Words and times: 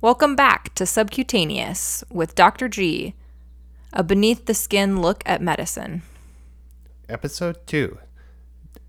Welcome 0.00 0.36
back 0.36 0.74
to 0.76 0.86
Subcutaneous 0.86 2.04
with 2.10 2.34
Dr. 2.34 2.68
G, 2.68 3.14
a 3.92 4.02
beneath 4.04 4.46
the 4.46 4.54
skin 4.54 5.00
look 5.00 5.22
at 5.26 5.42
medicine. 5.42 6.02
Episode 7.08 7.66
2 7.66 7.98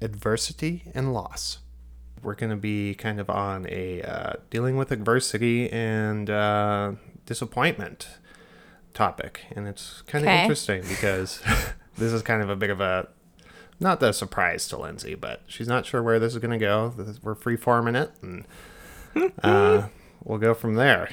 Adversity 0.01 0.83
and 0.93 1.11
Loss. 1.13 1.59
We're 2.21 2.35
going 2.35 2.51
to 2.51 2.55
be 2.57 2.93
kind 2.95 3.19
of 3.19 3.29
on 3.29 3.65
a 3.69 4.01
uh, 4.03 4.33
dealing 4.49 4.77
with 4.77 4.91
adversity 4.91 5.69
and 5.71 6.29
uh, 6.29 6.91
disappointment 7.25 8.07
topic. 8.93 9.45
And 9.55 9.67
it's 9.67 10.03
kind 10.03 10.23
of 10.25 10.29
Okay. 10.29 10.41
interesting 10.41 10.81
because 10.87 11.41
this 11.97 12.11
is 12.13 12.21
kind 12.21 12.41
of 12.43 12.49
a 12.49 12.55
bit 12.55 12.69
of 12.69 12.81
a 12.81 13.07
not 13.79 13.99
the 14.01 14.11
surprise 14.11 14.67
to 14.67 14.77
Lindsay, 14.77 15.15
but 15.15 15.41
she's 15.47 15.67
not 15.67 15.85
sure 15.85 16.03
where 16.03 16.19
this 16.19 16.33
is 16.33 16.39
going 16.39 16.51
to 16.51 16.63
go. 16.63 16.93
We're 17.23 17.33
free 17.35 17.55
forming 17.55 17.95
it, 17.95 18.11
and 18.21 18.43
uh, 19.41 19.87
we'll 20.23 20.37
go 20.37 20.53
from 20.53 20.75
there. 20.75 21.09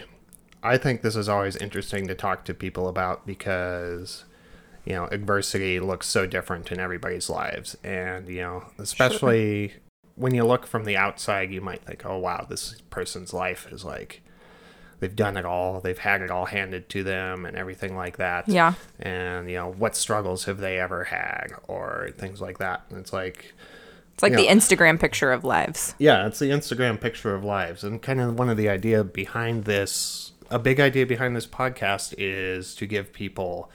I 0.63 0.79
think 0.79 1.03
this 1.03 1.17
is 1.17 1.29
always 1.29 1.57
interesting 1.57 2.07
to 2.09 2.15
talk 2.15 2.45
to 2.47 2.55
people 2.55 2.89
about 2.89 3.27
because 3.27 4.25
you 4.85 4.95
know 4.95 5.05
adversity 5.07 5.79
looks 5.81 6.07
so 6.07 6.27
different 6.27 6.71
in 6.73 6.81
everybody's 6.81 7.29
lives, 7.31 7.77
and 7.85 8.29
you 8.29 8.41
know 8.41 8.65
especially 8.79 9.75
when 10.17 10.35
you 10.35 10.45
look 10.45 10.67
from 10.67 10.85
the 10.85 10.97
outside, 10.97 11.53
you 11.53 11.61
might 11.61 11.83
think, 11.85 12.05
"Oh 12.07 12.19
wow, 12.19 12.47
this 12.49 12.81
person's 12.91 13.33
life 13.33 13.69
is 13.71 13.85
like." 13.85 14.23
They've 14.99 15.15
done 15.15 15.37
it 15.37 15.45
all. 15.45 15.83
They've 15.83 15.99
had 15.99 16.23
it 16.23 16.31
all 16.31 16.47
handed 16.47 16.89
to 16.89 17.03
them 17.05 17.45
and 17.45 17.55
everything 17.55 17.95
like 17.97 18.17
that 18.17 18.49
Yeah. 18.49 18.73
and 18.99 19.47
you 19.51 19.57
know 19.57 19.71
what 19.71 19.95
struggles 19.95 20.47
have 20.47 20.57
they 20.57 20.81
ever 20.81 21.05
had 21.05 21.49
or 21.69 22.13
things 22.17 22.41
like 22.41 22.57
that 22.59 22.85
and 22.89 22.99
it's 23.01 23.13
like 23.13 23.53
It's 24.17 24.23
like 24.23 24.33
the 24.35 24.47
Instagram 24.47 24.99
picture 24.99 25.31
of 25.31 25.45
lives. 25.45 25.95
yeah 25.99 26.27
it's 26.27 26.39
the 26.39 26.51
instagram 26.51 26.99
picture 27.01 27.35
of 27.35 27.45
lives 27.45 27.85
and 27.85 28.01
kind 28.01 28.21
of 28.21 28.39
one 28.39 28.49
of 28.49 28.57
the 28.57 28.69
idea 28.69 29.05
behind 29.05 29.65
this 29.65 30.33
a 30.51 30.59
big 30.59 30.81
idea 30.81 31.05
behind 31.07 31.37
this 31.37 31.47
podcast 31.47 32.15
is 32.17 32.75
to 32.77 32.87
give 32.87 33.13
people 33.13 33.71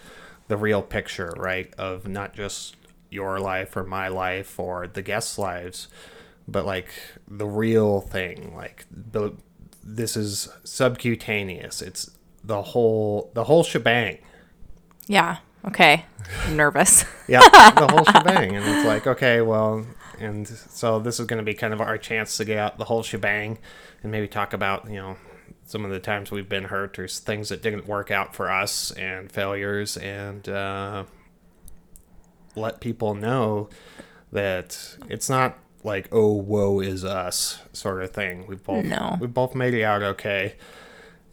the 0.47 0.57
real 0.57 0.81
picture 0.81 1.31
right 1.37 1.71
of 1.77 2.07
not 2.07 2.33
just 2.33 2.75
your 3.09 3.39
life 3.39 3.75
or 3.77 3.83
my 3.83 4.07
life 4.07 4.59
or 4.59 4.87
the 4.87 5.01
guests 5.01 5.37
lives 5.37 5.87
but 6.47 6.65
like 6.65 6.89
the 7.27 7.45
real 7.45 8.01
thing 8.01 8.55
like 8.55 8.85
the 8.89 9.31
this 9.83 10.15
is 10.17 10.49
subcutaneous 10.63 11.81
it's 11.81 12.11
the 12.43 12.61
whole 12.61 13.29
the 13.35 13.43
whole 13.43 13.63
shebang 13.63 14.17
Yeah. 15.07 15.37
Okay. 15.65 16.05
I'm 16.45 16.55
nervous. 16.57 17.05
yeah, 17.27 17.41
the 17.71 17.87
whole 17.91 18.03
shebang. 18.13 18.55
And 18.55 18.65
it's 18.65 18.85
like, 18.85 19.05
okay, 19.05 19.41
well, 19.41 19.85
and 20.21 20.47
so 20.47 20.99
this 20.99 21.19
is 21.19 21.25
going 21.25 21.37
to 21.39 21.43
be 21.43 21.53
kind 21.53 21.73
of 21.73 21.81
our 21.81 21.97
chance 21.97 22.37
to 22.37 22.45
get 22.45 22.57
out 22.57 22.77
the 22.77 22.85
whole 22.85 23.03
shebang 23.03 23.57
and 24.03 24.11
maybe 24.11 24.27
talk 24.27 24.53
about, 24.53 24.87
you 24.89 24.95
know, 24.97 25.17
some 25.65 25.85
of 25.85 25.91
the 25.91 25.99
times 25.99 26.31
we've 26.31 26.49
been 26.49 26.65
hurt 26.65 26.97
or 26.99 27.07
things 27.07 27.49
that 27.49 27.61
didn't 27.61 27.87
work 27.87 28.11
out 28.11 28.35
for 28.35 28.51
us 28.51 28.91
and 28.91 29.31
failures 29.31 29.97
and 29.97 30.47
uh, 30.49 31.03
let 32.55 32.79
people 32.81 33.13
know 33.13 33.69
that 34.31 34.97
it's 35.09 35.29
not 35.29 35.57
like, 35.83 36.07
oh, 36.11 36.31
woe 36.33 36.79
is 36.79 37.03
us 37.03 37.59
sort 37.73 38.03
of 38.03 38.11
thing. 38.11 38.45
We've 38.47 38.63
both, 38.63 38.85
No. 38.85 39.17
we've 39.19 39.33
both 39.33 39.55
made 39.55 39.73
it 39.73 39.83
out 39.83 40.03
okay 40.03 40.55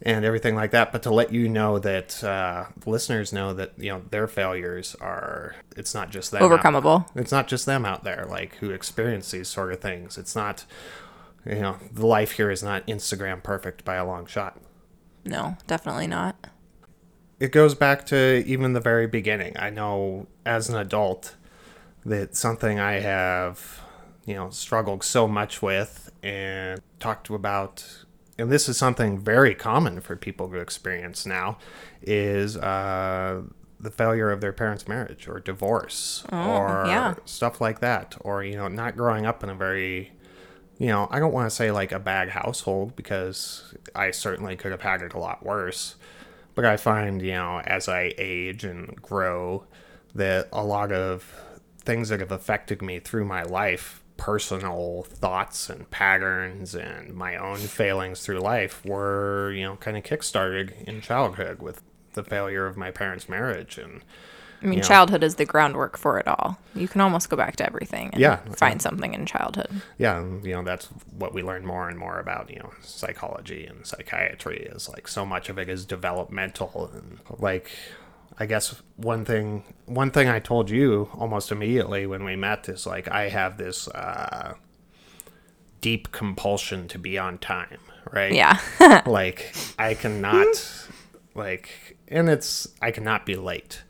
and 0.01 0.23
everything 0.23 0.55
like 0.55 0.71
that 0.71 0.91
but 0.91 1.03
to 1.03 1.09
let 1.13 1.31
you 1.33 1.49
know 1.49 1.77
that 1.79 2.23
uh, 2.23 2.65
listeners 2.85 3.33
know 3.33 3.53
that 3.53 3.73
you 3.77 3.89
know 3.91 4.01
their 4.11 4.27
failures 4.27 4.95
are 5.01 5.55
it's 5.75 5.93
not 5.93 6.09
just 6.09 6.31
them 6.31 6.41
out- 6.41 6.49
Overcomeable. 6.51 7.05
it's 7.15 7.31
not 7.31 7.47
just 7.47 7.65
them 7.65 7.85
out 7.85 8.03
there 8.03 8.25
like 8.29 8.55
who 8.55 8.69
experience 8.71 9.31
these 9.31 9.47
sort 9.47 9.71
of 9.73 9.79
things 9.81 10.17
it's 10.17 10.35
not 10.35 10.65
you 11.45 11.55
know 11.55 11.77
the 11.91 12.05
life 12.05 12.31
here 12.33 12.49
is 12.51 12.63
not 12.63 12.85
instagram 12.87 13.41
perfect 13.43 13.83
by 13.83 13.95
a 13.95 14.05
long 14.05 14.25
shot 14.25 14.57
No, 15.25 15.57
definitely 15.67 16.07
not. 16.07 16.47
it 17.39 17.51
goes 17.51 17.75
back 17.75 18.05
to 18.07 18.43
even 18.45 18.73
the 18.73 18.79
very 18.81 19.07
beginning 19.07 19.53
i 19.59 19.69
know 19.69 20.27
as 20.45 20.69
an 20.69 20.75
adult 20.77 21.35
that 22.05 22.35
something 22.35 22.79
i 22.79 22.93
have 22.93 23.81
you 24.25 24.33
know 24.33 24.49
struggled 24.49 25.03
so 25.03 25.27
much 25.27 25.61
with 25.61 26.09
and 26.23 26.79
talked 26.99 27.29
about 27.29 28.05
and 28.39 28.51
this 28.51 28.69
is 28.69 28.77
something 28.77 29.19
very 29.19 29.53
common 29.53 30.01
for 30.01 30.15
people 30.15 30.49
to 30.49 30.57
experience 30.57 31.25
now 31.25 31.57
is 32.01 32.57
uh, 32.57 33.41
the 33.79 33.91
failure 33.91 34.31
of 34.31 34.41
their 34.41 34.53
parents 34.53 34.87
marriage 34.87 35.27
or 35.27 35.39
divorce 35.39 36.23
or 36.31 36.83
yeah. 36.87 37.15
stuff 37.25 37.61
like 37.61 37.79
that 37.79 38.15
or 38.21 38.43
you 38.43 38.55
know 38.55 38.67
not 38.67 38.95
growing 38.95 39.25
up 39.25 39.43
in 39.43 39.49
a 39.49 39.55
very 39.55 40.11
you 40.77 40.87
know 40.87 41.07
i 41.11 41.19
don't 41.19 41.33
want 41.33 41.49
to 41.49 41.55
say 41.55 41.71
like 41.71 41.91
a 41.91 41.99
bad 41.99 42.29
household 42.29 42.95
because 42.95 43.75
i 43.95 44.11
certainly 44.11 44.55
could 44.55 44.71
have 44.71 44.81
had 44.81 45.01
it 45.01 45.13
a 45.13 45.19
lot 45.19 45.45
worse 45.45 45.95
but 46.59 46.65
I 46.65 46.75
find, 46.75 47.21
you 47.21 47.31
know, 47.31 47.61
as 47.61 47.87
I 47.87 48.13
age 48.17 48.65
and 48.65 48.93
grow, 49.01 49.63
that 50.13 50.49
a 50.51 50.61
lot 50.61 50.91
of 50.91 51.33
things 51.79 52.09
that 52.09 52.19
have 52.19 52.33
affected 52.33 52.81
me 52.81 52.99
through 52.99 53.23
my 53.23 53.43
life, 53.43 54.03
personal 54.19 55.03
thoughts 55.09 55.69
and 55.69 55.89
patterns 55.89 56.75
and 56.75 57.13
my 57.15 57.35
own 57.37 57.57
failings 57.57 58.21
through 58.21 58.39
life 58.39 58.85
were, 58.85 59.51
you 59.53 59.63
know, 59.63 59.77
kind 59.77 59.97
of 59.97 60.03
kickstarted 60.03 60.83
in 60.83 61.01
childhood 61.01 61.59
with 61.61 61.81
the 62.13 62.23
failure 62.23 62.67
of 62.67 62.77
my 62.77 62.91
parents' 62.91 63.27
marriage 63.29 63.77
and 63.77 64.01
I 64.61 64.65
mean, 64.65 64.79
Yeah. 64.79 64.83
childhood 64.83 65.23
is 65.23 65.35
the 65.35 65.45
groundwork 65.45 65.97
for 65.97 66.19
it 66.19 66.27
all. 66.27 66.57
You 66.75 66.89
can 66.89 66.99
almost 66.99 67.29
go 67.29 67.37
back 67.37 67.55
to 67.55 67.65
everything 67.65 68.09
and 68.11 68.19
Yeah. 68.19 68.39
find 68.57 68.81
something 68.81 69.13
in 69.13 69.25
childhood. 69.25 69.69
yeah, 69.97 70.19
you 70.43 70.51
know, 70.53 70.63
that's 70.63 70.87
what 71.17 71.33
we 71.33 71.41
learn 71.41 71.65
more 71.65 71.87
and 71.87 71.97
more 71.97 72.19
about, 72.19 72.49
you 72.49 72.59
know, 72.59 72.73
psychology 72.81 73.65
and 73.65 73.85
psychiatry 73.85 74.63
is 74.75 74.89
like 74.89 75.07
so 75.07 75.25
much 75.25 75.47
of 75.47 75.57
it 75.57 75.69
is 75.69 75.85
developmental 75.85 76.91
and 76.93 77.19
like 77.39 77.71
I 78.39 78.45
guess 78.45 78.81
one 78.95 79.25
thing 79.25 79.63
one 79.85 80.11
thing 80.11 80.29
I 80.29 80.39
told 80.39 80.69
you 80.69 81.09
almost 81.13 81.51
immediately 81.51 82.05
when 82.07 82.23
we 82.23 82.35
met 82.37 82.69
is 82.69 82.85
like 82.85 83.09
I 83.09 83.29
have 83.29 83.57
this 83.57 83.87
uh 83.89 84.53
deep 85.81 86.11
compulsion 86.11 86.87
to 86.89 86.99
be 86.99 87.17
on 87.17 87.37
time, 87.37 87.79
right? 88.11 88.33
Yeah. 88.33 88.59
like 89.05 89.53
I 89.77 89.93
cannot 89.93 90.47
like 91.35 91.97
and 92.07 92.29
it's 92.29 92.67
I 92.81 92.91
cannot 92.91 93.25
be 93.25 93.35
late. 93.35 93.83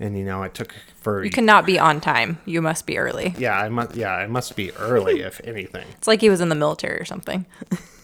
And 0.00 0.16
you 0.16 0.24
know, 0.24 0.42
it 0.44 0.54
took 0.54 0.74
for 0.96 1.24
you 1.24 1.30
cannot 1.30 1.64
be 1.66 1.78
on 1.78 2.00
time. 2.00 2.38
You 2.44 2.60
must 2.62 2.86
be 2.86 2.98
early. 2.98 3.34
yeah, 3.38 3.58
I 3.58 3.68
must 3.68 3.96
yeah, 3.96 4.12
I 4.12 4.26
must 4.26 4.54
be 4.54 4.70
early 4.72 5.22
if 5.22 5.40
anything. 5.44 5.86
It's 5.96 6.06
like 6.06 6.20
he 6.20 6.30
was 6.30 6.40
in 6.40 6.50
the 6.50 6.54
military 6.54 7.00
or 7.00 7.04
something. 7.04 7.46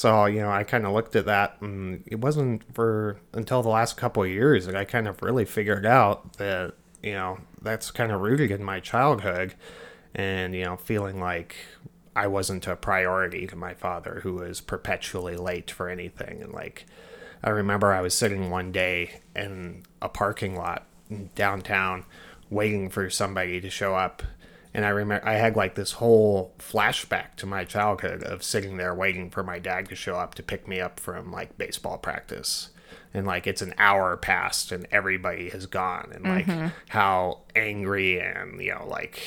So, 0.00 0.24
you 0.24 0.40
know, 0.40 0.50
I 0.50 0.64
kind 0.64 0.86
of 0.86 0.94
looked 0.94 1.14
at 1.14 1.26
that 1.26 1.58
and 1.60 2.02
it 2.06 2.22
wasn't 2.22 2.62
for 2.74 3.20
until 3.34 3.62
the 3.62 3.68
last 3.68 3.98
couple 3.98 4.22
of 4.22 4.30
years 4.30 4.64
that 4.64 4.74
I 4.74 4.86
kind 4.86 5.06
of 5.06 5.20
really 5.20 5.44
figured 5.44 5.84
out 5.84 6.38
that, 6.38 6.72
you 7.02 7.12
know, 7.12 7.36
that's 7.60 7.90
kind 7.90 8.10
of 8.10 8.22
rooted 8.22 8.50
in 8.50 8.64
my 8.64 8.80
childhood 8.80 9.56
and, 10.14 10.54
you 10.54 10.64
know, 10.64 10.78
feeling 10.78 11.20
like 11.20 11.54
I 12.16 12.28
wasn't 12.28 12.66
a 12.66 12.76
priority 12.76 13.46
to 13.48 13.56
my 13.56 13.74
father 13.74 14.20
who 14.22 14.36
was 14.36 14.62
perpetually 14.62 15.36
late 15.36 15.70
for 15.70 15.90
anything. 15.90 16.40
And 16.40 16.54
like, 16.54 16.86
I 17.44 17.50
remember 17.50 17.92
I 17.92 18.00
was 18.00 18.14
sitting 18.14 18.48
one 18.48 18.72
day 18.72 19.20
in 19.36 19.82
a 20.00 20.08
parking 20.08 20.56
lot 20.56 20.86
downtown 21.34 22.06
waiting 22.48 22.88
for 22.88 23.10
somebody 23.10 23.60
to 23.60 23.68
show 23.68 23.96
up 23.96 24.22
and 24.72 24.84
I 24.84 24.90
remember 24.90 25.26
I 25.26 25.34
had 25.34 25.56
like 25.56 25.74
this 25.74 25.92
whole 25.92 26.54
flashback 26.58 27.36
to 27.36 27.46
my 27.46 27.64
childhood 27.64 28.22
of 28.22 28.42
sitting 28.42 28.76
there 28.76 28.94
waiting 28.94 29.30
for 29.30 29.42
my 29.42 29.58
dad 29.58 29.88
to 29.88 29.96
show 29.96 30.16
up 30.16 30.34
to 30.36 30.42
pick 30.42 30.68
me 30.68 30.80
up 30.80 31.00
from 31.00 31.32
like 31.32 31.58
baseball 31.58 31.98
practice. 31.98 32.70
And 33.12 33.26
like 33.26 33.46
it's 33.48 33.62
an 33.62 33.74
hour 33.78 34.16
past 34.16 34.70
and 34.70 34.86
everybody 34.92 35.50
has 35.50 35.66
gone 35.66 36.12
and 36.14 36.24
like 36.24 36.46
mm-hmm. 36.46 36.68
how 36.88 37.40
angry 37.56 38.20
and 38.20 38.60
you 38.62 38.72
know 38.72 38.86
like 38.86 39.20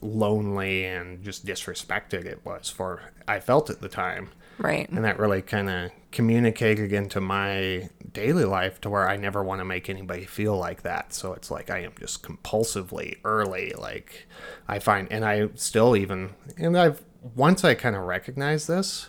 lonely 0.00 0.84
and 0.84 1.22
just 1.24 1.44
disrespected 1.44 2.24
it 2.24 2.40
was 2.44 2.68
for 2.68 3.02
I 3.26 3.40
felt 3.40 3.70
at 3.70 3.80
the 3.80 3.88
time 3.88 4.30
Right. 4.58 4.88
and 4.88 5.04
that 5.04 5.18
really 5.18 5.42
kind 5.42 5.68
of 5.68 5.90
communicated 6.12 6.92
into 6.92 7.20
my 7.20 7.88
daily 8.12 8.44
life 8.44 8.80
to 8.82 8.90
where 8.90 9.08
I 9.08 9.16
never 9.16 9.42
want 9.42 9.60
to 9.60 9.64
make 9.64 9.88
anybody 9.88 10.24
feel 10.24 10.56
like 10.56 10.82
that. 10.82 11.12
So 11.14 11.32
it's 11.32 11.50
like 11.50 11.70
I 11.70 11.78
am 11.80 11.92
just 11.98 12.22
compulsively 12.22 13.16
early. 13.24 13.72
Like 13.76 14.26
I 14.68 14.78
find, 14.78 15.08
and 15.10 15.24
I 15.24 15.48
still 15.54 15.96
even, 15.96 16.30
and 16.56 16.78
I've 16.78 17.02
once 17.34 17.64
I 17.64 17.74
kind 17.74 17.96
of 17.96 18.02
recognized 18.02 18.68
this, 18.68 19.08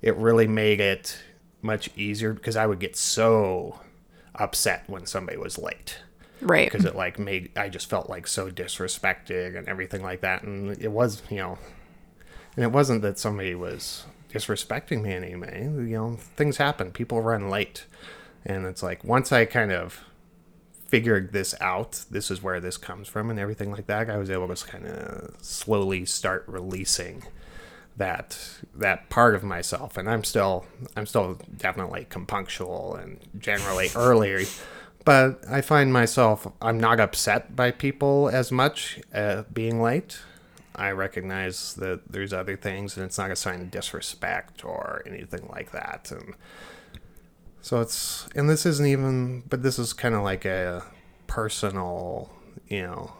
it 0.00 0.16
really 0.16 0.46
made 0.48 0.80
it 0.80 1.18
much 1.62 1.90
easier 1.96 2.32
because 2.32 2.56
I 2.56 2.66
would 2.66 2.80
get 2.80 2.96
so 2.96 3.78
upset 4.34 4.84
when 4.88 5.06
somebody 5.06 5.36
was 5.36 5.58
late 5.58 5.98
Right. 6.40 6.68
because 6.70 6.84
it 6.86 6.96
like 6.96 7.18
made 7.18 7.56
I 7.56 7.68
just 7.68 7.88
felt 7.88 8.08
like 8.10 8.26
so 8.26 8.50
disrespected 8.50 9.56
and 9.56 9.68
everything 9.68 10.02
like 10.02 10.22
that. 10.22 10.42
And 10.42 10.76
it 10.82 10.90
was, 10.90 11.22
you 11.30 11.36
know, 11.36 11.58
and 12.56 12.64
it 12.64 12.72
wasn't 12.72 13.02
that 13.02 13.18
somebody 13.18 13.54
was 13.54 14.04
disrespecting 14.32 15.02
me 15.02 15.12
in. 15.12 15.88
You 15.88 15.96
know, 15.96 16.16
things 16.36 16.56
happen. 16.56 16.90
People 16.90 17.20
run 17.20 17.48
late, 17.48 17.86
and 18.44 18.66
it's 18.66 18.82
like 18.82 19.04
once 19.04 19.32
I 19.32 19.44
kind 19.44 19.72
of 19.72 20.04
figured 20.86 21.32
this 21.32 21.54
out, 21.60 22.04
this 22.10 22.30
is 22.30 22.42
where 22.42 22.60
this 22.60 22.76
comes 22.76 23.08
from, 23.08 23.30
and 23.30 23.38
everything 23.38 23.70
like 23.70 23.86
that. 23.86 24.10
I 24.10 24.16
was 24.16 24.30
able 24.30 24.54
to 24.54 24.66
kind 24.66 24.86
of 24.86 25.36
slowly 25.40 26.04
start 26.04 26.44
releasing 26.46 27.24
that 27.96 28.38
that 28.74 29.08
part 29.10 29.34
of 29.34 29.42
myself 29.42 29.96
and 29.96 30.08
I'm 30.08 30.24
still 30.24 30.64
I'm 30.96 31.06
still 31.06 31.38
definitely 31.56 32.06
compunctual 32.08 32.94
and 32.96 33.20
generally 33.38 33.90
early 33.96 34.46
but 35.04 35.42
I 35.48 35.60
find 35.60 35.92
myself 35.92 36.46
I'm 36.62 36.80
not 36.80 37.00
upset 37.00 37.54
by 37.54 37.70
people 37.70 38.30
as 38.32 38.50
much 38.50 38.98
uh, 39.12 39.42
being 39.52 39.82
late 39.82 40.20
I 40.74 40.90
recognize 40.90 41.74
that 41.74 42.10
there's 42.10 42.32
other 42.32 42.56
things 42.56 42.96
and 42.96 43.04
it's 43.04 43.18
not 43.18 43.30
a 43.30 43.36
sign 43.36 43.60
of 43.60 43.70
disrespect 43.70 44.64
or 44.64 45.02
anything 45.06 45.48
like 45.50 45.72
that 45.72 46.10
and 46.10 46.34
so 47.60 47.80
it's 47.80 48.28
and 48.34 48.48
this 48.48 48.66
isn't 48.66 48.86
even 48.86 49.42
but 49.48 49.62
this 49.62 49.78
is 49.78 49.92
kind 49.92 50.14
of 50.14 50.22
like 50.22 50.44
a 50.44 50.82
personal 51.26 52.30
you 52.68 52.82
know 52.82 53.12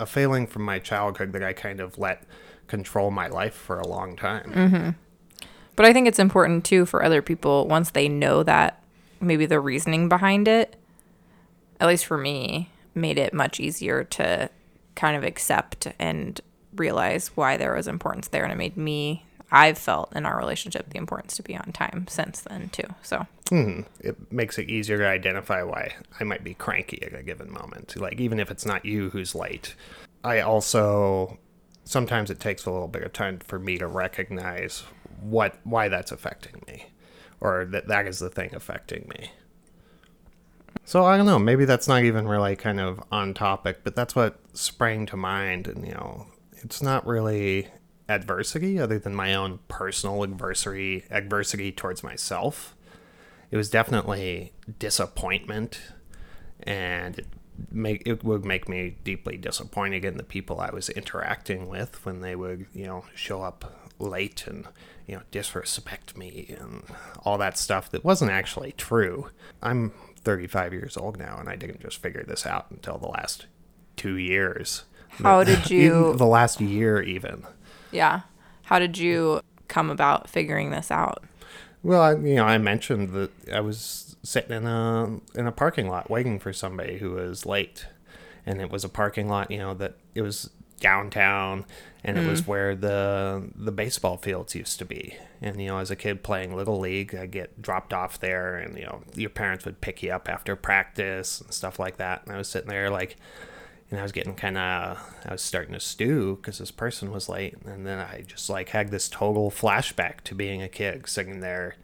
a 0.00 0.06
failing 0.06 0.46
from 0.46 0.62
my 0.62 0.78
childhood 0.78 1.32
that 1.32 1.42
I 1.42 1.52
kind 1.52 1.80
of 1.80 1.98
let 1.98 2.22
control 2.66 3.10
my 3.10 3.26
life 3.26 3.54
for 3.54 3.78
a 3.78 3.86
long 3.86 4.16
time. 4.16 4.52
Mm-hmm. 4.52 4.90
But 5.76 5.86
I 5.86 5.92
think 5.92 6.08
it's 6.08 6.18
important 6.18 6.64
too 6.64 6.86
for 6.86 7.04
other 7.04 7.22
people 7.22 7.66
once 7.66 7.90
they 7.90 8.08
know 8.08 8.42
that 8.42 8.82
maybe 9.20 9.46
the 9.46 9.60
reasoning 9.60 10.08
behind 10.08 10.48
it, 10.48 10.76
at 11.80 11.88
least 11.88 12.06
for 12.06 12.18
me, 12.18 12.70
made 12.94 13.18
it 13.18 13.32
much 13.32 13.60
easier 13.60 14.04
to 14.04 14.50
kind 14.94 15.16
of 15.16 15.22
accept 15.22 15.88
and 15.98 16.40
realize 16.74 17.28
why 17.28 17.56
there 17.56 17.74
was 17.74 17.88
importance 17.88 18.28
there. 18.28 18.44
And 18.44 18.52
it 18.52 18.56
made 18.56 18.76
me, 18.76 19.24
I've 19.50 19.78
felt 19.78 20.14
in 20.14 20.26
our 20.26 20.38
relationship 20.38 20.90
the 20.90 20.98
importance 20.98 21.36
to 21.36 21.42
be 21.42 21.56
on 21.56 21.72
time 21.72 22.06
since 22.08 22.40
then 22.40 22.68
too. 22.70 22.88
So 23.02 23.26
mm, 23.46 23.86
it 24.00 24.32
makes 24.32 24.58
it 24.58 24.68
easier 24.68 24.98
to 24.98 25.06
identify 25.06 25.62
why 25.62 25.94
I 26.20 26.24
might 26.24 26.44
be 26.44 26.54
cranky 26.54 27.02
at 27.02 27.14
a 27.14 27.22
given 27.22 27.52
moment. 27.52 27.96
Like, 27.96 28.20
even 28.20 28.40
if 28.40 28.50
it's 28.50 28.66
not 28.66 28.84
you 28.84 29.10
who's 29.10 29.34
late. 29.34 29.74
I 30.24 30.40
also 30.40 31.38
sometimes 31.88 32.30
it 32.30 32.38
takes 32.38 32.66
a 32.66 32.70
little 32.70 32.86
bit 32.86 33.02
of 33.02 33.12
time 33.14 33.38
for 33.38 33.58
me 33.58 33.78
to 33.78 33.86
recognize 33.86 34.84
what 35.22 35.56
why 35.64 35.88
that's 35.88 36.12
affecting 36.12 36.62
me 36.66 36.86
or 37.40 37.64
that 37.64 37.88
that 37.88 38.06
is 38.06 38.18
the 38.18 38.28
thing 38.28 38.54
affecting 38.54 39.08
me 39.08 39.30
so 40.84 41.04
i 41.06 41.16
don't 41.16 41.24
know 41.24 41.38
maybe 41.38 41.64
that's 41.64 41.88
not 41.88 42.02
even 42.02 42.28
really 42.28 42.54
kind 42.54 42.78
of 42.78 43.02
on 43.10 43.32
topic 43.32 43.78
but 43.84 43.96
that's 43.96 44.14
what 44.14 44.38
sprang 44.52 45.06
to 45.06 45.16
mind 45.16 45.66
and 45.66 45.86
you 45.86 45.94
know 45.94 46.26
it's 46.62 46.82
not 46.82 47.06
really 47.06 47.68
adversity 48.08 48.78
other 48.78 48.98
than 48.98 49.14
my 49.14 49.34
own 49.34 49.58
personal 49.68 50.22
adversity 50.22 51.04
adversity 51.10 51.70
towards 51.70 52.02
myself 52.02 52.74
it 53.50 53.56
was 53.56 53.70
definitely 53.70 54.52
disappointment 54.78 55.80
and 56.62 57.18
it 57.18 57.26
make 57.70 58.02
it 58.06 58.24
would 58.24 58.44
make 58.44 58.68
me 58.68 58.96
deeply 59.04 59.36
disappointed 59.36 60.04
in 60.04 60.16
the 60.16 60.22
people 60.22 60.60
I 60.60 60.70
was 60.70 60.88
interacting 60.90 61.68
with 61.68 62.04
when 62.04 62.20
they 62.20 62.36
would, 62.36 62.66
you 62.72 62.86
know, 62.86 63.04
show 63.14 63.42
up 63.42 63.90
late 63.98 64.46
and 64.46 64.66
you 65.06 65.16
know 65.16 65.22
disrespect 65.32 66.16
me 66.16 66.54
and 66.58 66.84
all 67.24 67.36
that 67.38 67.58
stuff 67.58 67.90
that 67.90 68.04
wasn't 68.04 68.30
actually 68.30 68.72
true. 68.72 69.30
I'm 69.62 69.92
35 70.20 70.72
years 70.72 70.96
old 70.96 71.18
now 71.18 71.38
and 71.38 71.48
I 71.48 71.56
didn't 71.56 71.80
just 71.80 72.00
figure 72.00 72.22
this 72.22 72.46
out 72.46 72.70
until 72.70 72.98
the 72.98 73.08
last 73.08 73.46
2 73.96 74.16
years. 74.16 74.84
How 75.22 75.44
did 75.44 75.70
you 75.70 76.14
the 76.14 76.26
last 76.26 76.60
year 76.60 77.02
even? 77.02 77.44
Yeah. 77.90 78.22
How 78.64 78.78
did 78.78 78.98
you 78.98 79.40
come 79.68 79.90
about 79.90 80.28
figuring 80.28 80.70
this 80.70 80.90
out? 80.90 81.24
Well, 81.82 82.02
I, 82.02 82.12
you 82.16 82.34
know, 82.34 82.44
I 82.44 82.58
mentioned 82.58 83.10
that 83.10 83.30
I 83.52 83.60
was 83.60 84.16
sitting 84.22 84.56
in 84.56 84.66
a 84.66 85.20
in 85.34 85.46
a 85.46 85.52
parking 85.52 85.88
lot 85.88 86.10
waiting 86.10 86.38
for 86.38 86.52
somebody 86.52 86.98
who 86.98 87.12
was 87.12 87.46
late, 87.46 87.86
and 88.44 88.60
it 88.60 88.70
was 88.70 88.84
a 88.84 88.88
parking 88.88 89.28
lot, 89.28 89.50
you 89.50 89.58
know, 89.58 89.74
that 89.74 89.94
it 90.14 90.22
was 90.22 90.50
downtown, 90.80 91.64
and 92.04 92.16
mm. 92.16 92.24
it 92.24 92.28
was 92.28 92.42
mm. 92.42 92.46
where 92.48 92.74
the 92.74 93.48
the 93.54 93.72
baseball 93.72 94.16
fields 94.16 94.54
used 94.54 94.78
to 94.80 94.84
be. 94.84 95.16
And 95.40 95.60
you 95.60 95.68
know, 95.68 95.78
as 95.78 95.90
a 95.90 95.96
kid 95.96 96.22
playing 96.22 96.54
little 96.54 96.80
league, 96.80 97.14
I 97.14 97.26
get 97.26 97.62
dropped 97.62 97.92
off 97.92 98.18
there, 98.18 98.56
and 98.56 98.76
you 98.76 98.84
know, 98.84 99.02
your 99.14 99.30
parents 99.30 99.64
would 99.64 99.80
pick 99.80 100.02
you 100.02 100.10
up 100.10 100.28
after 100.28 100.56
practice 100.56 101.40
and 101.40 101.52
stuff 101.54 101.78
like 101.78 101.96
that. 101.98 102.22
And 102.26 102.34
I 102.34 102.38
was 102.38 102.48
sitting 102.48 102.68
there 102.68 102.90
like 102.90 103.16
and 103.90 103.98
I 103.98 104.02
was 104.02 104.12
getting 104.12 104.34
kind 104.34 104.58
of, 104.58 104.98
I 105.24 105.32
was 105.32 105.42
starting 105.42 105.74
to 105.74 105.80
stew 105.80 106.36
because 106.36 106.58
this 106.58 106.70
person 106.70 107.10
was 107.10 107.28
late. 107.28 107.56
And 107.64 107.86
then 107.86 107.98
I 107.98 108.22
just 108.26 108.50
like 108.50 108.70
had 108.70 108.90
this 108.90 109.08
total 109.08 109.50
flashback 109.50 110.20
to 110.24 110.34
being 110.34 110.62
a 110.62 110.68
kid 110.68 111.08
sitting 111.08 111.40
there 111.40 111.76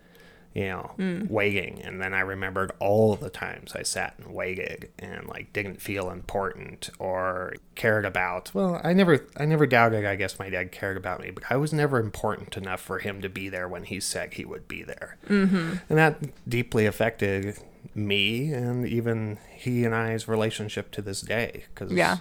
you 0.55 0.69
know, 0.69 0.93
mm. 0.97 1.29
waiting. 1.29 1.83
And 1.83 2.01
then 2.01 2.15
I 2.15 2.21
remembered 2.21 2.71
all 2.79 3.17
the 3.17 3.29
times 3.29 3.75
I 3.75 3.83
sat 3.83 4.15
and 4.19 4.33
waited 4.33 4.91
and 5.01 5.27
like 5.27 5.53
didn't 5.53 5.83
feel 5.83 6.11
important 6.11 6.91
or 7.01 7.55
cared 7.75 8.05
about. 8.05 8.55
Well, 8.55 8.81
I 8.85 8.93
never, 8.93 9.27
I 9.37 9.47
never 9.47 9.67
doubted. 9.67 10.07
I 10.07 10.15
guess 10.15 10.39
my 10.39 10.49
dad 10.49 10.71
cared 10.71 10.97
about 10.97 11.21
me, 11.21 11.33
but 11.33 11.43
I 11.51 11.57
was 11.57 11.73
never 11.73 11.99
important 11.99 12.57
enough 12.57 12.81
for 12.81 13.01
him 13.01 13.21
to 13.23 13.29
be 13.29 13.49
there 13.49 13.69
when 13.69 13.83
he 13.83 13.99
said 13.99 14.35
he 14.35 14.45
would 14.45 14.69
be 14.69 14.85
there, 14.85 15.17
mm-hmm. 15.29 15.75
and 15.89 15.99
that 15.99 16.49
deeply 16.49 16.87
affected 16.87 17.59
me 17.95 18.53
and 18.53 18.87
even 18.87 19.39
he 19.57 19.85
and 19.85 19.95
I's 19.95 20.29
relationship 20.29 20.91
to 20.93 21.03
this 21.03 21.21
day. 21.21 21.65
Because 21.75 21.93
yeah, 21.93 22.19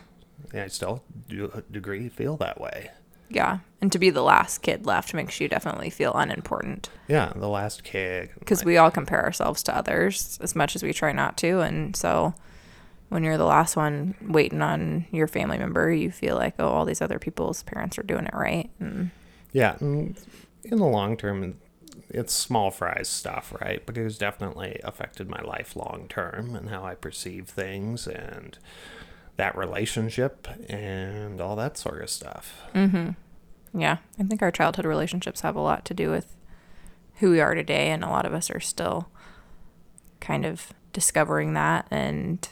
I 0.54 0.68
still 0.68 1.04
do 1.28 1.52
a 1.54 1.62
degree 1.62 2.10
feel 2.10 2.38
that 2.38 2.60
way. 2.60 2.92
Yeah. 3.30 3.60
And 3.82 3.92
to 3.92 4.00
be 4.00 4.10
the 4.10 4.22
last 4.22 4.60
kid 4.60 4.86
left 4.86 5.14
makes 5.14 5.40
you 5.40 5.48
definitely 5.48 5.90
feel 5.90 6.14
unimportant. 6.14 6.90
Yeah, 7.08 7.34
the 7.36 7.50
last 7.50 7.84
kid. 7.84 8.30
Because 8.40 8.64
we 8.64 8.78
all 8.78 8.92
compare 8.92 9.24
ourselves 9.24 9.64
to 9.64 9.76
others 9.76 10.38
as 10.42 10.56
much 10.56 10.76
as 10.76 10.84
we 10.84 10.94
try 10.94 11.12
not 11.12 11.38
to. 11.38 11.60
And 11.60 11.96
so 11.96 12.36
when 13.10 13.24
you're 13.24 13.38
the 13.38 13.46
last 13.46 13.76
one 13.76 14.16
waiting 14.22 14.62
on 14.62 15.06
your 15.12 15.28
family 15.28 15.58
member, 15.58 15.92
you 15.92 16.12
feel 16.12 16.36
like, 16.36 16.56
oh, 16.60 16.68
all 16.68 16.86
these 16.86 17.02
other 17.02 17.20
people's 17.20 17.64
parents 17.64 17.98
are 17.98 18.04
doing 18.04 18.26
it 18.26 18.34
right. 18.34 18.70
And 18.80 19.12
yeah. 19.52 19.78
in 19.80 20.16
the 20.64 20.78
long 20.78 21.18
term, 21.18 21.58
it's 22.14 22.34
small 22.34 22.72
fries 22.72 23.10
stuff, 23.10 23.54
right? 23.60 23.84
But 23.86 23.98
it 23.98 24.04
has 24.04 24.18
definitely 24.18 24.80
affected 24.84 25.30
my 25.30 25.42
life 25.42 25.76
long 25.76 26.06
term 26.08 26.56
and 26.56 26.70
how 26.70 26.86
I 26.86 26.96
perceive 26.96 27.48
things 27.48 28.08
and 28.08 28.58
that 29.36 29.58
relationship 29.58 30.48
and 30.70 31.42
all 31.42 31.56
that 31.56 31.78
sort 31.78 32.04
of 32.04 32.10
stuff. 32.10 32.62
Mm-hmm. 32.74 33.80
Yeah, 33.80 33.98
I 34.20 34.24
think 34.24 34.44
our 34.44 34.52
childhood 34.52 34.86
relationships 34.86 35.42
have 35.42 35.56
a 35.56 35.62
lot 35.62 35.84
to 35.86 35.96
do 35.96 36.12
with 36.12 36.36
who 37.16 37.32
we 37.32 37.42
are 37.42 37.56
today, 37.56 37.90
and 37.90 38.04
a 38.04 38.10
lot 38.10 38.26
of 38.26 38.34
us 38.34 38.52
are 38.52 38.60
still 38.60 39.10
kind 40.20 40.46
of 40.46 40.72
discovering 40.94 41.54
that 41.54 41.88
and 41.90 42.48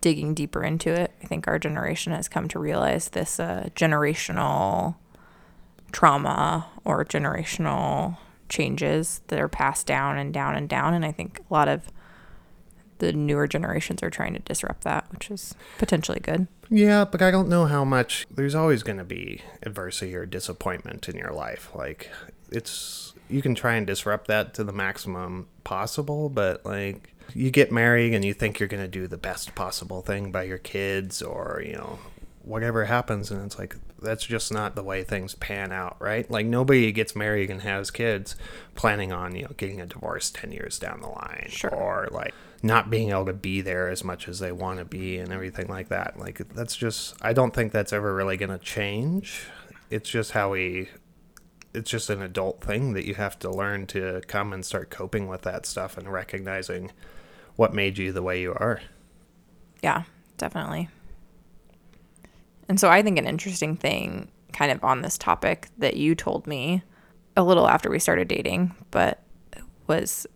digging 0.00 0.32
deeper 0.34 0.64
into 0.64 0.90
it. 0.90 1.12
I 1.22 1.26
think 1.26 1.46
our 1.46 1.58
generation 1.58 2.12
has 2.12 2.28
come 2.28 2.48
to 2.48 2.58
realize 2.58 3.10
this 3.10 3.38
uh, 3.38 3.68
generational 3.76 4.96
trauma 5.92 6.66
or 6.84 7.04
generational 7.04 8.16
changes 8.52 9.22
that 9.28 9.40
are 9.40 9.48
passed 9.48 9.86
down 9.86 10.18
and 10.18 10.32
down 10.32 10.54
and 10.54 10.68
down. 10.68 10.92
And 10.92 11.04
I 11.04 11.10
think 11.10 11.40
a 11.50 11.54
lot 11.54 11.68
of 11.68 11.90
the 12.98 13.12
newer 13.12 13.48
generations 13.48 14.02
are 14.02 14.10
trying 14.10 14.34
to 14.34 14.40
disrupt 14.40 14.84
that, 14.84 15.10
which 15.10 15.30
is 15.30 15.54
potentially 15.78 16.20
good. 16.20 16.46
Yeah, 16.68 17.06
but 17.06 17.22
I 17.22 17.30
don't 17.30 17.48
know 17.48 17.64
how 17.64 17.82
much. 17.84 18.26
There's 18.30 18.54
always 18.54 18.82
going 18.82 18.98
to 18.98 19.04
be 19.04 19.40
adversity 19.62 20.14
or 20.14 20.26
disappointment 20.26 21.08
in 21.08 21.16
your 21.16 21.32
life. 21.32 21.70
Like, 21.74 22.10
it's. 22.50 23.14
You 23.28 23.40
can 23.40 23.54
try 23.54 23.76
and 23.76 23.86
disrupt 23.86 24.28
that 24.28 24.52
to 24.54 24.64
the 24.64 24.72
maximum 24.72 25.48
possible, 25.64 26.28
but 26.28 26.66
like, 26.66 27.14
you 27.34 27.50
get 27.50 27.72
married 27.72 28.12
and 28.12 28.22
you 28.22 28.34
think 28.34 28.60
you're 28.60 28.68
going 28.68 28.82
to 28.82 28.88
do 28.88 29.06
the 29.06 29.16
best 29.16 29.54
possible 29.54 30.02
thing 30.02 30.30
by 30.30 30.42
your 30.42 30.58
kids 30.58 31.22
or, 31.22 31.62
you 31.64 31.72
know, 31.72 31.98
whatever 32.44 32.86
happens 32.86 33.30
and 33.30 33.44
it's 33.44 33.58
like 33.58 33.76
that's 34.00 34.26
just 34.26 34.52
not 34.52 34.74
the 34.74 34.82
way 34.82 35.04
things 35.04 35.34
pan 35.36 35.70
out 35.70 35.96
right 36.00 36.28
like 36.28 36.44
nobody 36.44 36.90
gets 36.90 37.14
married 37.14 37.50
and 37.50 37.62
has 37.62 37.90
kids 37.90 38.34
planning 38.74 39.12
on 39.12 39.36
you 39.36 39.42
know 39.42 39.52
getting 39.56 39.80
a 39.80 39.86
divorce 39.86 40.30
10 40.30 40.50
years 40.50 40.78
down 40.78 41.00
the 41.00 41.08
line 41.08 41.46
sure. 41.48 41.72
or 41.72 42.08
like 42.10 42.34
not 42.62 42.90
being 42.90 43.10
able 43.10 43.26
to 43.26 43.32
be 43.32 43.60
there 43.60 43.88
as 43.88 44.04
much 44.04 44.28
as 44.28 44.38
they 44.38 44.52
want 44.52 44.78
to 44.78 44.84
be 44.84 45.18
and 45.18 45.32
everything 45.32 45.66
like 45.66 45.88
that. 45.88 46.18
Like 46.18 46.38
that's 46.54 46.76
just 46.76 47.14
I 47.20 47.32
don't 47.32 47.52
think 47.52 47.72
that's 47.72 47.92
ever 47.92 48.14
really 48.14 48.36
going 48.36 48.56
to 48.56 48.58
change. 48.58 49.46
It's 49.90 50.08
just 50.08 50.30
how 50.32 50.52
we 50.52 50.88
it's 51.74 51.90
just 51.90 52.10
an 52.10 52.22
adult 52.22 52.62
thing 52.62 52.92
that 52.92 53.06
you 53.06 53.14
have 53.14 53.38
to 53.40 53.50
learn 53.50 53.86
to 53.88 54.22
come 54.28 54.52
and 54.52 54.64
start 54.64 54.90
coping 54.90 55.26
with 55.26 55.42
that 55.42 55.66
stuff 55.66 55.98
and 55.98 56.12
recognizing 56.12 56.92
what 57.56 57.74
made 57.74 57.98
you 57.98 58.12
the 58.12 58.22
way 58.22 58.40
you 58.40 58.52
are. 58.52 58.80
Yeah, 59.82 60.04
definitely. 60.38 60.88
And 62.72 62.80
so 62.80 62.88
I 62.88 63.02
think 63.02 63.18
an 63.18 63.26
interesting 63.26 63.76
thing 63.76 64.28
kind 64.54 64.72
of 64.72 64.82
on 64.82 65.02
this 65.02 65.18
topic 65.18 65.68
that 65.76 65.98
you 65.98 66.14
told 66.14 66.46
me 66.46 66.82
a 67.36 67.42
little 67.44 67.68
after 67.68 67.90
we 67.90 67.98
started 67.98 68.28
dating, 68.28 68.74
but 68.90 69.22
was 69.88 70.26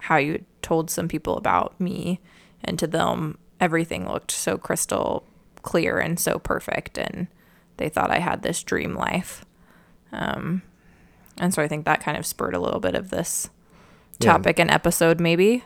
how 0.00 0.16
you 0.16 0.42
told 0.62 0.88
some 0.88 1.06
people 1.06 1.36
about 1.36 1.78
me, 1.78 2.18
and 2.64 2.78
to 2.78 2.86
them, 2.86 3.36
everything 3.60 4.08
looked 4.08 4.30
so 4.30 4.56
crystal 4.56 5.26
clear 5.60 5.98
and 5.98 6.18
so 6.18 6.38
perfect, 6.38 6.96
and 6.96 7.26
they 7.76 7.90
thought 7.90 8.10
I 8.10 8.20
had 8.20 8.40
this 8.40 8.62
dream 8.62 8.94
life. 8.94 9.44
Um, 10.12 10.62
and 11.36 11.52
so 11.52 11.60
I 11.60 11.68
think 11.68 11.84
that 11.84 12.00
kind 12.00 12.16
of 12.16 12.24
spurred 12.24 12.54
a 12.54 12.58
little 12.58 12.80
bit 12.80 12.94
of 12.94 13.10
this 13.10 13.50
topic 14.18 14.56
yeah. 14.56 14.62
and 14.62 14.70
episode, 14.70 15.20
maybe. 15.20 15.62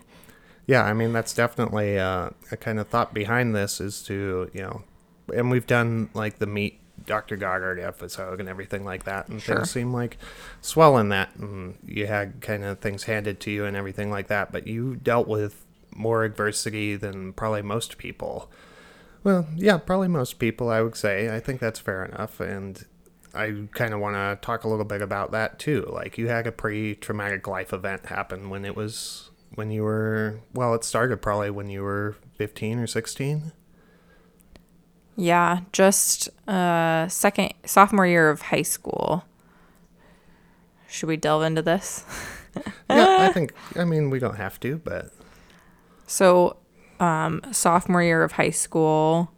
Yeah, 0.67 0.83
I 0.83 0.93
mean 0.93 1.13
that's 1.13 1.35
definitely 1.35 2.01
uh, 2.01 2.31
a 2.51 2.57
kind 2.57 2.81
of 2.81 2.89
thought 2.89 3.15
behind 3.15 3.55
this 3.55 3.81
is 3.81 4.03
to 4.07 4.51
you 4.53 4.63
know, 4.63 4.83
and 5.31 5.51
we've 5.51 5.67
done 5.67 6.11
like 6.15 6.39
the 6.39 6.47
meet 6.47 6.79
Dr. 7.07 7.37
Goddard 7.37 7.81
episode 7.81 8.41
and 8.41 8.49
everything 8.49 8.85
like 8.85 9.05
that, 9.05 9.29
and 9.29 9.41
Sure. 9.41 9.57
things 9.57 9.71
seem 9.71 9.93
like 9.93 10.19
swell 10.61 10.99
in 10.99 11.09
that, 11.09 11.35
and 11.37 11.77
you 11.87 12.07
had 12.07 12.41
kind 12.41 12.63
of 12.65 12.81
things 12.81 13.05
handed 13.05 13.41
to 13.41 13.51
you 13.51 13.65
and 13.65 13.77
everything 13.77 14.11
like 14.11 14.27
that. 14.29 14.53
But 14.53 14.67
you 14.67 14.97
dealt 14.97 15.27
with 15.27 15.65
more 15.95 16.25
adversity 16.25 16.97
than 16.97 17.33
probably 17.33 17.63
most 17.63 17.99
people. 17.99 18.51
Well, 19.25 19.47
yeah, 19.55 19.77
probably 19.79 20.09
most 20.09 20.39
people, 20.39 20.71
I 20.71 20.81
would 20.83 20.97
say. 20.97 21.35
I 21.35 21.41
think 21.41 21.61
that's 21.61 21.79
fair 21.79 22.05
enough, 22.05 22.39
and 22.41 22.85
I 23.35 23.65
kind 23.73 23.93
of 23.95 24.01
want 24.01 24.17
to 24.17 24.39
talk 24.45 24.65
a 24.65 24.69
little 24.69 24.85
bit 24.85 25.03
about 25.03 25.31
that 25.33 25.59
too. 25.59 25.89
Like 25.93 26.17
you 26.19 26.29
had 26.29 26.47
a 26.47 26.53
pretty 26.53 26.95
traumatic 26.95 27.47
life 27.47 27.73
event 27.73 28.07
happen 28.07 28.51
when 28.51 28.65
it 28.65 28.75
was 28.77 29.31
when 29.55 29.71
you 29.71 29.83
were 29.85 30.41
well, 30.55 30.75
it 30.75 30.85
started 30.85 31.21
probably 31.23 31.51
when 31.51 31.69
you 31.69 31.83
were 31.83 32.17
15 32.37 32.79
or 32.79 32.87
16. 32.87 33.53
Yeah, 35.21 35.61
just 35.73 36.31
uh 36.49 37.07
second 37.09 37.53
sophomore 37.67 38.07
year 38.07 38.31
of 38.31 38.41
high 38.41 38.63
school. 38.63 39.23
Should 40.89 41.09
we 41.09 41.19
delve 41.19 41.43
into 41.43 41.63
this? 41.63 42.05
Yeah, 42.89 43.19
I 43.21 43.33
think 43.33 43.53
I 43.77 43.85
mean 43.85 44.11
we 44.11 44.19
don't 44.19 44.35
have 44.35 44.59
to, 44.61 44.79
but 44.79 45.13
So, 46.09 46.57
um, 46.99 47.41
sophomore 47.53 48.03
year 48.03 48.25
of 48.25 48.33
high 48.33 48.51
school, 48.51 49.31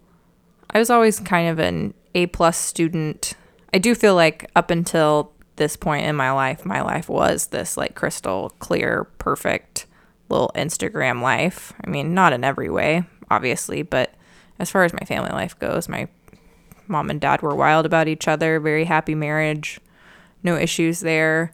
I 0.70 0.78
was 0.78 0.88
always 0.88 1.20
kind 1.20 1.50
of 1.50 1.58
an 1.58 1.92
A 2.14 2.24
plus 2.28 2.56
student. 2.56 3.34
I 3.74 3.78
do 3.78 3.94
feel 3.94 4.14
like 4.14 4.50
up 4.56 4.70
until 4.70 5.32
this 5.56 5.76
point 5.76 6.06
in 6.06 6.16
my 6.16 6.30
life, 6.32 6.64
my 6.64 6.80
life 6.80 7.10
was 7.10 7.48
this 7.48 7.76
like 7.76 7.94
crystal 7.94 8.54
clear, 8.60 9.04
perfect 9.18 9.84
little 10.30 10.50
Instagram 10.54 11.20
life. 11.20 11.74
I 11.84 11.90
mean, 11.90 12.14
not 12.14 12.32
in 12.32 12.44
every 12.44 12.70
way, 12.70 13.04
obviously, 13.30 13.82
but 13.82 14.14
as 14.62 14.70
far 14.70 14.84
as 14.84 14.92
my 14.92 15.04
family 15.04 15.30
life 15.30 15.58
goes, 15.58 15.88
my 15.88 16.08
mom 16.86 17.10
and 17.10 17.20
dad 17.20 17.42
were 17.42 17.54
wild 17.54 17.84
about 17.84 18.06
each 18.06 18.28
other, 18.28 18.60
very 18.60 18.84
happy 18.84 19.14
marriage, 19.14 19.80
no 20.44 20.56
issues 20.56 21.00
there. 21.00 21.52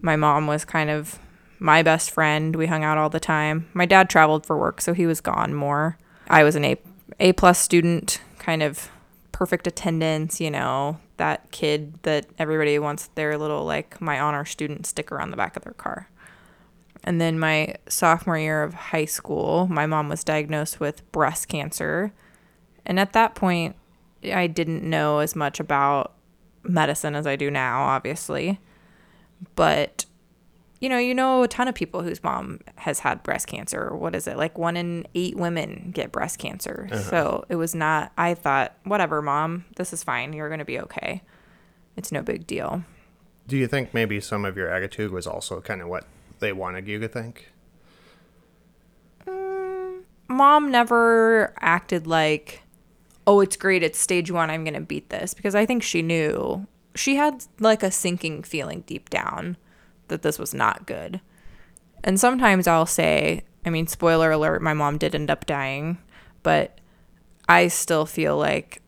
My 0.00 0.14
mom 0.14 0.46
was 0.46 0.64
kind 0.64 0.88
of 0.88 1.18
my 1.58 1.82
best 1.82 2.12
friend. 2.12 2.54
We 2.54 2.66
hung 2.66 2.84
out 2.84 2.96
all 2.96 3.10
the 3.10 3.18
time. 3.18 3.68
My 3.74 3.86
dad 3.86 4.08
traveled 4.08 4.46
for 4.46 4.56
work, 4.56 4.80
so 4.80 4.94
he 4.94 5.04
was 5.04 5.20
gone 5.20 5.52
more. 5.52 5.98
I 6.28 6.44
was 6.44 6.54
an 6.54 6.64
A 6.64 6.76
A 7.18 7.32
plus 7.32 7.58
student, 7.58 8.20
kind 8.38 8.62
of 8.62 8.88
perfect 9.32 9.66
attendance, 9.66 10.40
you 10.40 10.50
know, 10.50 11.00
that 11.16 11.50
kid 11.50 11.94
that 12.04 12.26
everybody 12.38 12.78
wants 12.78 13.08
their 13.16 13.36
little 13.36 13.64
like 13.64 14.00
my 14.00 14.20
honor 14.20 14.44
student 14.44 14.86
sticker 14.86 15.20
on 15.20 15.32
the 15.32 15.36
back 15.36 15.56
of 15.56 15.64
their 15.64 15.72
car. 15.72 16.08
And 17.02 17.20
then 17.20 17.38
my 17.38 17.74
sophomore 17.88 18.38
year 18.38 18.62
of 18.62 18.74
high 18.74 19.04
school, 19.06 19.66
my 19.66 19.86
mom 19.86 20.08
was 20.08 20.22
diagnosed 20.22 20.78
with 20.78 21.10
breast 21.10 21.48
cancer. 21.48 22.12
And 22.86 23.00
at 23.00 23.12
that 23.12 23.34
point, 23.34 23.76
I 24.24 24.46
didn't 24.46 24.82
know 24.82 25.18
as 25.18 25.34
much 25.36 25.60
about 25.60 26.12
medicine 26.62 27.14
as 27.14 27.26
I 27.26 27.36
do 27.36 27.50
now, 27.50 27.82
obviously. 27.84 28.60
But 29.54 30.06
you 30.80 30.88
know, 30.90 30.98
you 30.98 31.14
know 31.14 31.42
a 31.42 31.48
ton 31.48 31.66
of 31.66 31.74
people 31.74 32.02
whose 32.02 32.22
mom 32.22 32.60
has 32.76 32.98
had 32.98 33.22
breast 33.22 33.46
cancer. 33.46 33.94
What 33.96 34.14
is 34.14 34.26
it? 34.26 34.36
Like 34.36 34.58
one 34.58 34.76
in 34.76 35.06
eight 35.14 35.36
women 35.36 35.92
get 35.94 36.12
breast 36.12 36.38
cancer. 36.38 36.88
Uh-huh. 36.92 37.02
So 37.02 37.44
it 37.48 37.56
was 37.56 37.74
not, 37.74 38.12
I 38.18 38.34
thought, 38.34 38.76
whatever, 38.84 39.22
mom, 39.22 39.64
this 39.76 39.94
is 39.94 40.02
fine. 40.04 40.34
You're 40.34 40.48
going 40.48 40.58
to 40.58 40.64
be 40.66 40.78
okay. 40.80 41.22
It's 41.96 42.12
no 42.12 42.20
big 42.22 42.46
deal. 42.46 42.84
do 43.46 43.56
you 43.56 43.66
think 43.66 43.94
maybe 43.94 44.20
some 44.20 44.44
of 44.44 44.56
your 44.58 44.68
attitude 44.68 45.10
was 45.10 45.26
also 45.26 45.60
kind 45.62 45.80
of 45.80 45.88
what 45.88 46.04
they 46.40 46.52
wanted 46.52 46.86
you 46.86 46.98
to 46.98 47.08
think? 47.08 47.50
Mm, 49.26 50.02
mom 50.28 50.70
never 50.70 51.54
acted 51.60 52.06
like, 52.06 52.60
oh, 53.26 53.40
it's 53.40 53.56
great. 53.56 53.82
It's 53.82 53.98
stage 53.98 54.30
one. 54.30 54.50
I'm 54.50 54.64
going 54.64 54.74
to 54.74 54.80
beat 54.80 55.10
this. 55.10 55.34
Because 55.34 55.54
I 55.54 55.66
think 55.66 55.82
she 55.82 56.02
knew, 56.02 56.66
she 56.94 57.16
had 57.16 57.44
like 57.60 57.82
a 57.82 57.90
sinking 57.90 58.42
feeling 58.42 58.82
deep 58.86 59.10
down 59.10 59.56
that 60.08 60.22
this 60.22 60.38
was 60.38 60.54
not 60.54 60.86
good. 60.86 61.20
And 62.02 62.20
sometimes 62.20 62.66
I'll 62.66 62.86
say, 62.86 63.44
I 63.64 63.70
mean, 63.70 63.86
spoiler 63.86 64.30
alert, 64.30 64.60
my 64.62 64.74
mom 64.74 64.98
did 64.98 65.14
end 65.14 65.30
up 65.30 65.46
dying, 65.46 65.98
but 66.42 66.78
I 67.48 67.68
still 67.68 68.04
feel 68.04 68.36
like 68.36 68.82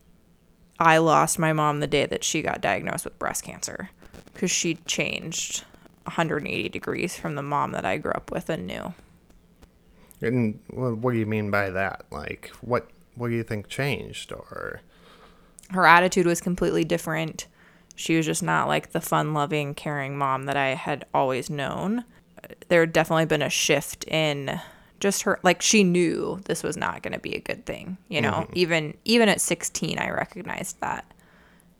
I 0.79 0.99
lost 0.99 1.39
my 1.39 1.53
mom 1.53 1.79
the 1.79 1.87
day 1.87 2.05
that 2.05 2.23
she 2.23 2.43
got 2.43 2.61
diagnosed 2.61 3.05
with 3.05 3.17
breast 3.17 3.43
cancer 3.43 3.89
because 4.33 4.51
she 4.51 4.75
changed 4.85 5.63
180 6.03 6.69
degrees 6.69 7.17
from 7.17 7.33
the 7.33 7.41
mom 7.41 7.71
that 7.71 7.85
I 7.85 7.97
grew 7.97 8.11
up 8.11 8.31
with 8.31 8.49
and 8.49 8.67
knew. 8.67 8.93
And 10.21 10.59
what 10.69 11.11
do 11.11 11.17
you 11.17 11.25
mean 11.25 11.49
by 11.49 11.71
that? 11.71 12.05
Like 12.11 12.51
what 12.61 12.89
what 13.17 13.29
do 13.29 13.35
you 13.35 13.43
think 13.43 13.67
changed 13.67 14.31
or? 14.31 14.81
Her 15.71 15.85
attitude 15.85 16.25
was 16.25 16.39
completely 16.39 16.83
different. 16.83 17.47
She 17.95 18.15
was 18.15 18.25
just 18.25 18.43
not 18.43 18.67
like 18.67 18.91
the 18.91 19.01
fun 19.01 19.33
loving, 19.33 19.73
caring 19.73 20.17
mom 20.17 20.43
that 20.43 20.55
I 20.55 20.75
had 20.75 21.05
always 21.13 21.49
known. 21.49 22.05
There 22.69 22.81
had 22.81 22.93
definitely 22.93 23.25
been 23.25 23.41
a 23.41 23.49
shift 23.49 24.05
in 24.07 24.61
just 24.99 25.23
her 25.23 25.39
like 25.43 25.61
she 25.61 25.83
knew 25.83 26.39
this 26.45 26.63
was 26.63 26.77
not 26.77 27.03
going 27.03 27.13
to 27.13 27.19
be 27.19 27.35
a 27.35 27.39
good 27.39 27.65
thing 27.65 27.97
you 28.09 28.21
know? 28.21 28.31
Mm-hmm. 28.31 28.53
Even 28.55 28.97
even 29.05 29.29
at 29.29 29.41
16 29.41 29.99
i 29.99 30.09
recognized 30.09 30.79
that. 30.81 31.11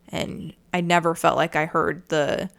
And 0.09 0.53
i 0.73 0.81
never 0.81 1.15
felt 1.15 1.37
like 1.37 1.55
i 1.55 1.65
heard 1.65 2.07
the 2.09 2.49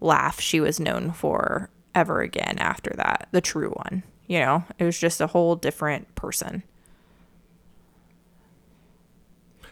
laugh 0.00 0.40
she 0.40 0.60
was 0.60 0.80
known 0.80 1.12
for 1.12 1.68
ever 1.94 2.20
again 2.20 2.56
after 2.58 2.92
that 2.96 3.28
the 3.32 3.40
true 3.40 3.70
one 3.70 4.02
you 4.26 4.38
know? 4.38 4.62
It 4.78 4.84
was 4.84 4.98
just 4.98 5.22
a 5.22 5.26
whole 5.26 5.56
different 5.56 6.14
person 6.14 6.62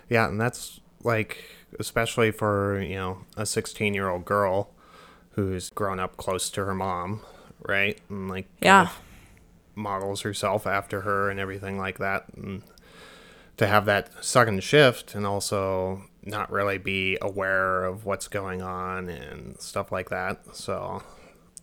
Yeah, 0.08 0.28
and 0.28 0.40
that's 0.40 0.80
like 1.02 1.38
especially 1.78 2.30
for, 2.30 2.80
you 2.80 2.94
know, 2.94 3.18
a 3.36 3.42
16-year-old 3.42 4.24
girl 4.24 4.70
who's 5.32 5.68
grown 5.70 6.00
up 6.00 6.16
close 6.16 6.48
to 6.50 6.64
her 6.64 6.74
mom, 6.74 7.20
right? 7.62 7.98
And 8.08 8.28
like 8.28 8.46
Yeah. 8.60 8.88
models 9.74 10.22
herself 10.22 10.66
after 10.66 11.02
her 11.02 11.28
and 11.28 11.38
everything 11.38 11.78
like 11.78 11.98
that 11.98 12.24
and 12.34 12.62
to 13.58 13.66
have 13.66 13.84
that 13.86 14.24
second 14.24 14.62
shift 14.62 15.14
and 15.14 15.26
also 15.26 16.02
not 16.22 16.50
really 16.50 16.78
be 16.78 17.18
aware 17.20 17.84
of 17.84 18.04
what's 18.04 18.28
going 18.28 18.62
on 18.62 19.08
and 19.08 19.60
stuff 19.60 19.92
like 19.92 20.08
that. 20.10 20.38
So, 20.56 21.02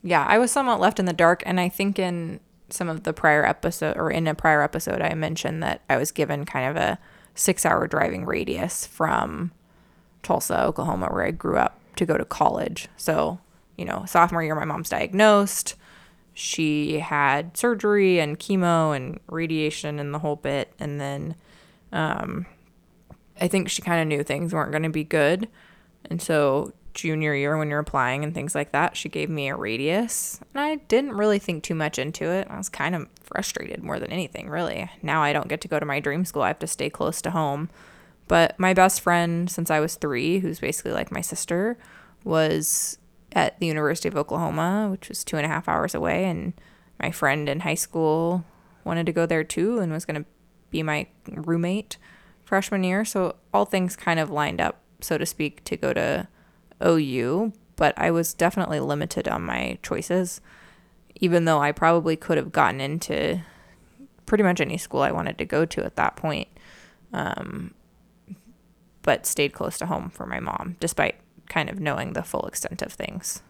yeah, 0.03 0.25
I 0.27 0.37
was 0.37 0.51
somewhat 0.51 0.79
left 0.79 0.99
in 0.99 1.05
the 1.05 1.13
dark, 1.13 1.43
and 1.45 1.59
I 1.59 1.69
think 1.69 1.97
in 1.99 2.39
some 2.69 2.89
of 2.89 3.03
the 3.03 3.13
prior 3.13 3.45
episode 3.45 3.97
or 3.97 4.09
in 4.11 4.27
a 4.27 4.33
prior 4.35 4.61
episode, 4.61 5.01
I 5.01 5.13
mentioned 5.13 5.61
that 5.63 5.81
I 5.89 5.97
was 5.97 6.11
given 6.11 6.45
kind 6.45 6.69
of 6.69 6.81
a 6.81 6.97
six-hour 7.35 7.87
driving 7.87 8.25
radius 8.25 8.85
from 8.85 9.51
Tulsa, 10.21 10.63
Oklahoma, 10.63 11.07
where 11.11 11.25
I 11.25 11.31
grew 11.31 11.57
up, 11.57 11.79
to 11.95 12.05
go 12.05 12.17
to 12.17 12.25
college. 12.25 12.87
So, 12.97 13.39
you 13.77 13.85
know, 13.85 14.05
sophomore 14.07 14.43
year, 14.43 14.55
my 14.55 14.65
mom's 14.65 14.89
diagnosed. 14.89 15.75
She 16.33 16.99
had 16.99 17.55
surgery 17.55 18.19
and 18.19 18.39
chemo 18.39 18.95
and 18.95 19.19
radiation 19.27 19.99
and 19.99 20.13
the 20.13 20.19
whole 20.19 20.35
bit, 20.35 20.73
and 20.79 20.99
then 20.99 21.35
um, 21.91 22.47
I 23.39 23.47
think 23.47 23.69
she 23.69 23.83
kind 23.83 24.01
of 24.01 24.07
knew 24.07 24.23
things 24.23 24.53
weren't 24.53 24.71
going 24.71 24.83
to 24.83 24.89
be 24.89 25.03
good. 25.03 25.47
And 26.09 26.21
so, 26.21 26.73
junior 26.93 27.33
year, 27.33 27.57
when 27.57 27.69
you're 27.69 27.79
applying 27.79 28.23
and 28.23 28.33
things 28.33 28.55
like 28.55 28.71
that, 28.71 28.95
she 28.95 29.09
gave 29.09 29.29
me 29.29 29.47
a 29.47 29.55
radius. 29.55 30.39
And 30.53 30.63
I 30.63 30.75
didn't 30.75 31.13
really 31.13 31.39
think 31.39 31.63
too 31.63 31.75
much 31.75 31.97
into 31.97 32.25
it. 32.25 32.47
I 32.49 32.57
was 32.57 32.69
kind 32.69 32.95
of 32.95 33.07
frustrated 33.21 33.83
more 33.83 33.99
than 33.99 34.11
anything, 34.11 34.49
really. 34.49 34.89
Now 35.01 35.21
I 35.23 35.33
don't 35.33 35.47
get 35.47 35.61
to 35.61 35.67
go 35.67 35.79
to 35.79 35.85
my 35.85 35.99
dream 35.99 36.25
school, 36.25 36.43
I 36.43 36.49
have 36.49 36.59
to 36.59 36.67
stay 36.67 36.89
close 36.89 37.21
to 37.23 37.31
home. 37.31 37.69
But 38.27 38.57
my 38.59 38.73
best 38.73 39.01
friend 39.01 39.49
since 39.49 39.69
I 39.69 39.79
was 39.79 39.95
three, 39.95 40.39
who's 40.39 40.59
basically 40.59 40.91
like 40.91 41.11
my 41.11 41.21
sister, 41.21 41.77
was 42.23 42.97
at 43.33 43.59
the 43.59 43.67
University 43.67 44.07
of 44.07 44.15
Oklahoma, 44.15 44.87
which 44.89 45.09
was 45.09 45.23
two 45.23 45.37
and 45.37 45.45
a 45.45 45.49
half 45.49 45.67
hours 45.67 45.93
away. 45.93 46.25
And 46.25 46.53
my 46.99 47.11
friend 47.11 47.49
in 47.49 47.61
high 47.61 47.75
school 47.75 48.45
wanted 48.83 49.05
to 49.07 49.11
go 49.11 49.25
there 49.25 49.43
too 49.43 49.79
and 49.79 49.91
was 49.91 50.05
going 50.05 50.23
to 50.23 50.29
be 50.69 50.83
my 50.83 51.07
roommate 51.27 51.97
freshman 52.43 52.83
year. 52.83 53.03
So 53.03 53.35
all 53.53 53.65
things 53.65 53.95
kind 53.95 54.19
of 54.19 54.29
lined 54.29 54.61
up, 54.61 54.81
so 55.01 55.17
to 55.17 55.25
speak, 55.25 55.63
to 55.65 55.75
go 55.75 55.93
to 55.93 56.27
OU. 56.85 57.53
But 57.75 57.93
I 57.97 58.11
was 58.11 58.33
definitely 58.33 58.79
limited 58.79 59.27
on 59.27 59.43
my 59.43 59.79
choices, 59.81 60.41
even 61.15 61.45
though 61.45 61.59
I 61.59 61.71
probably 61.71 62.15
could 62.15 62.37
have 62.37 62.51
gotten 62.51 62.79
into 62.79 63.41
pretty 64.25 64.43
much 64.43 64.61
any 64.61 64.77
school 64.77 65.01
I 65.01 65.11
wanted 65.11 65.37
to 65.39 65.45
go 65.45 65.65
to 65.65 65.83
at 65.83 65.95
that 65.95 66.15
point. 66.15 66.47
Um, 67.11 67.73
but 69.01 69.25
stayed 69.25 69.53
close 69.53 69.77
to 69.79 69.87
home 69.87 70.09
for 70.09 70.25
my 70.25 70.39
mom, 70.39 70.77
despite 70.79 71.15
kind 71.49 71.69
of 71.69 71.79
knowing 71.79 72.13
the 72.13 72.23
full 72.23 72.45
extent 72.47 72.81
of 72.81 72.93
things. 72.93 73.41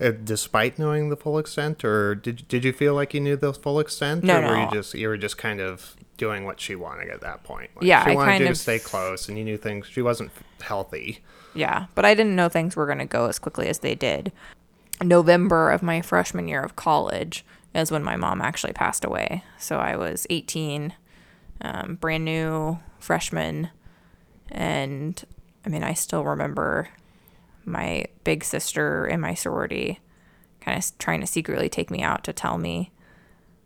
Uh, 0.00 0.10
despite 0.24 0.78
knowing 0.78 1.08
the 1.08 1.16
full 1.16 1.38
extent 1.38 1.84
or 1.84 2.14
did 2.14 2.46
did 2.48 2.64
you 2.64 2.72
feel 2.72 2.94
like 2.94 3.14
you 3.14 3.20
knew 3.20 3.36
the 3.36 3.52
full 3.54 3.80
extent 3.80 4.22
No, 4.24 4.38
or 4.38 4.42
were 4.42 4.56
no. 4.56 4.64
you 4.64 4.70
just 4.72 4.94
you 4.94 5.08
were 5.08 5.16
just 5.16 5.38
kind 5.38 5.60
of 5.60 5.96
doing 6.18 6.44
what 6.44 6.60
she 6.60 6.74
wanted 6.74 7.08
at 7.10 7.20
that 7.22 7.44
point? 7.44 7.70
Like, 7.76 7.84
Yeah, 7.84 8.04
she 8.04 8.10
I 8.12 8.14
wanted 8.14 8.30
kind 8.32 8.44
you 8.44 8.50
of- 8.50 8.54
to 8.56 8.60
stay 8.60 8.78
close 8.78 9.28
and 9.28 9.36
you 9.38 9.44
knew 9.44 9.56
things 9.56 9.86
she 9.86 10.02
wasn't 10.02 10.30
healthy. 10.60 11.20
Yeah, 11.54 11.86
but 11.94 12.04
I 12.04 12.14
didn't 12.14 12.36
know 12.36 12.48
things 12.48 12.76
were 12.76 12.86
going 12.86 12.98
to 12.98 13.04
go 13.06 13.26
as 13.26 13.38
quickly 13.38 13.68
as 13.68 13.78
they 13.78 13.94
did. 13.94 14.32
November 15.02 15.70
of 15.70 15.82
my 15.82 16.00
freshman 16.02 16.48
year 16.48 16.62
of 16.62 16.76
college 16.76 17.44
is 17.74 17.90
when 17.90 18.02
my 18.02 18.16
mom 18.16 18.40
actually 18.40 18.72
passed 18.72 19.04
away. 19.04 19.42
So 19.58 19.76
I 19.78 19.96
was 19.96 20.26
18, 20.30 20.94
um, 21.62 21.96
brand 21.96 22.24
new 22.24 22.78
freshman, 22.98 23.70
And 24.50 25.22
I 25.64 25.68
mean, 25.68 25.82
I 25.82 25.92
still 25.94 26.24
remember 26.24 26.88
my 27.66 28.06
big 28.24 28.44
sister 28.44 29.06
in 29.06 29.20
my 29.20 29.34
sorority 29.34 30.00
kind 30.60 30.78
of 30.78 30.98
trying 30.98 31.20
to 31.20 31.26
secretly 31.26 31.68
take 31.68 31.90
me 31.90 32.02
out 32.02 32.24
to 32.24 32.32
tell 32.32 32.58
me 32.58 32.92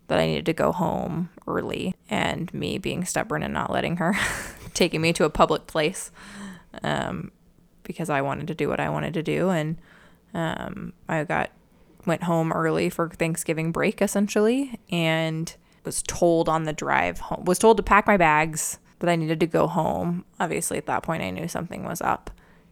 that 0.07 0.19
I 0.19 0.25
needed 0.25 0.45
to 0.47 0.53
go 0.53 0.73
home 0.73 1.29
early, 1.47 1.95
and 2.09 2.53
me 2.53 2.77
being 2.77 3.05
stubborn 3.05 3.43
and 3.43 3.53
not 3.53 3.71
letting 3.71 3.95
her, 3.95 4.13
taking 4.73 4.99
me 4.99 5.13
to 5.13 5.23
a 5.23 5.29
public 5.29 5.67
place 5.67 6.11
um, 6.83 7.31
because 7.83 8.09
I 8.09 8.21
wanted 8.21 8.47
to 8.47 8.53
do 8.53 8.67
what 8.67 8.81
I 8.81 8.89
wanted 8.89 9.13
to 9.13 9.23
do. 9.23 9.49
And 9.49 9.77
um, 10.33 10.91
I 11.07 11.23
got 11.23 11.51
went 12.05 12.23
home 12.23 12.51
early 12.51 12.89
for 12.89 13.09
Thanksgiving 13.09 13.71
break 13.71 14.01
essentially, 14.01 14.79
and 14.89 15.55
was 15.85 16.03
told 16.03 16.49
on 16.49 16.65
the 16.65 16.73
drive 16.73 17.19
home 17.19 17.45
was 17.45 17.57
told 17.57 17.77
to 17.77 17.83
pack 17.83 18.05
my 18.05 18.17
bags 18.17 18.79
that 18.99 19.09
I 19.09 19.15
needed 19.15 19.39
to 19.39 19.47
go 19.47 19.65
home. 19.65 20.25
Obviously, 20.39 20.77
at 20.77 20.87
that 20.87 21.03
point, 21.03 21.23
I 21.23 21.29
knew 21.29 21.47
something 21.47 21.85
was 21.85 22.01
up. 22.01 22.29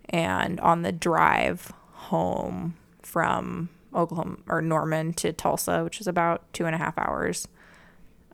And 0.09 0.59
on 0.59 0.81
the 0.81 0.91
drive 0.91 1.71
home 1.91 2.75
from 3.01 3.69
Oklahoma 3.93 4.37
or 4.47 4.61
Norman 4.61 5.13
to 5.13 5.33
Tulsa, 5.33 5.83
which 5.83 6.01
is 6.01 6.07
about 6.07 6.51
two 6.53 6.65
and 6.65 6.75
a 6.75 6.77
half 6.77 6.97
hours, 6.97 7.47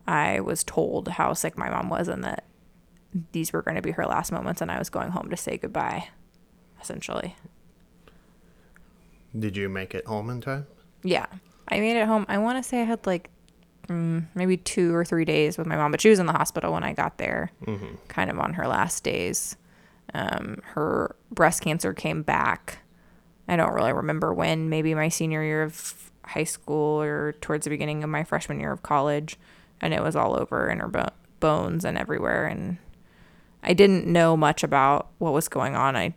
I 0.08 0.40
was 0.40 0.64
told 0.64 1.08
how 1.10 1.34
sick 1.34 1.58
my 1.58 1.70
mom 1.70 1.90
was 1.90 2.08
and 2.08 2.24
that 2.24 2.46
these 3.32 3.54
were 3.54 3.62
going 3.62 3.76
to 3.76 3.82
be 3.82 3.92
her 3.92 4.06
last 4.06 4.32
moments 4.32 4.62
and 4.62 4.72
I 4.72 4.80
was 4.80 4.90
going 4.90 5.12
home 5.12 5.30
to 5.30 5.38
say 5.38 5.58
goodbye, 5.58 6.10
essentially. 6.82 7.36
Did 9.38 9.58
you 9.58 9.68
make 9.68 9.94
it 9.94 10.06
home 10.06 10.30
in 10.30 10.42
time? 10.42 10.68
Yeah. 11.04 11.26
I 11.68 11.80
made 11.80 12.00
it 12.00 12.06
home. 12.06 12.26
I 12.30 12.38
want 12.38 12.62
to 12.62 12.68
say 12.68 12.82
I 12.82 12.86
had 12.86 13.06
like 13.06 13.30
mm, 13.88 14.26
maybe 14.36 14.58
two 14.58 14.94
or 14.94 15.04
three 15.04 15.26
days 15.26 15.58
with 15.58 15.68
my 15.68 15.76
mom, 15.76 15.92
but 15.92 16.02
she 16.02 16.10
was 16.10 16.20
in 16.20 16.26
the 16.26 16.34
hospital 16.34 16.74
when 16.74 16.84
I 16.84 16.94
got 16.94 17.18
there, 17.18 17.52
mm-hmm. 17.66 17.96
kind 18.08 18.30
of 18.30 18.40
on 18.40 18.54
her 18.54 18.68
last 18.68 19.04
days. 19.04 19.58
Um, 20.14 20.62
her 20.64 21.16
breast 21.32 21.62
cancer 21.62 21.94
came 21.94 22.22
back. 22.22 22.80
I 23.48 23.56
don't 23.56 23.74
really 23.74 23.94
remember 23.94 24.34
when, 24.34 24.70
maybe 24.70 24.94
my 24.96 25.10
senior 25.10 25.44
year 25.44 25.64
of 25.64 26.12
high 26.24 26.44
school 26.44 27.02
or 27.02 27.34
towards 27.42 27.66
the 27.66 27.70
beginning 27.70 28.04
of 28.04 28.10
my 28.10 28.24
freshman 28.24 28.60
year 28.60 28.72
of 28.72 28.84
college. 28.84 29.38
And 29.82 29.94
it 29.94 30.02
was 30.02 30.16
all 30.16 30.40
over 30.40 30.70
in 30.70 30.80
her 30.80 30.88
bo- 30.88 31.10
bones 31.40 31.86
and 31.86 31.98
everywhere. 31.98 32.48
And 32.48 32.78
I 33.62 33.74
didn't 33.74 34.08
know 34.08 34.38
much 34.38 34.64
about 34.64 35.10
what 35.18 35.34
was 35.34 35.48
going 35.48 35.76
on. 35.76 35.96
I, 35.96 36.14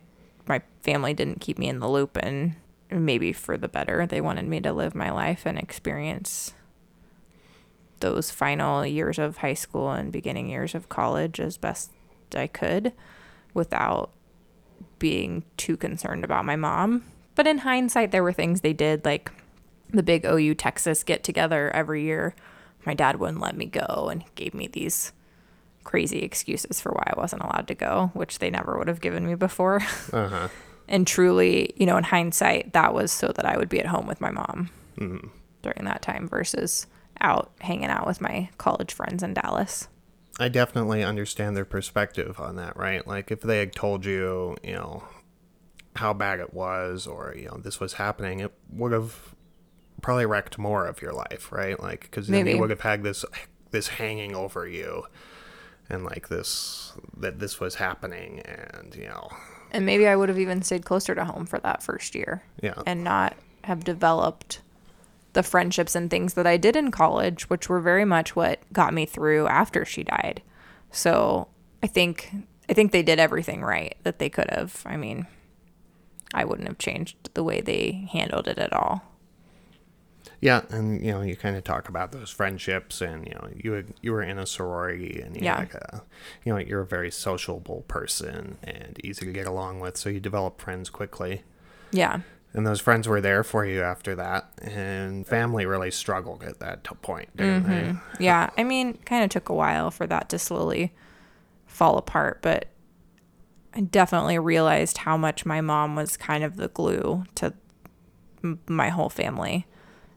my 0.47 0.61
family 0.81 1.13
didn't 1.13 1.41
keep 1.41 1.57
me 1.57 1.67
in 1.67 1.79
the 1.79 1.89
loop, 1.89 2.17
and 2.17 2.55
maybe 2.89 3.33
for 3.33 3.57
the 3.57 3.67
better. 3.67 4.05
They 4.05 4.21
wanted 4.21 4.47
me 4.47 4.59
to 4.61 4.73
live 4.73 4.95
my 4.95 5.11
life 5.11 5.45
and 5.45 5.57
experience 5.57 6.53
those 7.99 8.31
final 8.31 8.85
years 8.85 9.19
of 9.19 9.37
high 9.37 9.53
school 9.53 9.91
and 9.91 10.11
beginning 10.11 10.49
years 10.49 10.73
of 10.73 10.89
college 10.89 11.39
as 11.39 11.57
best 11.57 11.91
I 12.33 12.47
could 12.47 12.93
without 13.53 14.11
being 14.99 15.43
too 15.57 15.77
concerned 15.77 16.23
about 16.23 16.45
my 16.45 16.55
mom. 16.55 17.03
But 17.35 17.47
in 17.47 17.59
hindsight, 17.59 18.11
there 18.11 18.23
were 18.23 18.33
things 18.33 18.61
they 18.61 18.73
did, 18.73 19.05
like 19.05 19.31
the 19.91 20.03
big 20.03 20.25
OU 20.25 20.55
Texas 20.55 21.03
get 21.03 21.23
together 21.23 21.69
every 21.71 22.03
year. 22.03 22.35
My 22.85 22.93
dad 22.93 23.19
wouldn't 23.19 23.39
let 23.39 23.55
me 23.55 23.65
go 23.65 24.09
and 24.11 24.23
gave 24.35 24.53
me 24.53 24.67
these 24.67 25.13
crazy 25.83 26.19
excuses 26.19 26.79
for 26.79 26.91
why 26.91 27.13
I 27.15 27.19
wasn't 27.19 27.43
allowed 27.43 27.67
to 27.67 27.75
go, 27.75 28.11
which 28.13 28.39
they 28.39 28.49
never 28.49 28.77
would 28.77 28.87
have 28.87 29.01
given 29.01 29.25
me 29.25 29.35
before. 29.35 29.81
Uh-huh. 30.13 30.47
and 30.87 31.05
truly, 31.05 31.73
you 31.77 31.85
know, 31.85 31.97
in 31.97 32.03
hindsight, 32.03 32.73
that 32.73 32.93
was 32.93 33.11
so 33.11 33.27
that 33.35 33.45
I 33.45 33.57
would 33.57 33.69
be 33.69 33.79
at 33.79 33.85
home 33.85 34.07
with 34.07 34.19
my 34.19 34.31
mom 34.31 34.69
mm-hmm. 34.97 35.27
during 35.61 35.85
that 35.85 36.01
time 36.01 36.27
versus 36.27 36.87
out 37.21 37.51
hanging 37.61 37.89
out 37.89 38.07
with 38.07 38.21
my 38.21 38.49
college 38.57 38.93
friends 38.93 39.23
in 39.23 39.33
Dallas. 39.33 39.87
I 40.39 40.47
definitely 40.47 41.03
understand 41.03 41.55
their 41.57 41.65
perspective 41.65 42.39
on 42.39 42.55
that, 42.55 42.77
right? 42.77 43.05
Like 43.05 43.29
if 43.29 43.41
they 43.41 43.59
had 43.59 43.73
told 43.73 44.05
you, 44.05 44.55
you 44.63 44.73
know, 44.73 45.03
how 45.95 46.13
bad 46.13 46.39
it 46.39 46.53
was 46.53 47.05
or, 47.05 47.35
you 47.37 47.45
know, 47.45 47.57
this 47.57 47.79
was 47.79 47.93
happening, 47.93 48.39
it 48.39 48.53
would 48.71 48.93
have 48.93 49.35
probably 50.01 50.25
wrecked 50.25 50.57
more 50.57 50.87
of 50.87 51.01
your 51.01 51.11
life, 51.11 51.51
right? 51.51 51.79
Like 51.79 52.01
because 52.01 52.27
then 52.27 52.47
you 52.47 52.57
would 52.57 52.69
have 52.69 52.81
had 52.81 53.03
this 53.03 53.25
this 53.71 53.89
hanging 53.89 54.35
over 54.35 54.65
you 54.65 55.03
and 55.89 56.05
like 56.05 56.29
this 56.29 56.93
that 57.17 57.39
this 57.39 57.59
was 57.59 57.75
happening 57.75 58.39
and, 58.39 58.95
you 58.95 59.07
know, 59.07 59.29
and 59.71 59.85
maybe 59.85 60.07
I 60.07 60.15
would 60.15 60.29
have 60.29 60.39
even 60.39 60.61
stayed 60.61 60.85
closer 60.85 61.13
to 61.15 61.25
home 61.25 61.45
for 61.45 61.59
that 61.59 61.83
first 61.83 62.15
year. 62.15 62.43
Yeah. 62.61 62.81
And 62.85 63.03
not 63.03 63.35
have 63.65 63.83
developed 63.83 64.61
the 65.39 65.43
friendships 65.43 65.95
and 65.95 66.09
things 66.09 66.33
that 66.33 66.45
I 66.45 66.57
did 66.57 66.75
in 66.75 66.91
college, 66.91 67.49
which 67.49 67.69
were 67.69 67.79
very 67.79 68.03
much 68.03 68.35
what 68.35 68.59
got 68.73 68.93
me 68.93 69.05
through 69.05 69.47
after 69.47 69.85
she 69.85 70.03
died. 70.03 70.41
So 70.91 71.47
I 71.81 71.87
think 71.87 72.29
I 72.67 72.73
think 72.73 72.91
they 72.91 73.03
did 73.03 73.21
everything 73.21 73.61
right 73.61 73.95
that 74.03 74.19
they 74.19 74.27
could 74.27 74.49
have. 74.49 74.83
I 74.85 74.97
mean, 74.97 75.27
I 76.33 76.43
wouldn't 76.43 76.67
have 76.67 76.77
changed 76.77 77.29
the 77.35 77.43
way 77.45 77.61
they 77.61 78.09
handled 78.11 78.49
it 78.49 78.59
at 78.59 78.73
all. 78.73 79.01
Yeah, 80.41 80.63
and 80.69 81.01
you 81.05 81.13
know, 81.13 81.21
you 81.21 81.37
kind 81.37 81.55
of 81.55 81.63
talk 81.63 81.87
about 81.87 82.11
those 82.11 82.31
friendships, 82.31 82.99
and 82.99 83.25
you 83.25 83.33
know, 83.35 83.47
you 83.55 83.85
you 84.01 84.11
were 84.11 84.21
in 84.21 84.37
a 84.37 84.45
sorority, 84.45 85.21
and 85.21 85.37
you 85.37 85.43
yeah, 85.43 85.59
like 85.59 85.73
a, 85.73 86.03
you 86.43 86.51
know, 86.51 86.59
you're 86.59 86.81
a 86.81 86.85
very 86.85 87.11
sociable 87.11 87.85
person 87.87 88.57
and 88.61 88.99
easy 89.05 89.25
to 89.25 89.31
get 89.31 89.47
along 89.47 89.79
with, 89.79 89.95
so 89.95 90.09
you 90.09 90.19
develop 90.19 90.59
friends 90.59 90.89
quickly. 90.89 91.43
Yeah, 91.91 92.19
and 92.53 92.65
those 92.65 92.81
friends 92.81 93.07
were 93.07 93.21
there 93.21 93.43
for 93.43 93.65
you 93.65 93.81
after 93.81 94.15
that 94.15 94.49
and 94.61 95.27
family 95.27 95.65
really 95.65 95.91
struggled 95.91 96.43
at 96.43 96.59
that 96.59 96.83
point 97.01 97.35
mm-hmm. 97.37 97.97
yeah 98.21 98.49
i 98.57 98.63
mean 98.63 98.93
kind 99.05 99.23
of 99.23 99.29
took 99.29 99.49
a 99.49 99.53
while 99.53 99.91
for 99.91 100.07
that 100.07 100.29
to 100.29 100.39
slowly 100.39 100.93
fall 101.65 101.97
apart 101.97 102.39
but 102.41 102.65
i 103.73 103.81
definitely 103.81 104.39
realized 104.39 104.99
how 104.99 105.15
much 105.15 105.45
my 105.45 105.61
mom 105.61 105.95
was 105.95 106.17
kind 106.17 106.43
of 106.43 106.55
the 106.55 106.67
glue 106.69 107.23
to 107.35 107.53
my 108.67 108.89
whole 108.89 109.09
family 109.09 109.65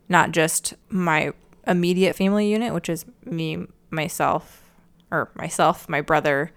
not 0.08 0.32
just 0.32 0.74
my 0.88 1.32
immediate 1.66 2.16
family 2.16 2.48
unit 2.48 2.72
which 2.72 2.88
is 2.88 3.04
me 3.24 3.66
myself 3.90 4.62
or 5.10 5.30
myself 5.34 5.88
my 5.88 6.00
brother 6.00 6.50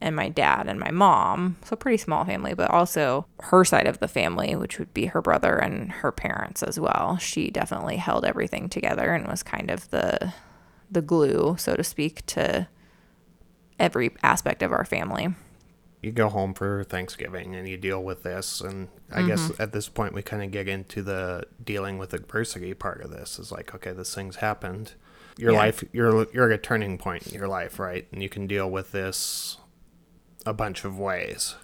and 0.00 0.14
my 0.14 0.28
dad 0.28 0.68
and 0.68 0.78
my 0.78 0.90
mom. 0.90 1.56
So 1.64 1.76
pretty 1.76 1.96
small 1.96 2.24
family, 2.24 2.54
but 2.54 2.70
also 2.70 3.26
her 3.40 3.64
side 3.64 3.86
of 3.86 3.98
the 3.98 4.08
family, 4.08 4.54
which 4.54 4.78
would 4.78 4.92
be 4.92 5.06
her 5.06 5.22
brother 5.22 5.56
and 5.56 5.90
her 5.90 6.12
parents 6.12 6.62
as 6.62 6.78
well. 6.78 7.16
She 7.18 7.50
definitely 7.50 7.96
held 7.96 8.24
everything 8.24 8.68
together 8.68 9.12
and 9.14 9.26
was 9.26 9.42
kind 9.42 9.70
of 9.70 9.88
the 9.90 10.32
the 10.88 11.02
glue, 11.02 11.56
so 11.58 11.74
to 11.74 11.82
speak, 11.82 12.24
to 12.26 12.68
every 13.78 14.14
aspect 14.22 14.62
of 14.62 14.72
our 14.72 14.84
family. 14.84 15.34
You 16.00 16.12
go 16.12 16.28
home 16.28 16.54
for 16.54 16.84
Thanksgiving 16.84 17.56
and 17.56 17.68
you 17.68 17.76
deal 17.76 18.02
with 18.02 18.22
this 18.22 18.60
and 18.60 18.88
I 19.10 19.20
mm-hmm. 19.20 19.28
guess 19.28 19.52
at 19.58 19.72
this 19.72 19.88
point 19.88 20.14
we 20.14 20.22
kind 20.22 20.42
of 20.42 20.52
get 20.52 20.68
into 20.68 21.02
the 21.02 21.44
dealing 21.64 21.98
with 21.98 22.14
adversity 22.14 22.74
part 22.74 23.00
of 23.02 23.10
this 23.10 23.38
is 23.38 23.50
like 23.50 23.74
okay, 23.74 23.92
this 23.92 24.14
thing's 24.14 24.36
happened. 24.36 24.92
Your 25.38 25.52
yeah. 25.52 25.58
life 25.58 25.84
you're 25.92 26.26
you're 26.32 26.52
at 26.52 26.58
a 26.58 26.62
turning 26.62 26.98
point 26.98 27.26
in 27.26 27.34
your 27.34 27.48
life, 27.48 27.78
right? 27.78 28.06
And 28.12 28.22
you 28.22 28.28
can 28.28 28.46
deal 28.46 28.70
with 28.70 28.92
this 28.92 29.56
a 30.46 30.54
bunch 30.54 30.84
of 30.84 30.98
ways. 30.98 31.56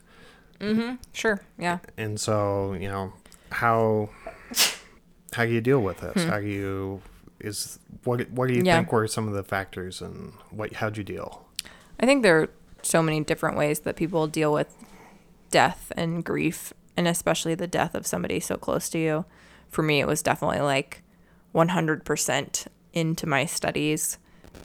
Mm-hmm. 0.60 0.96
Sure. 1.12 1.40
Yeah. 1.58 1.78
And 1.96 2.20
so, 2.20 2.74
you 2.74 2.88
know, 2.88 3.12
how 3.50 4.10
how 5.32 5.44
do 5.44 5.52
you 5.52 5.60
deal 5.60 5.80
with 5.80 6.00
this? 6.00 6.24
Hmm. 6.24 6.28
How 6.28 6.40
do 6.40 6.46
you 6.46 7.02
is 7.40 7.78
what 8.04 8.30
what 8.30 8.48
do 8.48 8.54
you 8.54 8.62
yeah. 8.64 8.76
think 8.76 8.92
were 8.92 9.06
some 9.06 9.26
of 9.26 9.34
the 9.34 9.42
factors 9.42 10.00
and 10.00 10.32
what 10.50 10.74
how'd 10.74 10.96
you 10.96 11.04
deal? 11.04 11.46
I 11.98 12.06
think 12.06 12.22
there 12.22 12.40
are 12.40 12.50
so 12.82 13.02
many 13.02 13.20
different 13.22 13.56
ways 13.56 13.80
that 13.80 13.96
people 13.96 14.26
deal 14.26 14.52
with 14.52 14.74
death 15.50 15.92
and 15.96 16.24
grief 16.24 16.72
and 16.96 17.08
especially 17.08 17.54
the 17.54 17.66
death 17.66 17.94
of 17.94 18.06
somebody 18.06 18.40
so 18.40 18.56
close 18.56 18.88
to 18.90 18.98
you. 18.98 19.24
For 19.68 19.82
me 19.82 20.00
it 20.00 20.06
was 20.06 20.22
definitely 20.22 20.60
like 20.60 21.02
100% 21.54 22.66
into 22.92 23.26
my 23.26 23.44
studies 23.46 24.18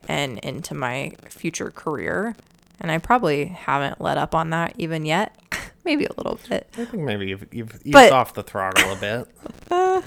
and 0.07 0.37
into 0.39 0.73
my 0.73 1.13
future 1.29 1.71
career 1.71 2.35
and 2.79 2.91
I 2.91 2.97
probably 2.97 3.45
haven't 3.45 4.01
let 4.01 4.17
up 4.17 4.35
on 4.35 4.49
that 4.51 4.73
even 4.77 5.05
yet. 5.05 5.35
maybe 5.85 6.05
a 6.05 6.13
little 6.17 6.39
bit. 6.49 6.67
I 6.77 6.85
think 6.85 7.03
maybe 7.03 7.27
you've, 7.27 7.47
you've 7.51 7.73
eased 7.75 7.93
but, 7.93 8.11
off 8.11 8.33
the 8.33 8.43
throttle 8.43 8.91
a 8.91 8.95
bit. 8.97 9.27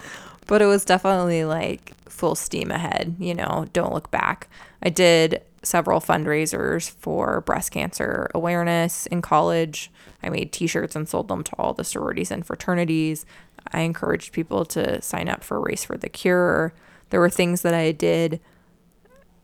but 0.46 0.62
it 0.62 0.66
was 0.66 0.85
definitely 0.85 1.44
like 1.44 1.94
full 2.06 2.35
steam 2.35 2.70
ahead, 2.70 3.16
you 3.18 3.35
know, 3.35 3.66
don't 3.72 3.94
look 3.94 4.11
back. 4.11 4.48
I 4.83 4.90
did 4.90 5.42
several 5.62 6.00
fundraisers 6.00 6.90
for 6.90 7.40
breast 7.42 7.70
cancer 7.70 8.30
awareness 8.35 9.06
in 9.06 9.22
college. 9.22 9.90
I 10.22 10.28
made 10.28 10.52
t 10.52 10.66
shirts 10.66 10.94
and 10.94 11.09
sold 11.09 11.28
them 11.28 11.42
to 11.44 11.52
all 11.56 11.72
the 11.72 11.85
sororities 11.85 12.30
and 12.30 12.44
fraternities. 12.44 13.24
I 13.72 13.80
encouraged 13.80 14.33
people 14.33 14.64
to 14.66 15.00
sign 15.00 15.28
up 15.28 15.42
for 15.42 15.61
Race 15.61 15.85
for 15.85 15.96
the 15.96 16.09
Cure. 16.09 16.74
There 17.09 17.20
were 17.20 17.30
things 17.30 17.62
that 17.62 17.74
I 17.74 17.92
did 17.92 18.40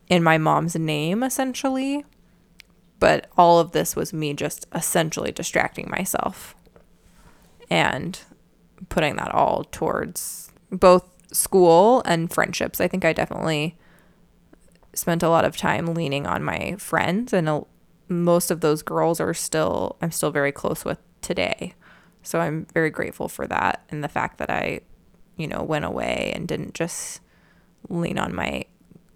in 0.07 0.23
my 0.23 0.37
mom's 0.37 0.75
name, 0.75 1.23
essentially, 1.23 2.05
but 2.99 3.27
all 3.37 3.59
of 3.59 3.71
this 3.71 3.95
was 3.95 4.13
me 4.13 4.33
just 4.33 4.65
essentially 4.73 5.31
distracting 5.31 5.89
myself 5.89 6.55
and 7.69 8.19
putting 8.89 9.15
that 9.17 9.33
all 9.33 9.65
towards 9.65 10.51
both 10.71 11.05
school 11.31 12.01
and 12.05 12.31
friendships. 12.31 12.79
I 12.81 12.87
think 12.87 13.05
I 13.05 13.13
definitely 13.13 13.77
spent 14.93 15.23
a 15.23 15.29
lot 15.29 15.45
of 15.45 15.55
time 15.55 15.93
leaning 15.93 16.25
on 16.25 16.43
my 16.43 16.75
friends 16.77 17.33
and 17.33 17.65
most 18.09 18.49
of 18.49 18.61
those 18.61 18.81
girls 18.81 19.19
are 19.19 19.33
still 19.33 19.97
I'm 20.01 20.11
still 20.11 20.31
very 20.31 20.51
close 20.51 20.85
with 20.85 20.99
today. 21.21 21.73
So 22.23 22.39
I'm 22.39 22.65
very 22.73 22.89
grateful 22.89 23.27
for 23.27 23.47
that 23.47 23.83
and 23.89 24.03
the 24.03 24.09
fact 24.09 24.37
that 24.39 24.49
I, 24.49 24.81
you 25.35 25.47
know, 25.47 25.61
went 25.63 25.85
away 25.85 26.31
and 26.35 26.47
didn't 26.47 26.73
just 26.73 27.21
lean 27.89 28.17
on 28.17 28.35
my 28.35 28.65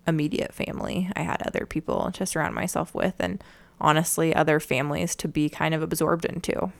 immediate 0.07 0.53
family. 0.53 1.09
I 1.15 1.23
had 1.23 1.41
other 1.45 1.65
people 1.65 2.11
to 2.13 2.25
surround 2.25 2.55
myself 2.55 2.93
with 2.93 3.15
and 3.19 3.43
honestly 3.81 4.33
other 4.33 4.59
families 4.59 5.15
to 5.17 5.27
be 5.27 5.49
kind 5.49 5.73
of 5.73 5.81
absorbed 5.81 6.25
into. 6.25 6.71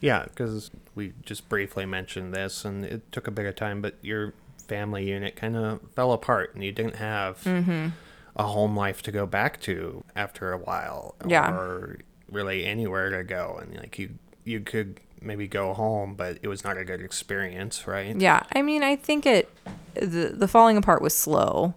Yeah, 0.00 0.24
because 0.24 0.70
we 0.94 1.12
just 1.24 1.48
briefly 1.48 1.84
mentioned 1.86 2.34
this 2.34 2.64
and 2.64 2.84
it 2.84 3.12
took 3.12 3.26
a 3.26 3.30
bit 3.30 3.46
of 3.46 3.54
time, 3.56 3.82
but 3.82 3.96
your 4.02 4.32
family 4.66 5.08
unit 5.08 5.36
kind 5.36 5.56
of 5.56 5.80
fell 5.94 6.12
apart 6.12 6.54
and 6.54 6.64
you 6.64 6.72
didn't 6.72 6.96
have 6.96 7.38
Mm-hmm. 7.44 7.88
a 8.36 8.42
home 8.44 8.76
life 8.76 9.02
to 9.02 9.12
go 9.12 9.26
back 9.26 9.60
to 9.62 10.04
after 10.16 10.52
a 10.52 10.58
while 10.58 11.14
Yeah. 11.26 11.50
or 11.52 11.98
really 12.30 12.64
anywhere 12.64 13.10
to 13.10 13.24
go 13.24 13.58
and 13.60 13.76
like 13.76 13.98
you 13.98 14.10
you 14.44 14.60
could 14.60 15.00
maybe 15.20 15.48
go 15.48 15.74
home 15.74 16.14
but 16.14 16.38
it 16.42 16.46
was 16.48 16.62
not 16.62 16.78
a 16.78 16.84
good 16.84 17.00
experience 17.00 17.86
right 17.88 18.14
Yeah, 18.20 18.44
I 18.52 18.62
mean, 18.62 18.84
I 18.84 18.94
think 18.96 19.26
it 19.26 19.50
the 19.94 20.32
the 20.34 20.46
falling 20.48 20.76
apart 20.76 21.02
was 21.02 21.14
slow. 21.14 21.74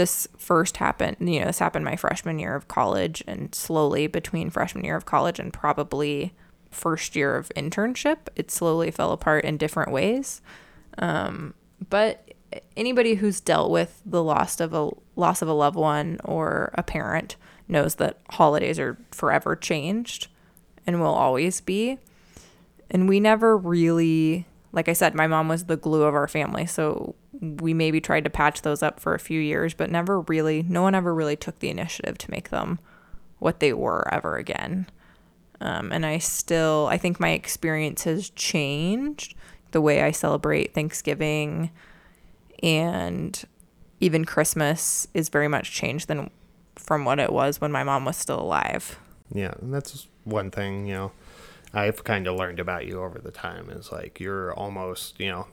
This 0.00 0.26
first 0.38 0.78
happened, 0.78 1.18
you 1.20 1.40
know, 1.40 1.44
this 1.44 1.58
happened 1.58 1.84
my 1.84 1.94
freshman 1.94 2.38
year 2.38 2.54
of 2.54 2.68
college, 2.68 3.22
and 3.26 3.54
slowly 3.54 4.06
between 4.06 4.48
freshman 4.48 4.82
year 4.82 4.96
of 4.96 5.04
college 5.04 5.38
and 5.38 5.52
probably 5.52 6.32
first 6.70 7.14
year 7.14 7.36
of 7.36 7.52
internship, 7.54 8.16
it 8.34 8.50
slowly 8.50 8.90
fell 8.90 9.12
apart 9.12 9.44
in 9.44 9.58
different 9.58 9.92
ways. 9.92 10.40
Um, 10.96 11.52
but 11.90 12.32
anybody 12.78 13.16
who's 13.16 13.40
dealt 13.40 13.70
with 13.70 14.00
the 14.06 14.22
loss 14.22 14.58
of 14.58 14.72
a 14.72 14.88
loss 15.16 15.42
of 15.42 15.48
a 15.48 15.52
loved 15.52 15.76
one 15.76 16.18
or 16.24 16.70
a 16.72 16.82
parent 16.82 17.36
knows 17.68 17.96
that 17.96 18.20
holidays 18.30 18.78
are 18.78 18.96
forever 19.10 19.54
changed 19.54 20.28
and 20.86 20.98
will 20.98 21.08
always 21.08 21.60
be 21.60 21.98
and 22.90 23.08
we 23.08 23.20
never 23.20 23.56
really 23.56 24.46
like 24.72 24.88
i 24.88 24.92
said 24.92 25.14
my 25.14 25.26
mom 25.26 25.48
was 25.48 25.64
the 25.64 25.76
glue 25.76 26.02
of 26.02 26.14
our 26.14 26.28
family 26.28 26.66
so 26.66 27.14
we 27.40 27.72
maybe 27.72 28.00
tried 28.00 28.24
to 28.24 28.30
patch 28.30 28.62
those 28.62 28.82
up 28.82 29.00
for 29.00 29.14
a 29.14 29.18
few 29.18 29.40
years 29.40 29.74
but 29.74 29.90
never 29.90 30.20
really 30.22 30.62
no 30.68 30.82
one 30.82 30.94
ever 30.94 31.14
really 31.14 31.36
took 31.36 31.58
the 31.58 31.70
initiative 31.70 32.18
to 32.18 32.30
make 32.30 32.50
them 32.50 32.78
what 33.38 33.60
they 33.60 33.72
were 33.72 34.06
ever 34.12 34.36
again. 34.36 34.86
Um, 35.62 35.92
and 35.92 36.06
i 36.06 36.16
still 36.16 36.88
i 36.90 36.96
think 36.96 37.20
my 37.20 37.30
experience 37.30 38.04
has 38.04 38.30
changed 38.30 39.34
the 39.72 39.80
way 39.80 40.02
i 40.02 40.10
celebrate 40.10 40.72
thanksgiving 40.72 41.70
and 42.62 43.44
even 44.00 44.24
christmas 44.24 45.06
is 45.12 45.28
very 45.28 45.48
much 45.48 45.70
changed 45.70 46.08
than 46.08 46.30
from 46.76 47.04
what 47.04 47.18
it 47.18 47.32
was 47.32 47.60
when 47.60 47.70
my 47.70 47.84
mom 47.84 48.04
was 48.04 48.16
still 48.16 48.40
alive. 48.40 48.98
Yeah 49.32 49.52
and 49.60 49.72
that's 49.72 50.08
one 50.24 50.50
thing 50.50 50.86
you 50.86 50.94
know 50.94 51.12
i've 51.74 52.04
kind 52.04 52.26
of 52.26 52.36
learned 52.36 52.60
about 52.60 52.86
you 52.86 53.02
over 53.02 53.18
the 53.18 53.30
time 53.30 53.70
is 53.70 53.90
like 53.92 54.20
you're 54.20 54.52
almost 54.54 55.18
you 55.20 55.28
know 55.28 55.46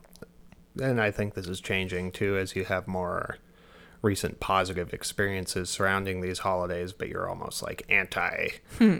and 0.80 1.00
i 1.00 1.10
think 1.10 1.34
this 1.34 1.46
is 1.46 1.60
changing 1.60 2.10
too 2.12 2.36
as 2.36 2.54
you 2.54 2.64
have 2.64 2.86
more 2.86 3.38
recent 4.00 4.38
positive 4.38 4.94
experiences 4.94 5.68
surrounding 5.68 6.20
these 6.20 6.40
holidays 6.40 6.92
but 6.92 7.08
you're 7.08 7.28
almost 7.28 7.62
like 7.62 7.82
anti 7.88 8.48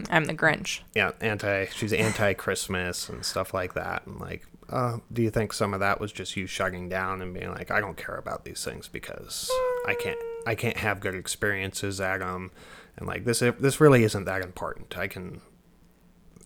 i'm 0.09 0.25
the 0.25 0.33
grinch 0.33 0.81
yeah, 0.95 1.11
anti. 1.21 1.65
She's 1.67 1.93
anti 1.93 2.33
Christmas 2.33 3.07
and 3.09 3.23
stuff 3.23 3.53
like 3.53 3.73
that. 3.75 4.05
And 4.05 4.19
like, 4.19 4.45
uh, 4.69 4.97
do 5.13 5.21
you 5.21 5.29
think 5.29 5.53
some 5.53 5.73
of 5.73 5.79
that 5.79 5.99
was 6.01 6.11
just 6.11 6.35
you 6.35 6.45
shutting 6.47 6.89
down 6.89 7.21
and 7.21 7.33
being 7.33 7.49
like, 7.51 7.71
I 7.71 7.79
don't 7.79 7.95
care 7.95 8.15
about 8.15 8.43
these 8.43 8.63
things 8.63 8.87
because 8.87 9.49
I 9.87 9.93
can't, 9.93 10.19
I 10.45 10.55
can't 10.55 10.77
have 10.77 10.99
good 10.99 11.15
experiences 11.15 12.01
at 12.01 12.19
them, 12.19 12.51
and 12.97 13.07
like 13.07 13.23
this, 13.23 13.39
this 13.39 13.79
really 13.79 14.03
isn't 14.03 14.25
that 14.25 14.41
important. 14.41 14.97
I 14.97 15.07
can, 15.07 15.41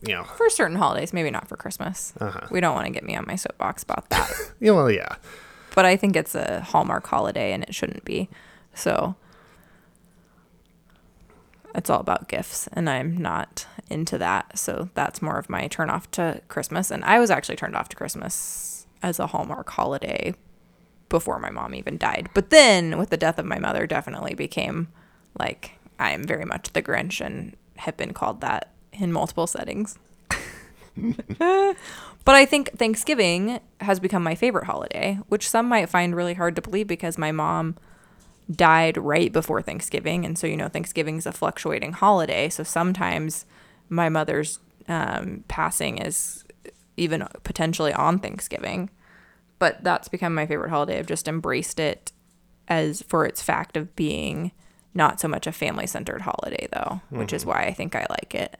you 0.05 0.13
know, 0.13 0.23
for 0.23 0.49
certain 0.49 0.77
holidays, 0.77 1.13
maybe 1.13 1.31
not 1.31 1.47
for 1.47 1.55
Christmas. 1.55 2.13
Uh-huh. 2.19 2.47
We 2.51 2.59
don't 2.59 2.75
want 2.75 2.87
to 2.87 2.93
get 2.93 3.03
me 3.03 3.15
on 3.15 3.25
my 3.25 3.35
soapbox 3.35 3.83
about 3.83 4.09
that. 4.09 4.29
know, 4.59 4.75
well, 4.75 4.91
yeah, 4.91 5.15
but 5.75 5.85
I 5.85 5.95
think 5.95 6.15
it's 6.15 6.35
a 6.35 6.61
Hallmark 6.61 7.07
holiday 7.07 7.53
and 7.53 7.63
it 7.63 7.73
shouldn't 7.73 8.05
be. 8.05 8.29
So 8.73 9.15
it's 11.75 11.89
all 11.89 11.99
about 11.99 12.27
gifts 12.27 12.67
and 12.73 12.89
I'm 12.89 13.17
not 13.17 13.65
into 13.89 14.17
that. 14.17 14.57
So 14.57 14.89
that's 14.93 15.21
more 15.21 15.37
of 15.37 15.49
my 15.49 15.67
turn 15.67 15.89
off 15.89 16.09
to 16.11 16.41
Christmas. 16.47 16.91
And 16.91 17.03
I 17.03 17.19
was 17.19 17.31
actually 17.31 17.55
turned 17.55 17.75
off 17.75 17.89
to 17.89 17.95
Christmas 17.95 18.85
as 19.01 19.19
a 19.19 19.27
Hallmark 19.27 19.69
holiday 19.69 20.33
before 21.09 21.39
my 21.39 21.49
mom 21.49 21.75
even 21.75 21.97
died. 21.97 22.29
But 22.33 22.49
then 22.49 22.97
with 22.97 23.09
the 23.09 23.17
death 23.17 23.39
of 23.39 23.45
my 23.45 23.59
mother 23.59 23.85
definitely 23.87 24.33
became 24.33 24.87
like 25.37 25.71
I 25.99 26.11
am 26.11 26.23
very 26.23 26.45
much 26.45 26.73
the 26.73 26.81
Grinch 26.81 27.23
and 27.23 27.55
have 27.77 27.97
been 27.97 28.13
called 28.13 28.41
that 28.41 28.72
in 28.93 29.11
multiple 29.11 29.47
settings. 29.47 29.97
but 31.37 32.35
I 32.35 32.45
think 32.45 32.77
Thanksgiving 32.77 33.59
has 33.81 33.99
become 33.99 34.23
my 34.23 34.35
favorite 34.35 34.65
holiday, 34.65 35.19
which 35.27 35.49
some 35.49 35.67
might 35.67 35.89
find 35.89 36.15
really 36.15 36.33
hard 36.35 36.55
to 36.55 36.61
believe 36.61 36.87
because 36.87 37.17
my 37.17 37.31
mom 37.31 37.77
died 38.51 38.97
right 38.97 39.31
before 39.31 39.61
Thanksgiving. 39.61 40.25
And 40.25 40.37
so, 40.37 40.47
you 40.47 40.57
know, 40.57 40.67
Thanksgiving 40.67 41.17
is 41.17 41.25
a 41.25 41.31
fluctuating 41.31 41.93
holiday. 41.93 42.49
So 42.49 42.63
sometimes 42.63 43.45
my 43.89 44.09
mother's 44.09 44.59
um, 44.87 45.43
passing 45.47 45.97
is 45.97 46.43
even 46.97 47.27
potentially 47.43 47.93
on 47.93 48.19
Thanksgiving. 48.19 48.89
But 49.59 49.83
that's 49.83 50.09
become 50.09 50.35
my 50.35 50.45
favorite 50.45 50.69
holiday. 50.69 50.99
I've 50.99 51.07
just 51.07 51.27
embraced 51.27 51.79
it 51.79 52.11
as 52.67 53.01
for 53.03 53.25
its 53.25 53.41
fact 53.41 53.77
of 53.77 53.95
being 53.95 54.51
not 54.93 55.19
so 55.19 55.27
much 55.27 55.47
a 55.47 55.51
family 55.51 55.87
centered 55.87 56.21
holiday, 56.21 56.67
though, 56.71 57.01
which 57.09 57.33
is 57.33 57.45
why 57.45 57.63
I 57.63 57.73
think 57.73 57.95
I 57.95 58.05
like 58.09 58.35
it. 58.35 58.57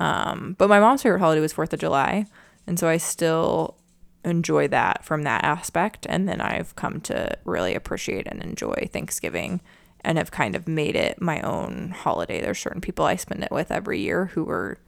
Um, 0.00 0.56
but 0.58 0.68
my 0.68 0.80
mom's 0.80 1.02
favorite 1.02 1.20
holiday 1.20 1.40
was 1.40 1.52
Fourth 1.52 1.72
of 1.72 1.80
July, 1.80 2.26
and 2.66 2.78
so 2.78 2.88
I 2.88 2.96
still 2.96 3.76
enjoy 4.24 4.68
that 4.68 5.04
from 5.04 5.22
that 5.22 5.44
aspect. 5.44 6.06
And 6.08 6.28
then 6.28 6.40
I've 6.40 6.74
come 6.76 7.00
to 7.02 7.36
really 7.44 7.74
appreciate 7.74 8.26
and 8.26 8.42
enjoy 8.42 8.88
Thanksgiving, 8.92 9.60
and 10.02 10.18
have 10.18 10.30
kind 10.30 10.54
of 10.54 10.68
made 10.68 10.96
it 10.96 11.20
my 11.20 11.40
own 11.40 11.94
holiday. 11.96 12.40
There's 12.40 12.58
certain 12.58 12.80
people 12.80 13.04
I 13.06 13.16
spend 13.16 13.42
it 13.42 13.50
with 13.50 13.70
every 13.70 14.00
year 14.00 14.26
who 14.26 14.48
are 14.50 14.78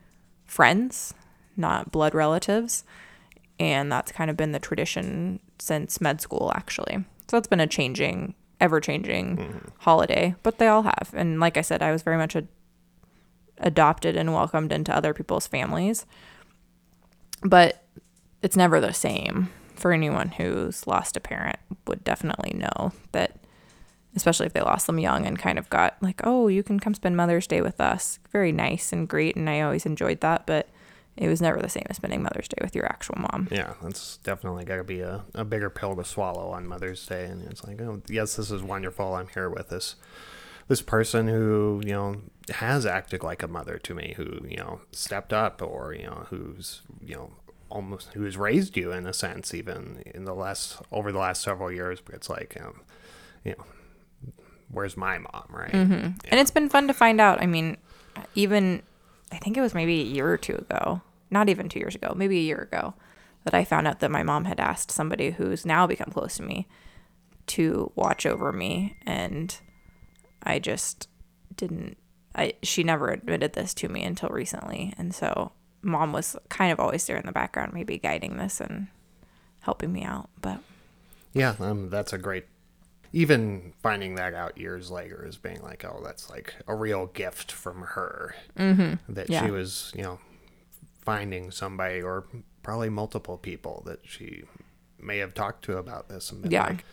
friends, 0.45 1.15
not 1.57 1.91
blood 1.91 2.15
relatives, 2.15 2.85
and 3.59 3.91
that's 3.91 4.13
kind 4.13 4.31
of 4.31 4.37
been 4.37 4.53
the 4.53 4.59
tradition 4.59 5.41
since 5.59 6.01
med 6.01 6.21
school, 6.21 6.53
actually. 6.55 7.05
So 7.29 7.39
it's 7.39 7.49
been 7.49 7.61
a 7.61 7.67
changing, 7.67 8.35
ever 8.61 8.81
changing 8.81 9.73
holiday, 9.79 10.35
but 10.43 10.59
they 10.59 10.69
all 10.69 10.83
have. 10.83 11.11
And 11.15 11.41
like 11.41 11.57
I 11.57 11.63
said, 11.63 11.83
I 11.83 11.93
was 11.93 12.03
very 12.03 12.19
much 12.19 12.37
a 12.37 12.45
adopted 13.59 14.17
and 14.17 14.33
welcomed 14.33 14.73
into 14.73 14.95
other 14.95 15.15
people's 15.15 15.47
families. 15.47 16.07
But 17.43 17.85
it's 18.43 18.57
never 18.57 18.81
the 18.81 18.93
same. 18.93 19.51
For 19.75 19.93
anyone 19.93 20.31
who's 20.31 20.87
lost 20.87 21.19
a 21.19 21.21
parent 21.21 21.59
would 21.87 22.03
definitely 22.03 22.55
know 22.55 22.93
that 23.13 23.37
especially 24.15 24.47
if 24.47 24.55
they 24.55 24.63
lost 24.63 24.87
them 24.87 24.99
young 24.99 25.27
and 25.27 25.39
kind 25.39 25.59
of 25.59 25.69
got 25.69 25.97
like, 26.01 26.23
"Oh, 26.25 26.49
you 26.49 26.63
can 26.63 26.81
come 26.81 26.95
spend 26.95 27.17
Mother's 27.17 27.47
Day 27.47 27.61
with 27.61 27.79
us." 27.79 28.19
Very 28.33 28.53
nice 28.53 28.91
and 28.91 29.07
great 29.07 29.37
and 29.37 29.51
I 29.51 29.61
always 29.61 29.85
enjoyed 29.85 30.23
that, 30.23 30.47
but 30.47 30.71
it 31.17 31.29
was 31.29 31.41
never 31.41 31.61
the 31.61 31.69
same 31.69 31.87
as 31.89 31.97
spending 31.97 32.23
Mother's 32.23 32.49
Day 32.49 32.59
with 32.61 32.75
your 32.75 32.87
actual 32.87 33.17
mom. 33.19 33.49
yeah. 33.51 33.75
That's 33.83 34.19
definitely 34.19 34.65
got 34.65 34.77
to 34.77 34.85
be 34.85 35.01
a, 35.01 35.25
a 35.35 35.45
bigger 35.45 35.71
pill 35.71 35.97
to 35.97 36.05
swallow 36.05 36.51
on 36.51 36.67
Mother's 36.67 37.05
Day. 37.07 37.25
And 37.25 37.43
it's 37.49 37.65
like, 37.65 37.81
oh, 37.81 38.03
yes, 38.09 38.37
this 38.37 38.51
is 38.51 38.63
wonderful. 38.63 39.15
I'm 39.15 39.29
here 39.29 39.49
with 39.49 39.71
this 39.71 39.97
this 40.69 40.83
person 40.83 41.29
who 41.29 41.81
you 41.85 41.93
know 41.93 42.17
has 42.51 42.87
acted 42.87 43.23
like 43.23 43.43
a 43.43 43.49
mother 43.49 43.79
to 43.79 43.95
me, 43.95 44.15
who 44.17 44.41
you 44.49 44.57
know 44.57 44.81
stepped 44.93 45.33
up, 45.33 45.63
or 45.63 45.95
you 45.95 46.05
know 46.05 46.27
who's 46.31 46.83
you 47.05 47.15
know 47.15 47.33
almost 47.69 48.13
who's 48.15 48.37
raised 48.37 48.77
you 48.77 48.93
in 48.93 49.07
a 49.07 49.13
sense, 49.13 49.55
even 49.55 50.03
in 50.15 50.25
the 50.25 50.35
last 50.35 50.81
over 50.93 51.13
the 51.13 51.19
last 51.19 51.43
several 51.43 51.71
years. 51.71 52.01
But 52.01 52.15
it's 52.15 52.31
like, 52.31 52.57
um, 52.61 52.83
you 53.45 53.53
know, 53.53 53.65
where's 54.71 54.97
my 54.97 55.19
mom, 55.19 55.47
right? 55.51 55.75
And 56.31 56.41
it's 56.41 56.51
been 56.51 56.69
fun 56.69 56.87
to 56.89 56.95
find 56.95 57.21
out. 57.21 57.43
I 57.43 57.47
mean, 57.47 57.77
even 58.35 58.83
I 59.33 59.39
think 59.39 59.57
it 59.57 59.61
was 59.61 59.75
maybe 59.75 60.01
a 60.01 60.05
year 60.05 60.29
or 60.29 60.39
two 60.39 60.55
ago, 60.55 61.03
not 61.31 61.49
even 61.49 61.69
two 61.69 61.79
years 61.79 61.95
ago, 61.95 62.15
maybe 62.17 62.39
a 62.39 62.43
year 62.43 62.69
ago, 62.73 62.95
that 63.45 63.55
I 63.55 63.65
found 63.65 63.87
out 63.87 64.01
that 64.01 64.11
my 64.11 64.23
mom 64.23 64.45
had 64.45 64.61
asked 64.61 64.91
somebody 64.91 65.31
who's 65.33 65.67
now 65.67 65.87
become 65.87 66.11
close 66.11 66.37
to 66.37 66.43
me 66.43 66.67
to 67.49 67.93
watch 67.95 68.27
over 68.27 68.53
me. 68.53 68.97
And 69.05 69.57
I 70.47 70.59
just 70.59 71.09
didn't, 71.57 71.97
I, 72.35 72.55
she 72.63 72.83
never 72.85 73.09
admitted 73.11 73.53
this 73.55 73.75
to 73.75 73.89
me 73.89 74.03
until 74.05 74.29
recently. 74.31 74.95
And 74.97 75.15
so 75.15 75.53
mom 75.83 76.13
was 76.13 76.37
kind 76.49 76.73
of 76.73 76.81
always 76.81 77.07
there 77.07 77.17
in 77.17 77.27
the 77.27 77.33
background, 77.33 77.73
maybe 77.75 77.99
guiding 77.99 78.37
this 78.37 78.61
and 78.61 78.87
helping 79.61 79.93
me 79.93 80.03
out. 80.05 80.31
But 80.41 80.61
Yeah, 81.33 81.55
um, 81.61 81.91
that's 81.91 82.13
a 82.13 82.19
great. 82.19 82.47
Even 83.13 83.73
finding 83.83 84.17
that 84.17 84.35
out 84.35 84.59
years 84.59 84.91
later 84.91 85.25
is 85.27 85.37
being 85.39 85.63
like, 85.63 85.85
oh, 85.85 86.01
that's 86.05 86.29
like 86.29 86.55
a 86.69 86.75
real 86.75 87.07
gift 87.07 87.51
from 87.51 87.83
her. 87.83 88.35
Mm-hmm. 88.59 89.13
That 89.15 89.31
Yeah. 89.31 89.45
she 89.45 89.51
was, 89.51 89.93
you 89.97 90.03
know, 90.03 90.19
finding 91.03 91.51
somebody 91.51 92.03
or 92.03 92.25
probably 92.63 92.91
multiple 92.91 93.39
people 93.39 93.83
that 93.87 94.01
she 94.05 94.43
may 95.01 95.19
have 95.19 95.35
talked 95.35 95.65
to 95.65 95.79
about 95.79 96.09
this 96.09 96.31
and 96.33 96.43
been 96.43 96.51
Yeah. 96.51 96.67
like, 96.67 96.85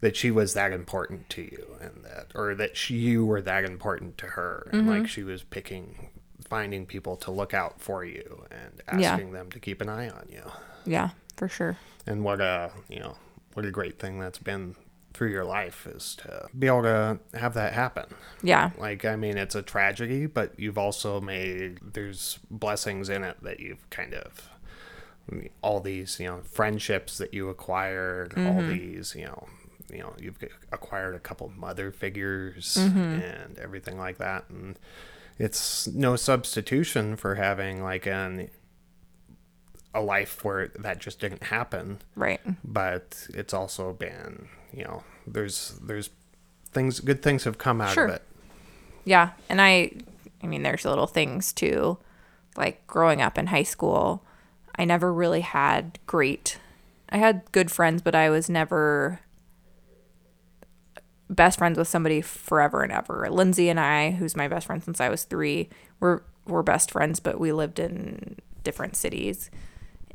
that 0.00 0.16
she 0.16 0.30
was 0.30 0.54
that 0.54 0.72
important 0.72 1.28
to 1.30 1.42
you 1.42 1.76
and 1.80 2.04
that 2.04 2.26
or 2.34 2.54
that 2.54 2.76
she, 2.76 2.94
you 2.96 3.26
were 3.26 3.42
that 3.42 3.64
important 3.64 4.16
to 4.18 4.26
her 4.26 4.68
and 4.72 4.82
mm-hmm. 4.82 4.90
like 4.90 5.08
she 5.08 5.22
was 5.22 5.42
picking 5.42 6.08
finding 6.48 6.86
people 6.86 7.16
to 7.16 7.30
look 7.30 7.54
out 7.54 7.80
for 7.80 8.04
you 8.04 8.44
and 8.50 9.00
Yeah. 9.00 9.12
asking 9.12 9.32
them 9.32 9.50
to 9.52 9.60
keep 9.60 9.80
an 9.80 9.88
eye 9.88 10.08
on 10.08 10.26
you 10.28 10.42
Yeah, 10.84 11.10
for 11.36 11.48
sure. 11.48 11.76
and 12.06 12.24
what 12.24 12.40
a 12.40 12.70
you 12.88 13.00
know 13.00 13.16
what 13.54 13.66
a 13.66 13.70
great 13.70 13.98
thing 13.98 14.18
that's 14.18 14.38
been 14.38 14.74
through 15.12 15.30
your 15.30 15.44
life 15.44 15.86
is 15.88 16.14
to 16.14 16.46
be 16.56 16.68
able 16.68 16.82
to 16.82 17.18
have 17.34 17.54
that 17.54 17.72
happen 17.72 18.06
Yeah. 18.42 18.70
like 18.78 19.04
i 19.04 19.16
mean 19.16 19.36
it's 19.36 19.54
a 19.56 19.62
tragedy 19.62 20.26
but 20.26 20.58
you've 20.58 20.78
also 20.78 21.20
made 21.20 21.78
there's 21.82 22.38
blessings 22.48 23.08
in 23.08 23.24
it 23.24 23.36
that 23.42 23.58
you've 23.60 23.88
kind 23.90 24.14
of 24.14 24.48
all 25.62 25.80
these 25.80 26.18
you 26.20 26.26
know 26.26 26.40
friendships 26.42 27.18
that 27.18 27.34
you 27.34 27.48
acquired 27.48 28.34
all 28.36 28.44
mm-hmm. 28.54 28.70
these 28.70 29.14
you 29.16 29.24
know 29.26 29.48
you 29.92 29.98
know 30.00 30.14
you've 30.18 30.38
acquired 30.72 31.14
a 31.14 31.18
couple 31.18 31.50
mother 31.56 31.90
figures 31.90 32.76
mm-hmm. 32.78 32.98
and 32.98 33.58
everything 33.58 33.98
like 33.98 34.18
that 34.18 34.44
and 34.48 34.78
it's 35.38 35.86
no 35.88 36.16
substitution 36.16 37.16
for 37.16 37.34
having 37.36 37.82
like 37.82 38.06
an 38.06 38.48
a 39.94 40.00
life 40.00 40.44
where 40.44 40.68
that 40.78 40.98
just 41.00 41.18
didn't 41.20 41.42
happen 41.44 41.98
Right. 42.14 42.40
but 42.64 43.26
it's 43.34 43.52
also 43.52 43.92
been 43.92 44.48
you 44.72 44.84
know 44.84 45.02
there's 45.26 45.78
there's 45.82 46.10
things 46.70 47.00
good 47.00 47.22
things 47.22 47.44
have 47.44 47.58
come 47.58 47.80
out 47.80 47.94
Sure. 47.94 48.04
of 48.06 48.14
it 48.14 48.22
Yeah, 49.04 49.30
and 49.48 49.60
I 49.60 49.90
I 50.42 50.46
mean 50.46 50.62
there's 50.62 50.84
little 50.84 51.06
things 51.08 51.52
too. 51.52 51.98
Like 52.56 52.86
growing 52.86 53.20
up 53.22 53.38
in 53.38 53.46
high 53.48 53.62
school, 53.64 54.22
I 54.76 54.84
never 54.84 55.12
really 55.12 55.40
had 55.40 55.98
great 56.06 56.58
I 57.12 57.16
had 57.18 57.42
good 57.50 57.70
friends, 57.72 58.02
but 58.02 58.14
I 58.14 58.30
was 58.30 58.48
never 58.48 59.20
best 61.30 61.58
friends 61.58 61.78
with 61.78 61.88
somebody 61.88 62.20
forever 62.20 62.82
and 62.82 62.92
ever. 62.92 63.28
Lindsay 63.30 63.70
and 63.70 63.80
I, 63.80 64.10
who's 64.10 64.36
my 64.36 64.48
best 64.48 64.66
friend 64.66 64.82
since 64.82 65.00
I 65.00 65.08
was 65.08 65.24
3, 65.24 65.68
we're 66.00 66.20
we're 66.46 66.62
best 66.62 66.90
friends, 66.90 67.20
but 67.20 67.38
we 67.38 67.52
lived 67.52 67.78
in 67.78 68.36
different 68.64 68.96
cities. 68.96 69.50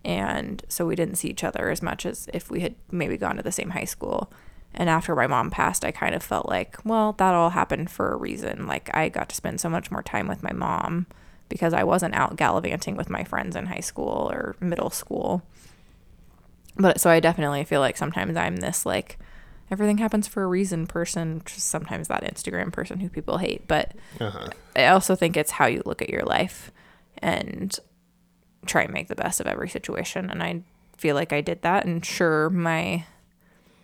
And 0.04 0.64
so 0.68 0.86
we 0.86 0.96
didn't 0.96 1.16
see 1.16 1.30
each 1.30 1.44
other 1.44 1.70
as 1.70 1.82
much 1.82 2.06
as 2.06 2.28
if 2.34 2.52
we 2.52 2.60
had 2.60 2.76
maybe 2.92 3.18
gone 3.18 3.38
to 3.38 3.44
the 3.44 3.52
same 3.52 3.72
high 3.72 3.86
school. 3.86 4.32
And 4.74 4.90
after 4.90 5.16
my 5.16 5.26
mom 5.26 5.50
passed, 5.50 5.86
I 5.86 5.92
kind 5.92 6.14
of 6.14 6.22
felt 6.22 6.50
like, 6.50 6.78
well, 6.84 7.14
that 7.14 7.34
all 7.34 7.52
happened 7.52 7.90
for 7.90 8.12
a 8.12 8.18
reason. 8.18 8.68
Like 8.68 8.96
I 8.96 9.08
got 9.08 9.30
to 9.30 9.36
spend 9.36 9.62
so 9.62 9.70
much 9.70 9.90
more 9.90 10.04
time 10.04 10.28
with 10.28 10.44
my 10.44 10.52
mom 10.52 11.08
because 11.48 11.74
I 11.74 11.84
wasn't 11.84 12.16
out 12.16 12.36
gallivanting 12.36 12.98
with 12.98 13.10
my 13.10 13.24
friends 13.24 13.56
in 13.56 13.68
high 13.68 13.80
school 13.80 14.30
or 14.32 14.56
middle 14.60 14.90
school. 14.90 15.44
But 16.76 17.00
so 17.00 17.10
I 17.10 17.22
definitely 17.22 17.64
feel 17.64 17.80
like 17.80 17.96
sometimes 17.96 18.36
I'm 18.36 18.58
this 18.58 18.86
like 18.86 19.18
everything 19.72 19.98
happens 19.98 20.28
for 20.28 20.44
a 20.44 20.48
reason 20.48 20.88
person, 20.88 21.42
just 21.46 21.68
sometimes 21.68 22.08
that 22.08 22.24
Instagram 22.24 22.72
person 22.72 23.00
who 23.00 23.10
people 23.10 23.38
hate. 23.38 23.68
But 23.68 23.94
uh-huh. 24.20 24.50
I 24.76 24.88
also 24.88 25.16
think 25.16 25.36
it's 25.36 25.52
how 25.52 25.66
you 25.66 25.82
look 25.86 26.02
at 26.02 26.10
your 26.10 26.24
life 26.24 26.72
and 27.20 27.78
try 28.66 28.84
and 28.84 28.94
make 28.94 29.08
the 29.08 29.16
best 29.16 29.40
of 29.40 29.48
every 29.48 29.70
situation. 29.70 30.30
And 30.30 30.44
I 30.44 30.62
feel 30.98 31.16
like 31.16 31.34
I 31.34 31.42
did 31.42 31.62
that. 31.64 31.86
And 31.86 32.06
sure, 32.06 32.50
my 32.50 33.06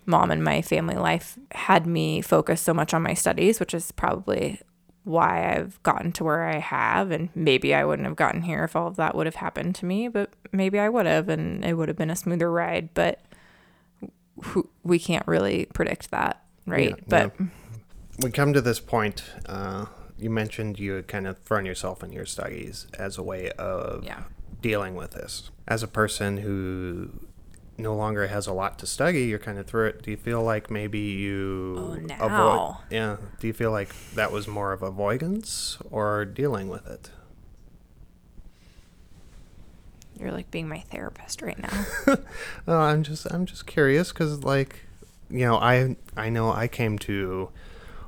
mom 0.06 0.32
and 0.32 0.44
my 0.44 0.62
family 0.62 0.96
life 0.96 1.38
had 1.52 1.86
me 1.86 2.22
focus 2.22 2.62
so 2.62 2.74
much 2.74 2.94
on 2.94 3.02
my 3.02 3.14
studies, 3.14 3.60
which 3.60 3.74
is 3.74 3.92
probably 3.92 4.60
why 5.04 5.56
I've 5.56 5.82
gotten 5.82 6.12
to 6.14 6.24
where 6.24 6.44
I 6.44 6.60
have. 6.60 7.12
And 7.12 7.30
maybe 7.34 7.74
I 7.74 7.86
wouldn't 7.86 8.08
have 8.08 8.16
gotten 8.16 8.44
here 8.44 8.64
if 8.64 8.76
all 8.76 8.88
of 8.88 8.98
that 8.98 9.16
would 9.16 9.26
have 9.26 9.36
happened 9.36 9.76
to 9.76 9.86
me, 9.86 10.08
but 10.08 10.32
maybe 10.52 10.80
I 10.80 10.90
would 10.90 11.06
have, 11.06 11.30
and 11.30 11.66
it 11.66 11.74
would 11.74 11.88
have 11.88 11.98
been 11.98 12.12
a 12.12 12.16
smoother 12.16 12.52
ride. 12.52 12.90
But 12.94 13.20
who, 14.42 14.70
we 14.84 15.00
can't 15.00 15.28
really 15.28 15.66
predict 15.74 16.12
that, 16.12 16.44
right? 16.66 16.90
Yeah, 16.90 16.96
but 17.08 17.34
we 18.20 18.32
come 18.32 18.54
to 18.54 18.62
this 18.62 18.80
point 18.80 19.24
uh, 19.48 19.86
you 20.22 20.30
mentioned 20.30 20.80
you 20.80 20.94
had 20.94 21.08
kind 21.08 21.26
of 21.28 21.40
thrown 21.40 21.66
yourself 21.66 22.04
in 22.04 22.12
your 22.12 22.26
studies 22.26 22.86
as 22.98 23.18
a 23.18 23.24
way 23.24 23.50
of 23.52 24.04
yeah. 24.04 24.24
dealing 24.62 24.96
with 24.96 25.12
this. 25.12 25.50
As 25.68 25.82
a 25.82 25.88
person 25.88 26.38
who 26.38 27.10
no 27.78 27.96
longer 27.96 28.28
has 28.28 28.46
a 28.46 28.54
lot 28.54 28.78
to 28.78 28.86
study 28.86 29.24
you're 29.24 29.40
kind 29.40 29.58
of 29.58 29.66
through 29.66 29.88
it. 29.88 30.04
Do 30.04 30.12
you 30.12 30.18
feel 30.18 30.44
like 30.44 30.70
maybe 30.70 31.00
you 31.00 32.06
Oh, 32.20 32.26
avoid 32.26 32.78
yeah. 32.92 33.18
Do 33.40 33.48
you 33.48 33.54
feel 33.54 33.72
like 33.72 33.96
that 34.14 34.32
was 34.32 34.48
more 34.48 34.72
of 34.74 34.84
avoidance 34.84 35.80
or 35.90 36.24
dealing 36.26 36.70
with 36.70 36.88
it 36.88 37.10
You're 40.22 40.32
like 40.32 40.52
being 40.52 40.70
my 40.70 40.80
therapist 40.80 41.42
right 41.42 41.58
now. 41.60 42.16
I'm 42.68 43.04
just 43.04 43.26
I'm 43.34 43.46
just 43.46 43.66
curious 43.66 44.12
because 44.12 44.44
like 44.44 44.86
you 45.30 45.46
know 45.46 45.56
I 45.56 45.96
I 46.16 46.30
know 46.30 46.52
I 46.52 46.68
came 46.68 47.00
to 47.00 47.50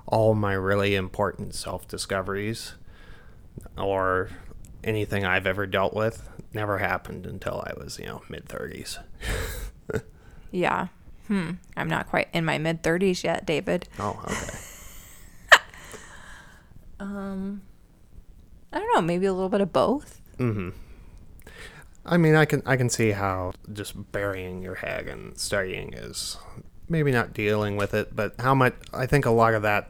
all 0.05 0.35
my 0.35 0.53
really 0.53 0.95
important 0.95 1.55
self 1.55 1.87
discoveries 1.87 2.75
or 3.77 4.29
anything 4.83 5.25
I've 5.25 5.47
ever 5.47 5.65
dealt 5.65 5.93
with 5.93 6.29
never 6.53 6.77
happened 6.77 7.25
until 7.25 7.63
I 7.65 7.73
was 7.75 7.97
you 7.99 8.05
know 8.05 8.21
mid 8.29 8.47
thirties. 8.47 8.99
Yeah. 10.53 10.87
Hmm. 11.27 11.53
I'm 11.75 11.89
not 11.89 12.07
quite 12.07 12.27
in 12.31 12.45
my 12.45 12.59
mid 12.59 12.83
30s 12.83 13.23
yet, 13.23 13.45
David. 13.45 13.89
Oh, 13.99 14.21
okay. 14.23 14.57
Um, 16.99 17.63
I 18.71 18.79
don't 18.79 18.93
know. 18.95 19.01
Maybe 19.01 19.25
a 19.25 19.33
little 19.33 19.49
bit 19.49 19.59
of 19.59 19.73
both. 19.73 20.21
Mm-hmm. 20.37 20.69
I 22.05 22.17
mean, 22.17 22.35
I 22.35 22.45
can 22.45 22.61
I 22.65 22.75
can 22.75 22.89
see 22.89 23.11
how 23.11 23.53
just 23.71 24.11
burying 24.11 24.61
your 24.61 24.75
head 24.75 25.07
and 25.07 25.37
studying 25.37 25.93
is 25.93 26.37
maybe 26.89 27.11
not 27.11 27.33
dealing 27.33 27.77
with 27.77 27.93
it, 27.93 28.15
but 28.15 28.35
how 28.39 28.53
much 28.53 28.75
I 28.93 29.05
think 29.05 29.25
a 29.25 29.31
lot 29.31 29.53
of 29.53 29.61
that 29.61 29.89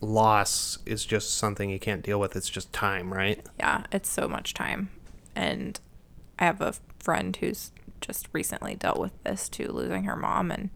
loss 0.00 0.78
is 0.86 1.04
just 1.04 1.36
something 1.36 1.70
you 1.70 1.78
can't 1.78 2.02
deal 2.02 2.20
with. 2.20 2.36
It's 2.36 2.48
just 2.48 2.72
time, 2.72 3.12
right? 3.12 3.44
Yeah, 3.58 3.84
it's 3.90 4.08
so 4.08 4.28
much 4.28 4.54
time. 4.54 4.90
And 5.34 5.78
I 6.38 6.44
have 6.44 6.60
a 6.60 6.74
friend 6.98 7.36
who's 7.36 7.72
just 8.00 8.28
recently 8.32 8.74
dealt 8.74 8.98
with 8.98 9.22
this 9.24 9.48
too, 9.48 9.68
losing 9.68 10.04
her 10.04 10.16
mom. 10.16 10.50
And 10.50 10.70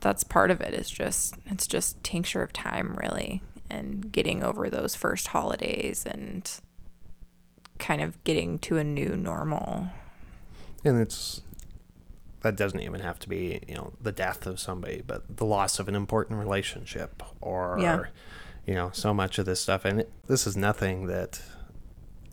that's 0.00 0.24
part 0.24 0.50
of 0.50 0.60
it 0.60 0.74
is 0.74 0.90
just, 0.90 1.34
it's 1.46 1.66
just 1.66 2.02
tincture 2.04 2.42
of 2.42 2.52
time, 2.52 2.94
really. 2.94 3.42
And 3.68 4.12
getting 4.12 4.44
over 4.44 4.70
those 4.70 4.94
first 4.94 5.28
holidays 5.28 6.06
and 6.06 6.48
kind 7.78 8.00
of 8.00 8.22
getting 8.24 8.58
to 8.60 8.76
a 8.78 8.84
new 8.84 9.16
normal. 9.16 9.88
And 10.84 11.00
it's 11.00 11.42
that 12.42 12.56
doesn't 12.56 12.80
even 12.80 13.00
have 13.00 13.18
to 13.20 13.28
be, 13.28 13.60
you 13.66 13.74
know, 13.74 13.92
the 14.02 14.12
death 14.12 14.46
of 14.46 14.60
somebody, 14.60 15.02
but 15.06 15.36
the 15.38 15.46
loss 15.46 15.78
of 15.78 15.88
an 15.88 15.94
important 15.94 16.38
relationship 16.38 17.22
or 17.40 17.78
Yeah. 17.80 18.04
you 18.66 18.74
know, 18.74 18.90
so 18.92 19.14
much 19.14 19.38
of 19.38 19.46
this 19.46 19.60
stuff 19.60 19.84
and 19.86 20.00
it, 20.00 20.12
this 20.28 20.46
is 20.46 20.54
nothing 20.56 21.06
that 21.06 21.40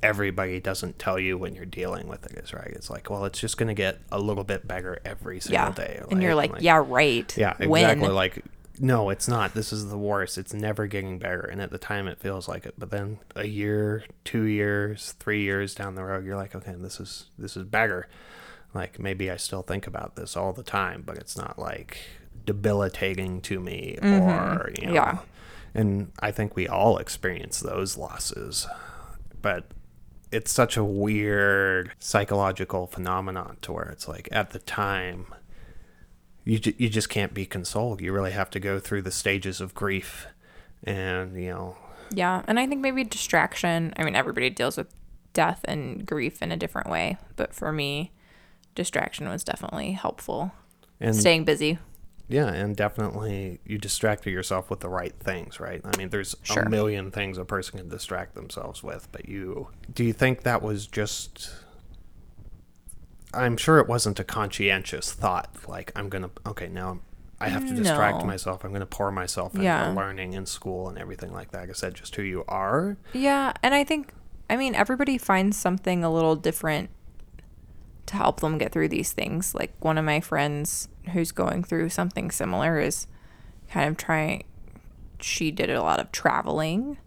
everybody 0.04 0.60
doesn't 0.60 0.98
tell 1.00 1.18
you 1.20 1.38
when 1.38 1.54
you're 1.56 1.64
dealing 1.66 2.08
with 2.08 2.26
it 2.26 2.34
is 2.44 2.54
right. 2.54 2.72
It's 2.72 2.90
like, 2.90 3.10
well, 3.10 3.24
it's 3.24 3.40
just 3.40 3.58
going 3.58 3.68
to 3.68 3.74
get 3.76 4.00
a 4.12 4.20
little 4.20 4.44
bit 4.44 4.68
better 4.68 5.00
every 5.06 5.40
single 5.40 5.68
Yeah. 5.68 5.72
day. 5.74 6.02
And 6.10 6.22
you're 6.22 6.36
right? 6.36 6.52
like, 6.52 6.62
yeah, 6.62 6.84
right. 6.86 7.38
Yeah, 7.38 7.56
When? 7.66 7.84
exactly. 7.84 8.10
Like, 8.10 8.44
no, 8.82 9.12
it's 9.12 9.28
not. 9.28 9.54
This 9.54 9.72
is 9.72 9.90
the 9.90 9.98
worst. 9.98 10.40
It's 10.40 10.56
never 10.56 10.88
getting 10.88 11.20
better. 11.20 11.42
And 11.42 11.62
at 11.62 11.70
the 11.70 11.78
time, 11.78 12.08
it 12.08 12.20
feels 12.20 12.48
like 12.48 12.66
it. 12.66 12.74
But 12.80 12.90
then 12.90 13.20
a 13.36 13.46
year, 13.46 14.04
two 14.26 14.44
years, 14.44 15.14
three 15.20 15.44
years 15.44 15.76
down 15.76 15.94
the 15.94 16.04
road, 16.04 16.26
you're 16.26 16.36
like, 16.36 16.56
okay, 16.56 16.74
this 16.76 17.00
is 17.00 17.26
this 17.38 17.56
is 17.56 17.64
better. 17.64 18.08
Like 18.74 19.00
maybe 19.00 19.30
I 19.30 19.38
still 19.38 19.62
think 19.62 19.86
about 19.86 20.16
this 20.16 20.36
all 20.36 20.52
the 20.52 20.64
time, 20.64 21.04
but 21.06 21.18
it's 21.18 21.38
not 21.38 21.60
like 21.60 22.00
debilitating 22.44 23.42
to 23.42 23.60
me 23.60 24.00
or 24.02 24.72
you 24.76 24.88
know. 24.88 24.92
Mm-hmm. 24.92 24.94
Yeah. 24.94 25.18
And 25.76 26.12
I 26.20 26.32
think 26.32 26.56
we 26.56 26.68
all 26.68 26.98
experience 26.98 27.60
those 27.60 27.98
losses, 27.98 28.68
but 29.44 29.66
it's 30.32 30.52
such 30.52 30.76
a 30.76 30.84
weird 30.84 31.92
psychological 32.00 32.88
phenomenon 32.88 33.58
to 33.62 33.74
where 33.74 33.90
it's 33.90 34.08
like 34.08 34.28
at 34.32 34.50
the 34.52 34.60
time 34.60 35.28
you 36.44 36.60
ju- 36.60 36.74
you 36.78 36.90
just 36.90 37.10
can't 37.10 37.34
be 37.34 37.46
consoled. 37.46 38.02
You 38.02 38.12
really 38.14 38.32
have 38.32 38.50
to 38.52 38.60
go 38.60 38.80
through 38.80 39.02
the 39.04 39.12
stages 39.12 39.62
of 39.62 39.74
grief, 39.74 40.28
and 40.84 41.42
you 41.42 41.50
know, 41.50 41.78
Yeah, 42.14 42.44
and 42.48 42.60
I 42.60 42.68
think 42.68 42.82
maybe 42.82 43.04
distraction. 43.04 43.94
I 43.98 44.04
mean, 44.04 44.16
everybody 44.16 44.50
deals 44.50 44.78
with 44.78 44.88
death 45.34 45.62
and 45.66 46.06
grief 46.06 46.42
in 46.42 46.52
a 46.52 46.58
different 46.58 46.90
way, 46.90 47.18
but 47.36 47.54
for 47.54 47.72
me, 47.72 48.12
distraction 48.76 49.30
was 49.30 49.44
definitely 49.44 49.92
helpful. 49.94 50.52
and 51.00 51.16
Staying 51.16 51.46
busy. 51.46 51.80
yeah, 52.28 52.48
and 52.48 52.76
definitely 52.76 53.60
you 53.66 53.78
distracted 53.78 54.32
yourself 54.32 54.70
with 54.70 54.80
the 54.82 54.90
right 54.90 55.14
things, 55.20 55.60
right? 55.60 55.82
I 55.84 55.96
mean, 55.98 56.10
there's 56.10 56.36
Sure. 56.44 56.64
a 56.64 56.70
million 56.70 57.12
things 57.12 57.38
a 57.38 57.46
person 57.46 57.80
can 57.80 57.90
distract 57.90 58.36
themselves 58.36 58.82
with, 58.84 59.08
but 59.12 59.28
you 59.28 59.70
do 59.94 60.04
you 60.04 60.14
think 60.14 60.44
that 60.44 60.62
was 60.62 60.88
just? 60.88 61.52
I'm 63.34 63.58
sure 63.58 63.80
it 63.80 63.88
wasn't 63.88 64.20
a 64.20 64.24
conscientious 64.24 65.12
thought. 65.12 65.50
Like 65.68 65.92
I'm 65.96 66.10
gonna 66.10 66.30
okay 66.48 66.68
now. 66.68 67.00
I 67.40 67.50
have 67.50 67.68
to 67.68 67.74
distract 67.74 68.20
No. 68.20 68.26
myself. 68.28 68.64
I'm 68.64 68.72
to 68.82 68.86
pour 68.86 69.12
myself 69.12 69.54
into 69.54 69.64
Yeah. 69.66 69.90
learning 69.94 70.34
in 70.34 70.46
school 70.46 70.88
and 70.90 70.98
everything 71.00 71.34
like 71.34 71.50
that. 71.52 71.62
Like 71.62 71.70
I 71.72 71.74
said, 71.74 71.96
just 71.96 72.16
who 72.16 72.22
you 72.22 72.44
are. 72.48 72.98
Yeah, 73.14 73.54
and 73.64 73.74
I 73.74 73.84
think 73.84 74.14
I 74.50 74.56
mean 74.58 74.76
everybody 74.76 75.18
finds 75.18 75.58
something 75.58 76.04
a 76.04 76.12
little 76.14 76.36
different 76.36 76.90
to 78.08 78.16
help 78.16 78.42
them 78.42 78.58
get 78.58 78.72
through 78.72 78.90
these 78.90 79.12
things. 79.12 79.56
Like 79.56 79.72
one 79.80 79.98
of 79.98 80.06
my 80.06 80.20
friends 80.20 80.88
who's 81.14 81.32
going 81.32 81.64
through 81.64 81.90
something 81.90 82.30
similar 82.32 82.80
is 82.80 83.08
kind 83.72 83.90
of 83.90 83.98
trying 83.98 84.44
she 85.20 85.50
did 85.52 85.70
a 85.70 85.82
lot 85.82 86.00
of 86.00 86.12
traveling 86.12 86.98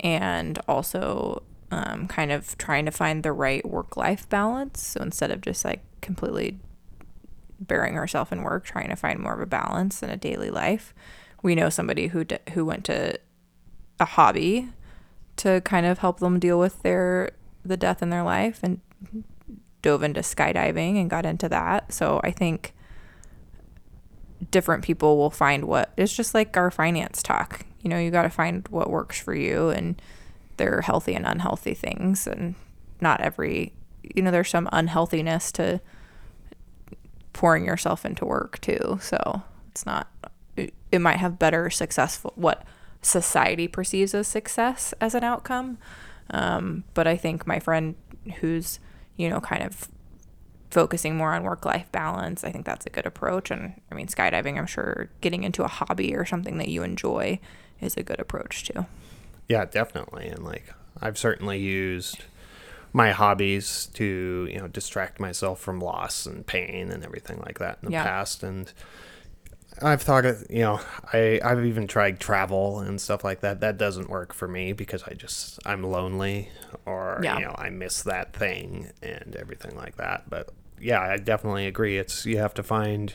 and 0.00 0.58
also 0.68 1.42
um, 1.70 2.06
kind 2.06 2.30
of 2.30 2.56
trying 2.58 2.84
to 2.84 2.90
find 2.90 3.22
the 3.22 3.32
right 3.32 3.64
work 3.68 3.96
life 3.96 4.28
balance. 4.28 4.80
So 4.80 5.00
instead 5.00 5.30
of 5.30 5.40
just 5.40 5.64
like 5.64 5.82
completely 6.00 6.58
burying 7.60 7.94
herself 7.94 8.32
in 8.32 8.42
work, 8.42 8.64
trying 8.64 8.88
to 8.88 8.96
find 8.96 9.18
more 9.18 9.34
of 9.34 9.40
a 9.40 9.46
balance 9.46 10.02
in 10.02 10.10
a 10.10 10.16
daily 10.16 10.50
life. 10.50 10.94
We 11.42 11.54
know 11.54 11.70
somebody 11.70 12.08
who 12.08 12.24
d- 12.24 12.38
who 12.52 12.64
went 12.64 12.84
to 12.86 13.18
a 13.98 14.04
hobby 14.04 14.68
to 15.36 15.60
kind 15.62 15.86
of 15.86 15.98
help 15.98 16.20
them 16.20 16.38
deal 16.38 16.58
with 16.58 16.82
their 16.82 17.30
the 17.64 17.76
death 17.76 18.02
in 18.02 18.10
their 18.10 18.22
life 18.22 18.60
and 18.62 18.80
dove 19.82 20.02
into 20.02 20.20
skydiving 20.20 21.00
and 21.00 21.10
got 21.10 21.26
into 21.26 21.48
that. 21.48 21.92
So 21.92 22.20
I 22.22 22.30
think 22.30 22.74
different 24.50 24.84
people 24.84 25.16
will 25.16 25.30
find 25.30 25.64
what 25.64 25.92
it's 25.96 26.14
just 26.14 26.34
like 26.34 26.56
our 26.56 26.70
finance 26.70 27.22
talk. 27.22 27.64
You 27.82 27.90
know, 27.90 27.98
you 27.98 28.10
got 28.10 28.22
to 28.22 28.30
find 28.30 28.66
what 28.68 28.90
works 28.90 29.20
for 29.20 29.34
you 29.34 29.70
and 29.70 30.00
there 30.56 30.76
are 30.78 30.82
healthy 30.82 31.14
and 31.14 31.26
unhealthy 31.26 31.74
things 31.74 32.26
and 32.26 32.54
not 33.00 33.20
every 33.20 33.72
you 34.14 34.22
know 34.22 34.30
there's 34.30 34.48
some 34.48 34.68
unhealthiness 34.72 35.52
to 35.52 35.80
pouring 37.36 37.66
yourself 37.66 38.06
into 38.06 38.24
work 38.24 38.58
too. 38.62 38.98
So 39.02 39.42
it's 39.70 39.84
not, 39.84 40.08
it, 40.56 40.72
it 40.90 41.00
might 41.00 41.18
have 41.18 41.38
better 41.38 41.68
successful, 41.68 42.32
what 42.34 42.64
society 43.02 43.68
perceives 43.68 44.14
as 44.14 44.26
success 44.26 44.94
as 45.02 45.14
an 45.14 45.22
outcome. 45.22 45.76
Um, 46.30 46.84
but 46.94 47.06
I 47.06 47.16
think 47.16 47.46
my 47.46 47.60
friend 47.60 47.94
who's, 48.40 48.80
you 49.16 49.28
know, 49.28 49.38
kind 49.38 49.62
of 49.62 49.88
focusing 50.70 51.14
more 51.14 51.34
on 51.34 51.42
work 51.42 51.66
life 51.66 51.92
balance, 51.92 52.42
I 52.42 52.50
think 52.50 52.64
that's 52.64 52.86
a 52.86 52.90
good 52.90 53.04
approach. 53.04 53.50
And 53.50 53.74
I 53.92 53.94
mean, 53.94 54.06
skydiving, 54.06 54.56
I'm 54.56 54.66
sure 54.66 55.10
getting 55.20 55.44
into 55.44 55.62
a 55.62 55.68
hobby 55.68 56.16
or 56.16 56.24
something 56.24 56.56
that 56.56 56.68
you 56.68 56.82
enjoy 56.82 57.38
is 57.82 57.98
a 57.98 58.02
good 58.02 58.18
approach 58.18 58.64
too. 58.64 58.86
Yeah, 59.48 59.64
definitely. 59.64 60.26
And 60.26 60.44
like, 60.44 60.72
I've 61.00 61.18
certainly 61.18 61.58
used 61.58 62.24
my 62.96 63.12
hobbies 63.12 63.90
to 63.92 64.48
you 64.50 64.58
know 64.58 64.66
distract 64.68 65.20
myself 65.20 65.60
from 65.60 65.80
loss 65.80 66.24
and 66.24 66.46
pain 66.46 66.90
and 66.90 67.04
everything 67.04 67.38
like 67.44 67.58
that 67.58 67.78
in 67.82 67.86
the 67.86 67.92
yeah. 67.92 68.02
past 68.02 68.42
and 68.42 68.72
I've 69.82 70.00
thought 70.00 70.24
of 70.24 70.46
you 70.48 70.60
know 70.60 70.80
I 71.12 71.38
I've 71.44 71.62
even 71.66 71.86
tried 71.86 72.20
travel 72.20 72.80
and 72.80 72.98
stuff 72.98 73.22
like 73.22 73.40
that 73.40 73.60
that 73.60 73.76
doesn't 73.76 74.08
work 74.08 74.32
for 74.32 74.48
me 74.48 74.72
because 74.72 75.02
I 75.02 75.12
just 75.12 75.58
I'm 75.66 75.82
lonely 75.82 76.48
or 76.86 77.20
yeah. 77.22 77.38
you 77.38 77.44
know 77.44 77.54
I 77.58 77.68
miss 77.68 78.02
that 78.04 78.34
thing 78.34 78.90
and 79.02 79.36
everything 79.36 79.76
like 79.76 79.96
that 79.96 80.30
but 80.30 80.48
yeah 80.80 81.02
I 81.02 81.18
definitely 81.18 81.66
agree 81.66 81.98
it's 81.98 82.24
you 82.24 82.38
have 82.38 82.54
to 82.54 82.62
find 82.62 83.14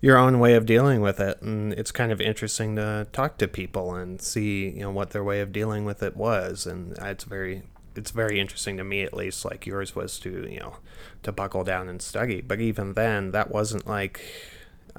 your 0.00 0.16
own 0.16 0.38
way 0.38 0.54
of 0.54 0.66
dealing 0.66 1.00
with 1.00 1.20
it. 1.20 1.40
And 1.42 1.72
it's 1.72 1.92
kind 1.92 2.12
of 2.12 2.20
interesting 2.20 2.76
to 2.76 3.06
talk 3.12 3.38
to 3.38 3.48
people 3.48 3.94
and 3.94 4.20
see 4.20 4.70
you 4.70 4.80
know 4.80 4.90
what 4.90 5.10
their 5.10 5.24
way 5.24 5.40
of 5.40 5.52
dealing 5.52 5.84
with 5.84 6.02
it 6.02 6.16
was. 6.16 6.66
And 6.66 6.96
it's 6.98 7.24
very 7.24 7.62
it's 7.96 8.10
very 8.12 8.38
interesting 8.38 8.76
to 8.76 8.84
me 8.84 9.02
at 9.02 9.12
least 9.12 9.44
like 9.44 9.66
yours 9.66 9.94
was 9.94 10.18
to 10.20 10.46
you 10.48 10.60
know 10.60 10.76
to 11.22 11.32
buckle 11.32 11.64
down 11.64 11.88
and 11.88 12.00
study. 12.00 12.40
But 12.40 12.60
even 12.60 12.94
then 12.94 13.32
that 13.32 13.50
wasn't 13.50 13.86
like 13.86 14.20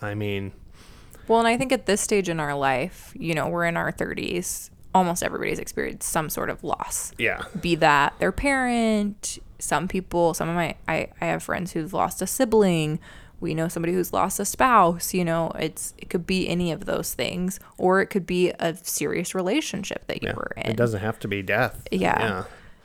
i 0.01 0.13
mean 0.13 0.53
well 1.27 1.39
and 1.39 1.47
i 1.47 1.57
think 1.57 1.71
at 1.71 1.85
this 1.85 1.99
stage 1.99 2.29
in 2.29 2.39
our 2.39 2.55
life 2.55 3.11
you 3.17 3.33
know 3.33 3.49
we're 3.49 3.65
in 3.65 3.75
our 3.75 3.91
30s 3.91 4.69
almost 4.93 5.23
everybody's 5.23 5.59
experienced 5.59 6.09
some 6.09 6.29
sort 6.29 6.49
of 6.49 6.63
loss. 6.63 7.11
Yeah. 7.17 7.43
Be 7.61 7.75
that 7.75 8.17
their 8.19 8.31
parent 8.31 9.39
some 9.59 9.87
people 9.87 10.33
some 10.33 10.49
of 10.49 10.55
my 10.55 10.75
i, 10.87 11.07
I 11.19 11.25
have 11.25 11.43
friends 11.43 11.73
who've 11.73 11.93
lost 11.93 12.21
a 12.21 12.27
sibling 12.27 12.99
we 13.39 13.53
know 13.53 13.67
somebody 13.67 13.93
who's 13.93 14.13
lost 14.13 14.39
a 14.39 14.45
spouse 14.45 15.13
you 15.13 15.23
know 15.23 15.51
it's 15.59 15.93
it 15.97 16.09
could 16.09 16.25
be 16.25 16.47
any 16.47 16.71
of 16.71 16.85
those 16.85 17.13
things 17.13 17.59
or 17.77 18.01
it 18.01 18.07
could 18.07 18.25
be 18.25 18.49
a 18.59 18.75
serious 18.83 19.33
relationship 19.33 20.05
that 20.07 20.21
you 20.21 20.29
yeah. 20.29 20.35
were 20.35 20.51
in 20.57 20.71
it 20.71 20.77
doesn't 20.77 21.01
have 21.01 21.19
to 21.19 21.27
be 21.27 21.41
death 21.41 21.87
yeah. 21.91 22.19
yeah 22.19 22.43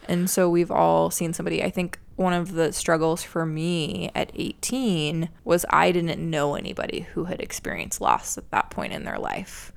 and 0.09 0.29
so 0.29 0.49
we've 0.49 0.71
all 0.71 1.11
seen 1.11 1.33
somebody. 1.33 1.63
I 1.63 1.71
think 1.71 1.99
one 2.17 2.33
of 2.33 2.53
the 2.53 2.73
struggles 2.73 3.23
for 3.23 3.45
me 3.45 4.11
at 4.15 4.31
18 4.35 5.29
was 5.45 5.65
I 5.71 5.93
didn't 5.93 6.19
know 6.19 6.55
anybody 6.55 7.01
who 7.01 7.25
had 7.25 7.41
experienced 7.41 8.01
loss 8.01 8.39
at 8.39 8.51
that 8.51 8.71
point 8.71 8.93
in 8.93 9.05
their 9.05 9.19
life. 9.19 9.73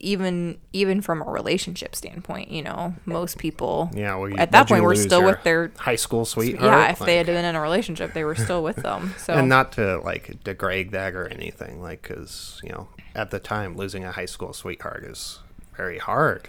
Even 0.00 0.58
even 0.72 1.00
from 1.00 1.22
a 1.22 1.24
relationship 1.24 1.96
standpoint, 1.96 2.50
you 2.50 2.62
know, 2.62 2.94
most 3.04 3.36
people 3.38 3.90
yeah, 3.92 4.14
well, 4.14 4.28
you, 4.28 4.36
at 4.36 4.52
that 4.52 4.68
point 4.68 4.84
were 4.84 4.94
still 4.94 5.24
with 5.24 5.42
their 5.42 5.72
high 5.76 5.96
school 5.96 6.24
sweetheart. 6.24 6.64
Yeah, 6.64 6.92
if 6.92 7.00
like, 7.00 7.06
they 7.06 7.16
had 7.16 7.26
been 7.26 7.44
in 7.44 7.56
a 7.56 7.60
relationship, 7.60 8.12
they 8.12 8.24
were 8.24 8.36
still 8.36 8.62
with 8.62 8.76
them. 8.76 9.14
So 9.18 9.34
and 9.34 9.48
not 9.48 9.72
to 9.72 9.98
like 9.98 10.42
degrade 10.44 10.92
that 10.92 11.14
or 11.14 11.26
anything, 11.26 11.82
like 11.82 12.02
because 12.02 12.60
you 12.62 12.70
know 12.70 12.88
at 13.14 13.30
the 13.30 13.40
time 13.40 13.76
losing 13.76 14.04
a 14.04 14.12
high 14.12 14.26
school 14.26 14.52
sweetheart 14.52 15.04
is 15.04 15.40
very 15.76 15.98
hard. 15.98 16.48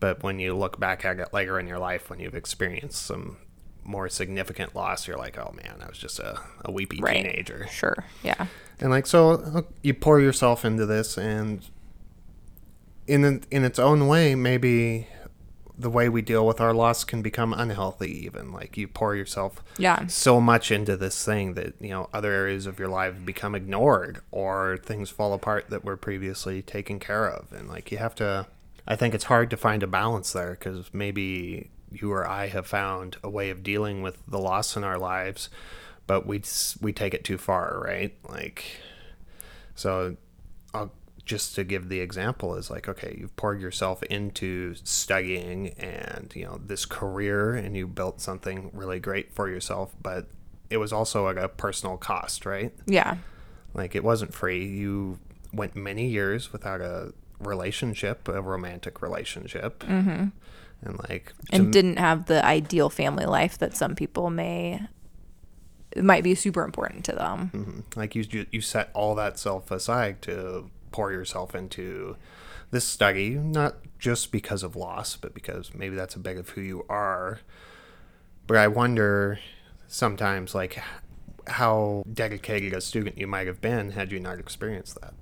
But 0.00 0.22
when 0.22 0.38
you 0.38 0.54
look 0.54 0.78
back 0.78 1.04
at 1.04 1.18
it 1.18 1.32
later 1.32 1.58
in 1.58 1.66
your 1.66 1.78
life, 1.78 2.10
when 2.10 2.20
you've 2.20 2.34
experienced 2.34 3.02
some 3.02 3.38
more 3.84 4.08
significant 4.08 4.74
loss, 4.74 5.06
you're 5.06 5.16
like, 5.18 5.38
oh 5.38 5.54
man, 5.56 5.76
I 5.82 5.88
was 5.88 5.98
just 5.98 6.18
a, 6.18 6.40
a 6.64 6.72
weepy 6.72 7.00
right. 7.00 7.22
teenager. 7.22 7.66
Sure. 7.70 8.04
Yeah. 8.22 8.46
And 8.80 8.90
like, 8.90 9.06
so 9.06 9.66
you 9.82 9.94
pour 9.94 10.20
yourself 10.20 10.64
into 10.64 10.86
this, 10.86 11.16
and 11.16 11.62
in 13.06 13.42
in 13.50 13.64
its 13.64 13.78
own 13.78 14.06
way, 14.08 14.34
maybe 14.34 15.08
the 15.76 15.90
way 15.90 16.08
we 16.08 16.22
deal 16.22 16.46
with 16.46 16.60
our 16.60 16.72
loss 16.72 17.02
can 17.04 17.20
become 17.20 17.52
unhealthy 17.52 18.24
even. 18.24 18.52
Like 18.52 18.76
you 18.76 18.86
pour 18.86 19.16
yourself 19.16 19.62
yeah. 19.76 20.06
so 20.06 20.40
much 20.40 20.70
into 20.70 20.96
this 20.96 21.24
thing 21.24 21.54
that 21.54 21.74
you 21.80 21.90
know 21.90 22.08
other 22.12 22.32
areas 22.32 22.66
of 22.66 22.78
your 22.78 22.88
life 22.88 23.24
become 23.24 23.54
ignored 23.54 24.20
or 24.30 24.78
things 24.78 25.10
fall 25.10 25.32
apart 25.32 25.70
that 25.70 25.84
were 25.84 25.96
previously 25.96 26.62
taken 26.62 27.00
care 27.00 27.28
of. 27.28 27.52
And 27.52 27.68
like 27.68 27.90
you 27.90 27.98
have 27.98 28.14
to 28.16 28.46
I 28.86 28.96
think 28.96 29.14
it's 29.14 29.24
hard 29.24 29.50
to 29.50 29.56
find 29.56 29.82
a 29.82 29.86
balance 29.86 30.32
there 30.32 30.50
because 30.50 30.92
maybe 30.92 31.70
you 31.90 32.12
or 32.12 32.26
I 32.26 32.48
have 32.48 32.66
found 32.66 33.16
a 33.22 33.30
way 33.30 33.50
of 33.50 33.62
dealing 33.62 34.02
with 34.02 34.18
the 34.26 34.38
loss 34.38 34.76
in 34.76 34.84
our 34.84 34.98
lives, 34.98 35.48
but 36.06 36.26
we 36.26 36.42
we 36.80 36.92
take 36.92 37.14
it 37.14 37.24
too 37.24 37.38
far, 37.38 37.80
right? 37.82 38.14
Like, 38.28 38.64
so 39.74 40.16
just 41.24 41.54
to 41.54 41.64
give 41.64 41.88
the 41.88 42.00
example 42.00 42.54
is 42.56 42.70
like, 42.70 42.88
okay, 42.88 43.16
you've 43.18 43.34
poured 43.36 43.60
yourself 43.60 44.02
into 44.04 44.74
studying 44.82 45.68
and 45.78 46.32
you 46.34 46.44
know 46.44 46.60
this 46.64 46.84
career, 46.84 47.54
and 47.54 47.76
you 47.76 47.86
built 47.86 48.20
something 48.20 48.70
really 48.72 49.00
great 49.00 49.32
for 49.32 49.48
yourself, 49.48 49.94
but 50.02 50.28
it 50.70 50.76
was 50.78 50.92
also 50.92 51.28
at 51.28 51.38
a 51.38 51.48
personal 51.48 51.96
cost, 51.96 52.44
right? 52.44 52.72
Yeah. 52.86 53.16
Like 53.74 53.94
it 53.94 54.04
wasn't 54.04 54.34
free. 54.34 54.64
You 54.64 55.18
went 55.52 55.76
many 55.76 56.08
years 56.08 56.52
without 56.52 56.80
a 56.80 57.12
relationship, 57.38 58.28
a 58.28 58.40
romantic 58.40 59.02
relationship. 59.02 59.80
Mm-hmm. 59.80 60.26
And 60.82 60.98
like, 61.08 61.32
and 61.50 61.72
didn't 61.72 61.96
have 61.96 62.26
the 62.26 62.44
ideal 62.44 62.90
family 62.90 63.24
life 63.24 63.56
that 63.58 63.74
some 63.74 63.94
people 63.94 64.30
may 64.30 64.80
might 65.96 66.24
be 66.24 66.34
super 66.34 66.64
important 66.64 67.04
to 67.06 67.12
them. 67.12 67.50
Mm-hmm. 67.54 67.98
Like 67.98 68.14
you, 68.14 68.46
you 68.50 68.60
set 68.60 68.90
all 68.94 69.14
that 69.14 69.38
self 69.38 69.70
aside 69.70 70.22
to 70.22 70.70
pour 70.94 71.10
yourself 71.10 71.56
into 71.56 72.16
this 72.70 72.84
study, 72.84 73.30
not 73.30 73.74
just 73.98 74.30
because 74.30 74.62
of 74.62 74.76
loss, 74.76 75.16
but 75.16 75.34
because 75.34 75.74
maybe 75.74 75.96
that's 75.96 76.14
a 76.14 76.20
bit 76.20 76.36
of 76.36 76.50
who 76.50 76.60
you 76.60 76.86
are. 76.88 77.40
But 78.46 78.58
I 78.58 78.68
wonder 78.68 79.40
sometimes, 79.88 80.54
like, 80.54 80.80
how 81.48 82.04
dedicated 82.10 82.72
a 82.72 82.80
student 82.80 83.18
you 83.18 83.26
might 83.26 83.48
have 83.48 83.60
been 83.60 83.90
had 83.90 84.12
you 84.12 84.20
not 84.20 84.38
experienced 84.38 85.00
that. 85.00 85.14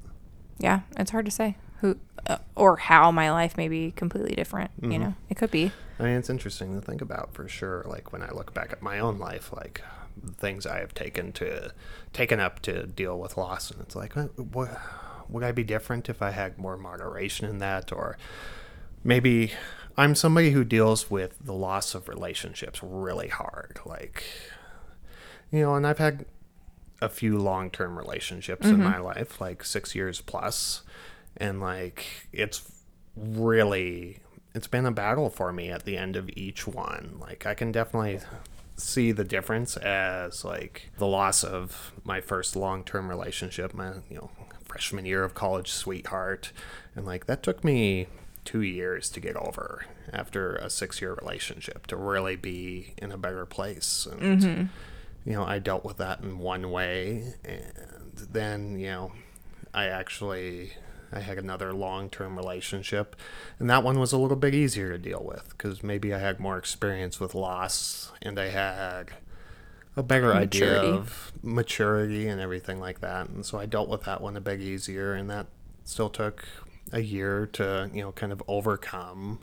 Yeah, 0.58 0.80
it's 0.98 1.11
hard 1.11 1.24
to 1.24 1.30
say 1.30 1.56
who 1.80 1.96
uh, 2.26 2.37
or 2.54 2.76
how 2.76 3.11
my 3.11 3.32
life 3.32 3.56
may 3.56 3.68
be 3.68 3.92
completely 3.92 4.35
different. 4.35 4.70
Mm-hmm. 4.76 4.92
You 4.92 4.98
know, 4.98 5.14
it 5.30 5.38
could 5.38 5.50
be. 5.50 5.72
I 5.98 6.02
mean, 6.02 6.16
it's 6.16 6.28
interesting 6.28 6.78
to 6.78 6.85
think 6.85 7.00
about 7.00 7.32
for 7.32 7.48
sure. 7.48 7.82
Like 7.88 8.12
when 8.12 8.22
I 8.22 8.30
look 8.30 8.52
back 8.52 8.72
at 8.72 8.82
my 8.82 8.98
own 8.98 9.18
life, 9.18 9.54
like 9.54 9.80
things 10.37 10.66
I 10.66 10.80
have 10.80 10.92
taken 10.92 11.32
to 11.32 11.72
taken 12.12 12.40
up 12.40 12.61
to 12.61 12.87
deal 12.87 13.18
with 13.18 13.38
loss, 13.38 13.70
and 13.70 13.80
it's 13.80 13.96
like, 13.96 14.12
what, 14.37 14.78
would 15.32 15.44
I 15.44 15.52
be 15.52 15.64
different 15.64 16.08
if 16.08 16.22
I 16.22 16.30
had 16.30 16.58
more 16.58 16.76
moderation 16.76 17.48
in 17.48 17.58
that, 17.58 17.92
or 17.92 18.16
maybe 19.02 19.52
I'm 19.96 20.14
somebody 20.14 20.50
who 20.50 20.64
deals 20.64 21.10
with 21.10 21.36
the 21.44 21.54
loss 21.54 21.94
of 21.94 22.08
relationships 22.08 22.80
really 22.82 23.28
hard, 23.28 23.80
like 23.85 24.24
you 25.50 25.60
know, 25.60 25.74
and 25.74 25.87
I've 25.87 25.98
had 25.98 26.24
a 27.00 27.08
few 27.08 27.38
long 27.38 27.70
term 27.70 27.98
relationships 27.98 28.66
mm-hmm. 28.66 28.76
in 28.76 28.85
my 28.85 28.98
life, 28.98 29.40
like 29.40 29.64
six 29.64 29.94
years 29.94 30.20
plus 30.20 30.83
and 31.37 31.60
like 31.60 32.28
it's 32.33 32.70
really 33.16 34.18
it's 34.54 34.66
been 34.66 34.87
a 34.87 34.92
battle 34.92 35.30
for 35.30 35.52
me 35.52 35.70
at 35.70 35.85
the 35.85 35.96
end 35.96 36.16
of 36.16 36.28
each 36.35 36.66
one 36.66 37.16
like 37.20 37.46
i 37.46 37.54
can 37.54 37.72
definitely 37.72 38.20
see 38.76 39.12
the 39.12 39.24
difference 39.24 39.76
as 39.78 40.44
like 40.44 40.90
the 40.98 41.06
loss 41.06 41.44
of 41.44 41.92
my 42.04 42.20
first 42.20 42.56
long-term 42.56 43.08
relationship 43.08 43.74
my 43.74 43.92
you 44.08 44.16
know 44.16 44.30
freshman 44.73 45.04
year 45.04 45.23
of 45.23 45.35
college 45.35 45.70
sweetheart. 45.70 46.50
And 46.96 47.04
like 47.04 47.27
that 47.27 47.42
took 47.42 47.62
me 47.62 48.06
two 48.44 48.62
years 48.62 49.10
to 49.10 49.20
get 49.20 49.37
over 49.37 49.85
after 50.12 50.56
a 50.56 50.70
six-year 50.70 51.14
relationship 51.14 51.87
to 51.87 51.96
really 51.96 52.37
be 52.37 52.94
in 52.96 53.12
a 53.12 53.18
better 53.18 53.44
place. 53.44 54.08
And 54.10 54.40
mm-hmm. 54.40 54.64
you 55.29 55.37
know 55.37 55.44
i 55.44 55.58
dealt 55.58 55.85
with 55.85 55.98
that 55.98 56.20
in 56.20 56.38
one 56.38 56.70
way. 56.70 57.35
And 57.44 57.73
then 58.33 58.79
you 58.79 58.87
know, 58.87 59.12
I 59.75 59.87
actually 59.87 60.73
I 61.12 61.20
had 61.20 61.37
another 61.37 61.75
long 61.75 62.08
term 62.08 62.37
relationship, 62.37 63.14
and 63.58 63.68
that 63.68 63.85
one 63.85 63.98
was 63.98 64.12
a 64.12 64.18
little 64.18 64.37
bit 64.37 64.54
easier 64.54 64.90
to 64.90 64.98
deal 64.98 65.23
with 65.23 65.50
because 65.50 65.83
maybe 65.83 66.14
I 66.14 66.18
had 66.18 66.40
more 66.40 66.56
experience 66.56 67.20
with 67.20 67.35
loss 67.35 68.10
and 68.23 68.38
I 68.38 68.48
had 68.48 69.10
a 69.96 70.02
better 70.02 70.32
idea 70.32 70.80
of 70.80 71.32
maturity 71.42 72.26
and 72.26 72.40
everything 72.40 72.80
like 72.80 73.00
that. 73.00 73.28
And 73.28 73.44
so 73.44 73.58
I 73.58 73.66
dealt 73.66 73.88
with 73.88 74.04
that 74.04 74.20
one 74.20 74.36
a 74.36 74.40
bit 74.40 74.60
easier, 74.60 75.14
and 75.14 75.28
that 75.28 75.46
still 75.84 76.08
took 76.08 76.46
a 76.92 77.00
year 77.00 77.46
to, 77.54 77.90
you 77.92 78.02
know, 78.02 78.12
kind 78.12 78.32
of 78.32 78.42
overcome. 78.48 79.40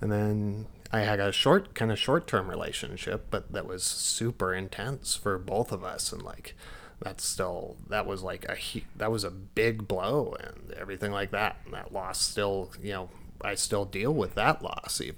And 0.00 0.12
then 0.12 0.66
I 0.92 1.00
had 1.00 1.20
a 1.20 1.32
short, 1.32 1.74
kind 1.74 1.90
of 1.90 1.98
short 1.98 2.26
term 2.26 2.48
relationship, 2.48 3.26
but 3.30 3.52
that 3.52 3.66
was 3.66 3.82
super 3.82 4.54
intense 4.54 5.16
for 5.16 5.38
both 5.38 5.72
of 5.72 5.82
us. 5.82 6.12
And 6.12 6.22
like, 6.22 6.54
that's 7.00 7.24
still, 7.24 7.76
that 7.88 8.06
was 8.06 8.22
like 8.22 8.44
a, 8.48 8.56
that 8.96 9.10
was 9.10 9.24
a 9.24 9.30
big 9.30 9.88
blow 9.88 10.36
and 10.40 10.72
everything 10.74 11.10
like 11.10 11.30
that. 11.32 11.56
And 11.64 11.74
that 11.74 11.92
loss 11.92 12.20
still, 12.20 12.70
you 12.80 12.92
know, 12.92 13.10
I 13.40 13.56
still 13.56 13.84
deal 13.84 14.12
with 14.12 14.34
that 14.34 14.62
loss 14.62 15.00
even. 15.00 15.16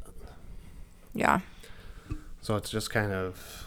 Yeah. 1.14 1.40
So 2.40 2.56
it's 2.56 2.70
just 2.70 2.90
kind 2.90 3.12
of, 3.12 3.63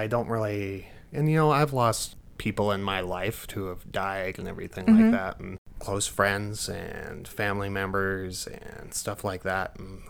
I 0.00 0.06
don't 0.06 0.28
really, 0.28 0.88
and 1.12 1.30
you 1.30 1.36
know, 1.36 1.50
I've 1.50 1.72
lost 1.72 2.16
people 2.38 2.72
in 2.72 2.82
my 2.82 3.00
life 3.00 3.46
who 3.52 3.66
have 3.66 3.92
died 3.92 4.38
and 4.38 4.48
everything 4.48 4.86
like 4.86 4.96
mm-hmm. 4.96 5.10
that, 5.10 5.38
and 5.38 5.58
close 5.78 6.06
friends 6.06 6.68
and 6.68 7.28
family 7.28 7.68
members 7.68 8.46
and 8.46 8.94
stuff 8.94 9.24
like 9.24 9.42
that. 9.42 9.78
And 9.78 10.02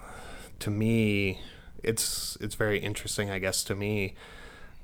to 0.60 0.70
me, 0.70 1.40
it's 1.82 2.38
it's 2.40 2.54
very 2.54 2.78
interesting, 2.78 3.30
I 3.30 3.38
guess, 3.38 3.64
to 3.64 3.74
me 3.74 4.14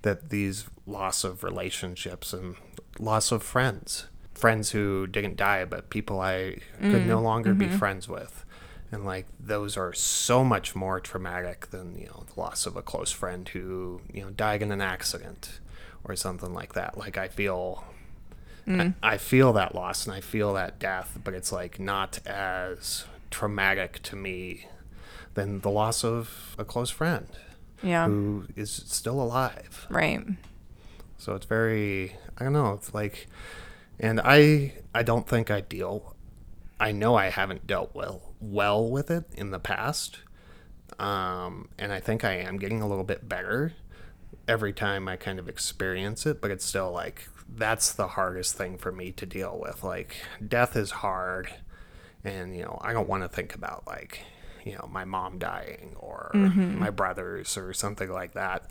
that 0.02 0.30
these 0.30 0.66
loss 0.86 1.24
of 1.24 1.44
relationships 1.44 2.32
and 2.32 2.56
loss 2.98 3.30
of 3.30 3.42
friends, 3.42 4.06
friends 4.34 4.70
who 4.70 5.06
didn't 5.06 5.36
die, 5.36 5.64
but 5.64 5.90
people 5.90 6.20
I 6.20 6.58
could 6.80 7.06
no 7.06 7.16
mm-hmm. 7.16 7.24
longer 7.24 7.54
be 7.54 7.66
mm-hmm. 7.66 7.78
friends 7.78 8.08
with. 8.08 8.44
And 8.92 9.04
like 9.04 9.26
those 9.40 9.76
are 9.76 9.92
so 9.92 10.44
much 10.44 10.74
more 10.74 11.00
traumatic 11.00 11.70
than, 11.70 11.98
you 11.98 12.06
know, 12.06 12.24
the 12.32 12.40
loss 12.40 12.66
of 12.66 12.76
a 12.76 12.82
close 12.82 13.10
friend 13.10 13.48
who, 13.48 14.00
you 14.12 14.22
know, 14.22 14.30
died 14.30 14.62
in 14.62 14.70
an 14.70 14.80
accident 14.80 15.58
or 16.04 16.14
something 16.16 16.54
like 16.54 16.74
that. 16.74 16.96
Like 16.96 17.18
I 17.18 17.28
feel 17.28 17.84
I, 18.66 18.70
mm. 18.70 18.94
I 19.02 19.16
feel 19.16 19.52
that 19.54 19.74
loss 19.74 20.06
and 20.06 20.14
I 20.14 20.20
feel 20.20 20.54
that 20.54 20.78
death, 20.78 21.18
but 21.22 21.34
it's 21.34 21.52
like 21.52 21.78
not 21.80 22.18
as 22.26 23.04
traumatic 23.30 24.02
to 24.04 24.16
me 24.16 24.66
than 25.34 25.60
the 25.60 25.70
loss 25.70 26.04
of 26.04 26.54
a 26.58 26.64
close 26.64 26.90
friend 26.90 27.26
Yeah. 27.82 28.06
who 28.06 28.46
is 28.56 28.70
still 28.70 29.20
alive. 29.20 29.86
Right. 29.90 30.24
So 31.18 31.34
it's 31.34 31.46
very 31.46 32.16
I 32.38 32.44
don't 32.44 32.52
know, 32.52 32.72
it's 32.74 32.94
like 32.94 33.26
and 33.98 34.20
I 34.22 34.74
I 34.94 35.02
don't 35.02 35.26
think 35.26 35.50
I 35.50 35.60
deal 35.60 36.14
I 36.78 36.92
know 36.92 37.16
I 37.16 37.30
haven't 37.30 37.66
dealt 37.66 37.90
well 37.94 38.22
well 38.40 38.88
with 38.88 39.10
it 39.10 39.24
in 39.34 39.50
the 39.50 39.58
past. 39.58 40.18
Um 40.98 41.68
and 41.78 41.92
I 41.92 42.00
think 42.00 42.24
I 42.24 42.32
am 42.34 42.58
getting 42.58 42.80
a 42.82 42.88
little 42.88 43.04
bit 43.04 43.28
better 43.28 43.72
every 44.48 44.72
time 44.72 45.08
I 45.08 45.16
kind 45.16 45.38
of 45.38 45.48
experience 45.48 46.26
it, 46.26 46.40
but 46.40 46.50
it's 46.50 46.64
still 46.64 46.92
like 46.92 47.28
that's 47.48 47.92
the 47.92 48.08
hardest 48.08 48.56
thing 48.56 48.78
for 48.78 48.92
me 48.92 49.12
to 49.12 49.26
deal 49.26 49.58
with. 49.60 49.82
Like 49.84 50.16
death 50.46 50.76
is 50.76 50.90
hard 50.90 51.52
and 52.24 52.56
you 52.56 52.62
know, 52.62 52.78
I 52.82 52.92
don't 52.92 53.08
want 53.08 53.22
to 53.22 53.28
think 53.28 53.54
about 53.54 53.86
like, 53.86 54.20
you 54.64 54.72
know, 54.72 54.88
my 54.90 55.04
mom 55.04 55.38
dying 55.38 55.94
or 55.96 56.30
my 56.34 56.90
brothers 56.90 57.56
or 57.56 57.72
something 57.72 58.10
like 58.10 58.34
that. 58.34 58.68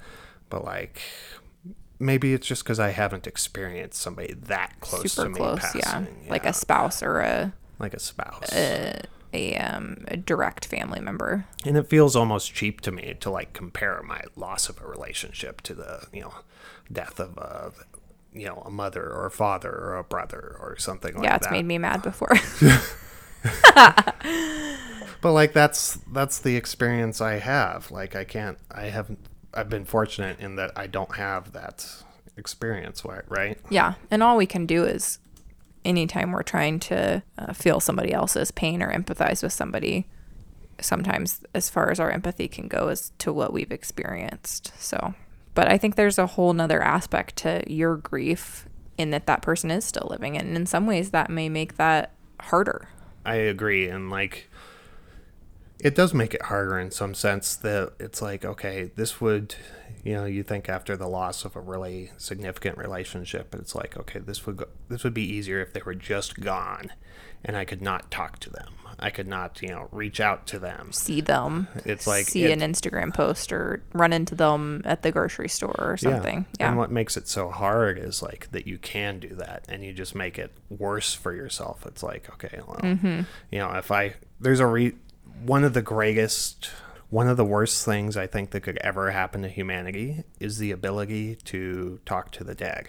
But 0.50 0.64
like 0.66 1.02
maybe 2.00 2.34
it's 2.34 2.48
just 2.48 2.64
because 2.64 2.80
I 2.80 2.90
haven't 2.90 3.28
experienced 3.28 4.02
somebody 4.02 4.34
that 4.34 4.80
close 4.82 5.14
Super 5.14 5.28
to 5.28 5.34
me 5.34 5.38
close. 5.38 5.60
passing. 5.60 5.80
yeah. 6.26 6.30
Like 6.30 6.46
a 6.46 6.54
spouse 6.54 7.02
or 7.02 7.20
a, 7.22 7.54
like 7.80 7.94
a 7.94 8.00
spouse. 8.00 8.52
a, 8.52 9.04
um, 9.58 10.04
a 10.08 10.18
direct 10.18 10.66
family 10.66 11.00
member. 11.00 11.46
and 11.66 11.78
it 11.78 11.88
feels 11.88 12.16
almost 12.16 12.54
cheap 12.54 12.82
to 12.82 12.92
me 12.92 13.16
to 13.20 13.30
like 13.30 13.54
compare 13.54 14.02
my 14.04 14.22
loss 14.36 14.70
of 14.70 14.82
a 14.82 14.88
relationship 14.88 15.62
to 15.62 15.74
the 15.74 16.08
you 16.14 16.22
know 16.22 16.34
death 16.92 17.20
of 17.20 17.38
a 17.38 17.72
you 18.34 18.46
know 18.46 18.62
a 18.66 18.70
mother 18.70 19.04
or 19.04 19.26
a 19.26 19.32
father 19.32 19.72
or 19.72 19.96
a 19.98 20.04
brother 20.04 20.58
or 20.60 20.78
something 20.78 21.14
like 21.16 21.24
that. 21.24 21.30
yeah. 21.30 21.36
It's 21.36 21.48
that. 21.48 21.54
made 21.54 21.66
me 21.66 21.78
mad 21.78 22.02
before. 22.12 22.36
But 25.26 25.32
like 25.32 25.54
that's 25.54 25.96
that's 26.12 26.38
the 26.38 26.56
experience 26.56 27.20
I 27.20 27.40
have. 27.40 27.90
Like 27.90 28.16
I 28.16 28.26
can't 28.26 28.60
I 28.70 28.84
haven't 28.84 29.18
I've 29.56 29.70
been 29.70 29.86
fortunate 29.86 30.40
in 30.40 30.56
that 30.58 30.72
I 30.76 30.86
don't 30.86 31.16
have 31.16 31.52
that 31.54 32.04
experience, 32.38 33.04
right? 33.04 33.58
Yeah. 33.72 33.96
And 34.12 34.22
all 34.22 34.38
we 34.38 34.46
can 34.46 34.68
do 34.68 34.84
is 34.84 35.18
anytime 35.86 36.32
we're 36.32 36.44
trying 36.44 36.80
to 36.82 37.24
uh, 37.38 37.54
feel 37.54 37.80
somebody 37.80 38.12
else's 38.12 38.52
pain 38.52 38.82
or 38.82 38.92
empathize 38.92 39.44
with 39.44 39.54
somebody, 39.54 40.08
sometimes 40.82 41.42
as 41.54 41.70
far 41.70 41.92
as 41.92 42.00
our 42.00 42.12
empathy 42.12 42.48
can 42.48 42.68
go 42.68 42.90
is 42.90 43.12
to 43.20 43.32
what 43.32 43.54
we've 43.54 43.72
experienced. 43.72 44.74
So, 44.80 45.14
but 45.54 45.70
I 45.70 45.78
think 45.78 45.96
there's 45.96 46.20
a 46.20 46.28
whole 46.28 46.54
nother 46.54 46.82
aspect 46.82 47.38
to 47.38 47.64
your 47.72 47.96
grief 47.98 48.68
in 48.98 49.12
that 49.12 49.28
that 49.28 49.42
person 49.42 49.72
is 49.72 49.86
still 49.86 50.08
living. 50.10 50.38
And 50.38 50.56
in 50.56 50.66
some 50.66 50.86
ways, 50.86 51.12
that 51.12 51.30
may 51.30 51.50
make 51.50 51.78
that 51.78 52.12
harder. 52.40 52.90
I 53.26 53.36
agree 53.36 53.90
and 53.90 54.10
like 54.10 54.50
it 55.80 55.94
does 55.96 56.14
make 56.14 56.34
it 56.34 56.42
harder 56.44 56.80
in 56.80 56.92
some 56.92 57.14
sense 57.14 57.56
that 57.58 57.94
it's 58.00 58.22
like 58.22 58.46
okay 58.46 58.92
this 58.96 59.20
would 59.20 59.56
you 60.04 60.14
know 60.14 60.26
you 60.26 60.44
think 60.44 60.70
after 60.70 60.96
the 60.96 61.08
loss 61.08 61.44
of 61.46 61.56
a 61.56 61.60
really 61.60 62.12
significant 62.18 62.78
relationship 62.78 63.54
it's 63.56 63.76
like 63.76 63.98
okay 63.98 64.20
this 64.20 64.46
would 64.46 64.58
go, 64.58 64.66
this 64.90 65.04
would 65.04 65.14
be 65.14 65.24
easier 65.24 65.60
if 65.62 65.74
they 65.74 65.82
were 65.86 65.96
just 65.96 66.40
gone 66.40 66.92
and 67.44 67.56
I 67.58 67.66
could 67.66 67.82
not 67.82 68.10
talk 68.10 68.40
to 68.40 68.50
them 68.50 68.74
I 68.98 69.10
could 69.10 69.28
not 69.28 69.62
you 69.62 69.68
know 69.70 69.90
reach 69.92 70.22
out 70.22 70.48
to 70.48 70.60
them 70.60 70.94
See 70.94 71.20
them, 71.20 71.68
It's 71.84 72.08
like 72.08 72.28
see 72.28 72.46
it- 72.46 72.52
an 72.52 72.72
Instagram 72.72 73.14
post 73.14 73.52
or 73.52 73.84
run 73.94 74.14
into 74.14 74.36
them 74.36 74.82
at 74.86 75.02
the 75.02 75.12
grocery 75.12 75.50
store 75.50 75.76
or 75.78 75.98
something. 75.98 76.46
Yeah. 76.60 76.70
And 76.70 76.78
what 76.78 76.92
makes 76.92 77.18
it 77.18 77.28
so 77.28 77.50
hard 77.50 77.98
is 78.00 78.24
like 78.24 78.50
that 78.52 78.66
you 78.68 78.78
can 78.78 79.20
do 79.20 79.36
that 79.36 79.66
and 79.68 79.84
you 79.84 79.92
just 79.92 80.16
make 80.16 80.40
it 80.40 80.54
worse 80.70 81.14
for 81.14 81.34
yourself. 81.34 81.86
It's 81.86 82.02
like, 82.04 82.30
okay, 82.36 82.62
well, 82.66 82.78
Mm-hmm. 82.82 83.22
you 83.52 83.60
know, 83.60 83.72
if 83.74 83.92
I, 83.92 84.14
there's 84.40 84.62
a 84.62 84.66
re, 84.68 84.94
one 85.44 85.64
of 85.64 85.74
the 85.74 85.82
greatest, 85.82 86.70
one 87.10 87.28
of 87.28 87.38
the 87.38 87.46
worst 87.46 87.86
things 87.86 88.18
I 88.18 88.28
think 88.28 88.52
that 88.52 88.62
could 88.62 88.78
ever 88.78 89.12
happen 89.12 89.42
to 89.42 89.50
humanity 89.50 90.24
is 90.40 90.58
the 90.58 90.72
ability 90.72 91.36
to 91.46 92.00
talk 92.06 92.32
to 92.34 92.44
the 92.44 92.56
dead. 92.56 92.88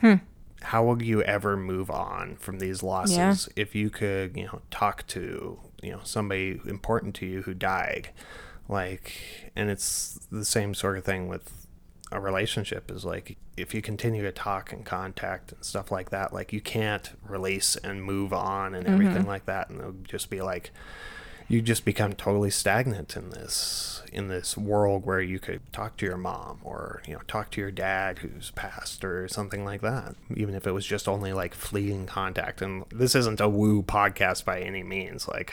Hmm. 0.00 0.14
How 0.62 0.84
will 0.84 1.02
you 1.02 1.22
ever 1.22 1.56
move 1.56 1.90
on 1.90 2.36
from 2.36 2.58
these 2.58 2.82
losses 2.82 3.48
if 3.56 3.74
you 3.74 3.88
could, 3.88 4.36
you 4.36 4.44
know, 4.44 4.60
talk 4.70 5.06
to, 5.08 5.58
you 5.82 5.90
know, 5.90 6.00
somebody 6.04 6.60
important 6.66 7.14
to 7.16 7.26
you 7.26 7.42
who 7.42 7.54
died? 7.54 8.10
Like, 8.68 9.50
and 9.56 9.70
it's 9.70 10.20
the 10.30 10.44
same 10.44 10.74
sort 10.74 10.98
of 10.98 11.04
thing 11.04 11.28
with 11.28 11.66
a 12.12 12.20
relationship 12.20 12.90
is 12.90 13.04
like 13.04 13.36
if 13.56 13.74
you 13.74 13.82
continue 13.82 14.22
to 14.22 14.32
talk 14.32 14.72
and 14.72 14.84
contact 14.84 15.52
and 15.52 15.64
stuff 15.64 15.90
like 15.90 16.10
that, 16.10 16.32
like 16.32 16.52
you 16.52 16.60
can't 16.60 17.12
release 17.26 17.76
and 17.76 18.02
move 18.02 18.32
on 18.32 18.74
and 18.74 18.84
mm-hmm. 18.84 18.94
everything 18.94 19.26
like 19.26 19.46
that, 19.46 19.70
and 19.70 19.80
it'll 19.80 19.92
just 20.02 20.30
be 20.30 20.40
like 20.42 20.72
you 21.50 21.60
just 21.60 21.84
become 21.84 22.12
totally 22.12 22.48
stagnant 22.48 23.16
in 23.16 23.30
this 23.30 24.02
in 24.12 24.28
this 24.28 24.56
world 24.56 25.04
where 25.04 25.20
you 25.20 25.40
could 25.40 25.60
talk 25.72 25.96
to 25.96 26.06
your 26.06 26.16
mom 26.16 26.60
or 26.62 27.02
you 27.08 27.12
know 27.12 27.20
talk 27.26 27.50
to 27.50 27.60
your 27.60 27.72
dad 27.72 28.20
who's 28.20 28.52
passed 28.52 29.04
or 29.04 29.26
something 29.26 29.64
like 29.64 29.80
that 29.80 30.14
even 30.36 30.54
if 30.54 30.64
it 30.64 30.70
was 30.70 30.86
just 30.86 31.08
only 31.08 31.32
like 31.32 31.52
fleeting 31.52 32.06
contact. 32.06 32.62
And 32.62 32.84
this 32.90 33.16
isn't 33.16 33.40
a 33.40 33.48
woo 33.48 33.82
podcast 33.82 34.44
by 34.44 34.60
any 34.60 34.84
means. 34.84 35.26
Like 35.26 35.52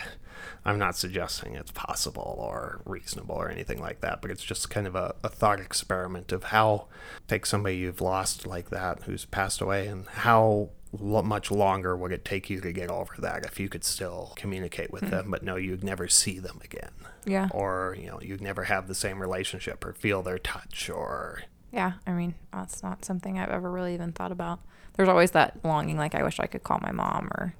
i'm 0.65 0.77
not 0.77 0.95
suggesting 0.95 1.55
it's 1.55 1.71
possible 1.71 2.35
or 2.37 2.79
reasonable 2.85 3.35
or 3.35 3.49
anything 3.49 3.81
like 3.81 4.01
that 4.01 4.21
but 4.21 4.29
it's 4.29 4.43
just 4.43 4.69
kind 4.69 4.85
of 4.85 4.95
a, 4.95 5.15
a 5.23 5.29
thought 5.29 5.59
experiment 5.59 6.31
of 6.31 6.45
how 6.45 6.85
take 7.27 7.43
somebody 7.43 7.77
you've 7.77 8.01
lost 8.01 8.45
like 8.45 8.69
that 8.69 9.01
who's 9.03 9.25
passed 9.25 9.61
away 9.61 9.87
and 9.87 10.05
how 10.07 10.69
much 11.01 11.51
longer 11.51 11.95
would 11.95 12.11
it 12.11 12.23
take 12.25 12.49
you 12.49 12.59
to 12.61 12.71
get 12.71 12.89
over 12.89 13.13
that 13.19 13.45
if 13.45 13.59
you 13.59 13.69
could 13.69 13.83
still 13.83 14.33
communicate 14.35 14.91
with 14.91 15.09
them 15.09 15.29
but 15.31 15.43
no 15.43 15.55
you'd 15.55 15.83
never 15.83 16.07
see 16.07 16.39
them 16.39 16.59
again 16.63 16.91
Yeah. 17.25 17.49
or 17.51 17.95
you 17.99 18.07
know 18.07 18.19
you'd 18.21 18.41
never 18.41 18.63
have 18.65 18.87
the 18.87 18.95
same 18.95 19.19
relationship 19.21 19.83
or 19.85 19.93
feel 19.93 20.21
their 20.23 20.37
touch 20.39 20.89
or 20.89 21.43
Yeah, 21.71 21.93
I 22.07 22.11
mean, 22.13 22.35
that's 22.51 22.81
not 22.81 23.03
something 23.05 23.37
I've 23.37 23.49
ever 23.49 23.69
really 23.69 23.93
even 23.93 24.13
thought 24.13 24.31
about. 24.31 24.59
There's 24.95 25.09
always 25.09 25.31
that 25.31 25.59
longing, 25.63 25.97
like, 25.97 26.15
I 26.15 26.23
wish 26.23 26.39
I 26.39 26.47
could 26.47 26.63
call 26.63 26.79
my 26.81 26.91
mom 26.93 27.27
or 27.37 27.53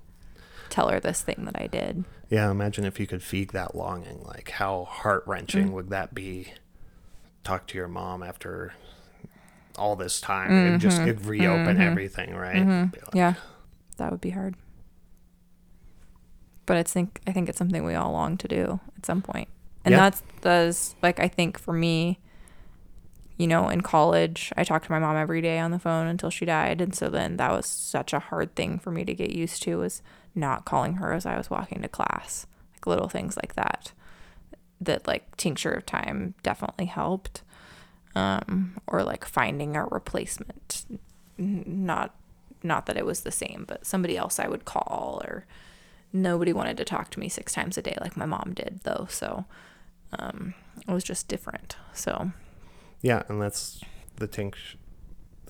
tell 0.69 0.87
her 0.89 0.99
this 0.99 1.21
thing 1.21 1.43
that 1.45 1.61
I 1.61 1.67
did. 1.67 2.03
yeah 2.29 2.49
imagine 2.51 2.83
if 2.85 2.99
you 2.99 3.07
could 3.07 3.21
feed 3.23 3.49
that 3.51 3.75
longing 3.75 4.21
like 4.23 4.49
how 4.51 4.85
heart-wrenching 4.85 5.69
mm. 5.69 5.71
would 5.71 5.89
that 5.91 6.13
be 6.13 6.53
talk 7.43 7.67
to 7.67 7.77
your 7.77 7.87
mom 7.87 8.21
after 8.23 8.73
all 9.77 9.95
this 9.95 10.19
time 10.19 10.51
and 10.51 10.81
just 10.81 10.97
mm-hmm. 10.97 11.09
it'd 11.09 11.25
reopen 11.25 11.75
mm-hmm. 11.75 11.81
everything 11.81 12.35
right 12.35 12.57
mm-hmm. 12.57 12.85
Be 12.87 12.99
like, 12.99 13.15
Yeah, 13.15 13.33
that 13.97 14.11
would 14.11 14.21
be 14.21 14.31
hard. 14.31 14.55
But 16.65 16.77
I 16.77 16.83
think 16.83 17.21
I 17.25 17.31
think 17.31 17.49
it's 17.49 17.57
something 17.57 17.83
we 17.85 17.95
all 17.95 18.11
long 18.11 18.37
to 18.37 18.47
do 18.47 18.79
at 18.97 19.05
some 19.05 19.21
point, 19.21 19.47
and 19.85 19.93
that's 19.93 20.21
does 20.41 20.95
like 21.01 21.19
I 21.19 21.27
think 21.27 21.57
for 21.57 21.73
me, 21.73 22.19
you 23.37 23.45
know, 23.45 23.69
in 23.69 23.81
college, 23.81 24.51
I 24.57 24.63
talked 24.63 24.85
to 24.85 24.91
my 24.91 24.99
mom 24.99 25.15
every 25.15 25.41
day 25.41 25.59
on 25.59 25.71
the 25.71 25.79
phone 25.79 26.07
until 26.07 26.31
she 26.31 26.43
died. 26.43 26.81
And 26.81 26.95
so 26.95 27.07
then 27.07 27.37
that 27.37 27.51
was 27.51 27.67
such 27.67 28.11
a 28.11 28.19
hard 28.19 28.55
thing 28.55 28.79
for 28.79 28.91
me 28.91 29.05
to 29.05 29.13
get 29.13 29.31
used 29.31 29.61
to 29.63 29.77
was 29.77 30.01
not 30.33 30.65
calling 30.65 30.95
her 30.95 31.13
as 31.13 31.25
I 31.25 31.37
was 31.37 31.49
walking 31.49 31.83
to 31.83 31.87
class. 31.87 32.47
Like 32.73 32.87
little 32.87 33.09
things 33.09 33.37
like 33.37 33.53
that. 33.53 33.93
That 34.81 35.05
like 35.07 35.37
tincture 35.37 35.71
of 35.71 35.85
time 35.85 36.33
definitely 36.41 36.85
helped. 36.85 37.43
Um, 38.17 38.79
or 38.87 39.03
like 39.03 39.25
finding 39.25 39.75
a 39.75 39.85
replacement. 39.85 40.85
Not 41.37 42.15
not 42.63 42.85
that 42.87 42.97
it 42.97 43.05
was 43.05 43.21
the 43.21 43.31
same, 43.31 43.65
but 43.67 43.85
somebody 43.85 44.17
else 44.17 44.39
I 44.39 44.47
would 44.47 44.65
call 44.65 45.21
or 45.23 45.45
nobody 46.11 46.51
wanted 46.53 46.77
to 46.77 46.85
talk 46.85 47.11
to 47.11 47.19
me 47.19 47.29
six 47.29 47.53
times 47.53 47.77
a 47.77 47.81
day 47.81 47.95
like 48.01 48.17
my 48.17 48.25
mom 48.25 48.53
did 48.55 48.79
though. 48.83 49.05
So 49.09 49.45
um, 50.17 50.53
it 50.87 50.91
was 50.91 51.03
just 51.03 51.27
different. 51.27 51.75
So 51.93 52.31
yeah, 53.01 53.23
and 53.29 53.41
that's 53.41 53.81
the 54.15 54.27
thing. 54.27 54.53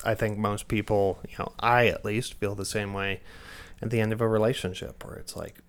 I 0.03 0.13
think 0.15 0.37
most 0.37 0.67
people, 0.67 1.19
you 1.29 1.35
know, 1.39 1.53
I 1.59 1.87
at 1.87 2.03
least 2.03 2.33
feel 2.35 2.55
the 2.55 2.65
same 2.65 2.93
way 2.93 3.21
at 3.81 3.89
the 3.89 3.99
end 4.01 4.11
of 4.13 4.21
a 4.21 4.27
relationship 4.27 5.05
where 5.05 5.15
it's 5.15 5.35
like, 5.35 5.59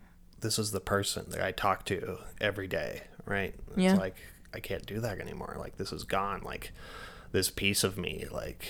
this 0.41 0.59
is 0.59 0.71
the 0.73 0.81
person 0.81 1.27
that 1.31 1.41
I 1.43 1.53
talk 1.53 1.85
to 1.87 2.19
every 2.41 2.67
day, 2.67 3.03
right? 3.25 3.55
It's 3.69 3.79
Yeah. 3.79 3.95
like, 3.97 4.17
I 4.55 4.61
can't 4.61 4.87
do 4.87 5.01
that 5.01 5.21
anymore. 5.21 5.57
Like, 5.59 5.77
this 5.77 5.93
is 5.93 6.05
gone. 6.05 6.43
Like, 6.43 6.73
this 7.33 7.51
piece 7.51 7.85
of 7.85 7.99
me, 7.99 8.27
like, 8.31 8.69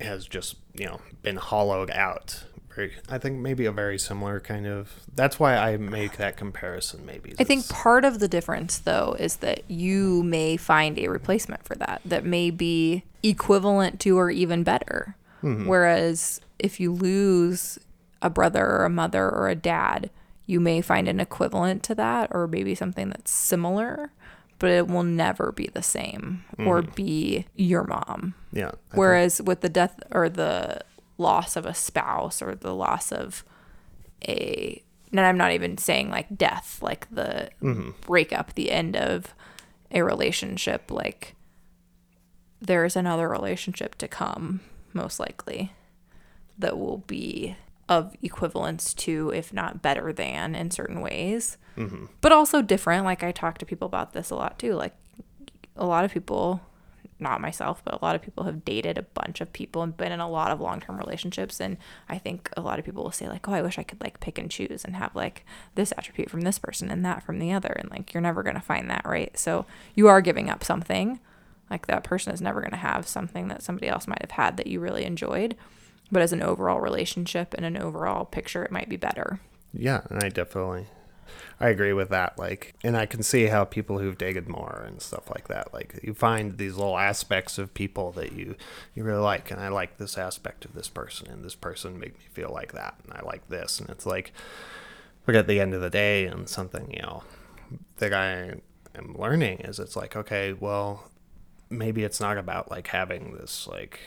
has 0.00 0.26
just, 0.26 0.56
you 0.74 0.86
know, 0.86 1.00
been 1.22 1.36
hollowed 1.36 1.90
out. 1.90 2.44
I 3.06 3.18
think 3.18 3.38
maybe 3.38 3.66
a 3.66 3.72
very 3.72 3.98
similar 3.98 4.40
kind 4.40 4.66
of. 4.66 4.90
That's 5.14 5.38
why 5.38 5.56
I 5.56 5.76
make 5.76 6.16
that 6.16 6.38
comparison, 6.38 7.04
maybe. 7.04 7.34
I 7.38 7.44
think 7.44 7.68
part 7.68 8.04
of 8.04 8.18
the 8.18 8.28
difference, 8.28 8.78
though, 8.78 9.14
is 9.18 9.36
that 9.36 9.62
you 9.68 10.22
may 10.22 10.56
find 10.56 10.98
a 10.98 11.08
replacement 11.08 11.64
for 11.64 11.74
that 11.74 12.00
that 12.06 12.24
may 12.24 12.50
be 12.50 13.04
equivalent 13.22 14.00
to 14.00 14.18
or 14.18 14.30
even 14.30 14.62
better. 14.62 15.16
Mm-hmm. 15.42 15.66
Whereas 15.66 16.40
if 16.58 16.80
you 16.80 16.92
lose 16.92 17.78
a 18.22 18.30
brother 18.30 18.64
or 18.64 18.84
a 18.86 18.90
mother 18.90 19.28
or 19.28 19.50
a 19.50 19.54
dad, 19.54 20.08
you 20.46 20.58
may 20.58 20.80
find 20.80 21.08
an 21.08 21.20
equivalent 21.20 21.82
to 21.82 21.94
that 21.96 22.30
or 22.32 22.46
maybe 22.46 22.74
something 22.74 23.10
that's 23.10 23.30
similar, 23.30 24.12
but 24.62 24.70
it 24.70 24.86
will 24.86 25.02
never 25.02 25.50
be 25.50 25.68
the 25.74 25.82
same 25.82 26.44
or 26.56 26.82
mm-hmm. 26.82 26.94
be 26.94 27.46
your 27.56 27.82
mom. 27.82 28.32
yeah. 28.52 28.68
I 28.68 28.70
think- 28.70 28.80
Whereas 28.94 29.42
with 29.42 29.60
the 29.60 29.68
death 29.68 29.98
or 30.12 30.28
the 30.28 30.82
loss 31.18 31.56
of 31.56 31.66
a 31.66 31.74
spouse 31.74 32.40
or 32.40 32.54
the 32.54 32.72
loss 32.72 33.10
of 33.10 33.44
a, 34.28 34.80
and 35.10 35.18
I'm 35.18 35.36
not 35.36 35.50
even 35.50 35.78
saying 35.78 36.10
like 36.10 36.38
death, 36.38 36.78
like 36.80 37.12
the 37.12 37.50
mm-hmm. 37.60 37.90
breakup, 38.06 38.54
the 38.54 38.70
end 38.70 38.94
of 38.94 39.34
a 39.90 40.02
relationship, 40.02 40.92
like 40.92 41.34
there's 42.60 42.94
another 42.94 43.28
relationship 43.28 43.96
to 43.96 44.06
come, 44.06 44.60
most 44.92 45.18
likely, 45.18 45.72
that 46.56 46.78
will 46.78 46.98
be 46.98 47.56
of 47.98 48.16
equivalence 48.22 48.94
to, 48.94 49.30
if 49.30 49.52
not 49.52 49.82
better 49.82 50.12
than, 50.12 50.54
in 50.54 50.70
certain 50.70 51.00
ways, 51.00 51.58
mm-hmm. 51.76 52.06
but 52.20 52.32
also 52.32 52.62
different. 52.62 53.04
Like 53.04 53.22
I 53.22 53.32
talk 53.32 53.58
to 53.58 53.66
people 53.66 53.86
about 53.86 54.12
this 54.12 54.30
a 54.30 54.34
lot 54.34 54.58
too. 54.58 54.74
Like 54.74 54.94
a 55.76 55.86
lot 55.86 56.04
of 56.04 56.12
people, 56.12 56.60
not 57.18 57.40
myself, 57.40 57.82
but 57.84 57.94
a 57.94 58.04
lot 58.04 58.16
of 58.16 58.22
people 58.22 58.44
have 58.44 58.64
dated 58.64 58.98
a 58.98 59.02
bunch 59.02 59.40
of 59.40 59.52
people 59.52 59.82
and 59.82 59.96
been 59.96 60.12
in 60.12 60.20
a 60.20 60.28
lot 60.28 60.50
of 60.50 60.60
long 60.60 60.80
term 60.80 60.96
relationships. 60.98 61.60
And 61.60 61.76
I 62.08 62.18
think 62.18 62.48
a 62.56 62.62
lot 62.62 62.78
of 62.78 62.84
people 62.84 63.04
will 63.04 63.12
say, 63.12 63.28
like, 63.28 63.48
oh, 63.48 63.52
I 63.52 63.62
wish 63.62 63.78
I 63.78 63.82
could 63.82 64.00
like 64.00 64.20
pick 64.20 64.38
and 64.38 64.50
choose 64.50 64.84
and 64.84 64.96
have 64.96 65.14
like 65.14 65.44
this 65.74 65.92
attribute 65.96 66.30
from 66.30 66.42
this 66.42 66.58
person 66.58 66.90
and 66.90 67.04
that 67.04 67.22
from 67.22 67.38
the 67.38 67.52
other. 67.52 67.70
And 67.78 67.90
like, 67.90 68.12
you're 68.12 68.20
never 68.20 68.42
going 68.42 68.56
to 68.56 68.60
find 68.60 68.90
that, 68.90 69.04
right? 69.04 69.36
So 69.38 69.66
you 69.94 70.08
are 70.08 70.20
giving 70.20 70.48
up 70.50 70.64
something. 70.64 71.20
Like, 71.70 71.86
that 71.86 72.04
person 72.04 72.34
is 72.34 72.42
never 72.42 72.60
going 72.60 72.72
to 72.72 72.76
have 72.76 73.06
something 73.06 73.48
that 73.48 73.62
somebody 73.62 73.88
else 73.88 74.06
might 74.06 74.20
have 74.20 74.32
had 74.32 74.56
that 74.58 74.66
you 74.66 74.78
really 74.78 75.04
enjoyed. 75.04 75.56
But 76.12 76.22
as 76.22 76.32
an 76.32 76.42
overall 76.42 76.80
relationship 76.80 77.54
and 77.54 77.64
an 77.64 77.76
overall 77.76 78.24
picture, 78.24 78.62
it 78.62 78.70
might 78.70 78.88
be 78.88 78.96
better. 78.96 79.40
Yeah, 79.72 80.02
and 80.10 80.22
I 80.22 80.28
definitely 80.28 80.86
I 81.58 81.68
agree 81.70 81.94
with 81.94 82.10
that. 82.10 82.38
Like 82.38 82.74
and 82.84 82.96
I 82.96 83.06
can 83.06 83.22
see 83.22 83.46
how 83.46 83.64
people 83.64 83.98
who've 83.98 84.18
dated 84.18 84.48
more 84.48 84.84
and 84.86 85.00
stuff 85.00 85.30
like 85.30 85.48
that, 85.48 85.72
like 85.72 85.98
you 86.02 86.12
find 86.12 86.58
these 86.58 86.76
little 86.76 86.98
aspects 86.98 87.56
of 87.56 87.72
people 87.72 88.12
that 88.12 88.32
you 88.32 88.54
you 88.94 89.02
really 89.02 89.22
like 89.22 89.50
and 89.50 89.60
I 89.60 89.68
like 89.68 89.96
this 89.96 90.18
aspect 90.18 90.64
of 90.64 90.74
this 90.74 90.88
person 90.88 91.30
and 91.30 91.42
this 91.44 91.54
person 91.54 91.98
made 91.98 92.18
me 92.18 92.26
feel 92.30 92.50
like 92.52 92.72
that 92.72 92.96
and 93.02 93.14
I 93.14 93.22
like 93.22 93.48
this 93.48 93.80
and 93.80 93.88
it's 93.88 94.04
like 94.04 94.32
but 95.24 95.36
at 95.36 95.46
the 95.46 95.60
end 95.60 95.74
of 95.74 95.80
the 95.80 95.90
day 95.90 96.26
and 96.26 96.48
something, 96.48 96.90
you 96.92 97.02
know, 97.02 97.22
that 97.98 98.12
I 98.12 98.54
am 98.96 99.16
learning 99.16 99.60
is 99.60 99.78
it's 99.78 99.96
like, 99.96 100.16
okay, 100.16 100.52
well, 100.52 101.10
maybe 101.70 102.02
it's 102.02 102.20
not 102.20 102.38
about 102.38 102.70
like 102.70 102.88
having 102.88 103.34
this 103.34 103.66
like 103.66 104.00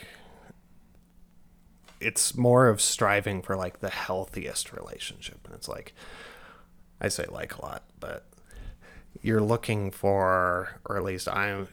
it's 2.00 2.36
more 2.36 2.68
of 2.68 2.80
striving 2.80 3.42
for 3.42 3.56
like 3.56 3.80
the 3.80 3.90
healthiest 3.90 4.72
relationship. 4.72 5.40
And 5.44 5.54
it's 5.54 5.68
like 5.68 5.94
i 7.00 7.08
say 7.08 7.26
like 7.30 7.56
a 7.56 7.62
lot 7.62 7.82
but 8.00 8.24
you're 9.22 9.42
looking 9.42 9.90
for 9.90 10.80
or 10.84 10.96
at 10.96 11.04
least 11.04 11.28
i'm 11.28 11.68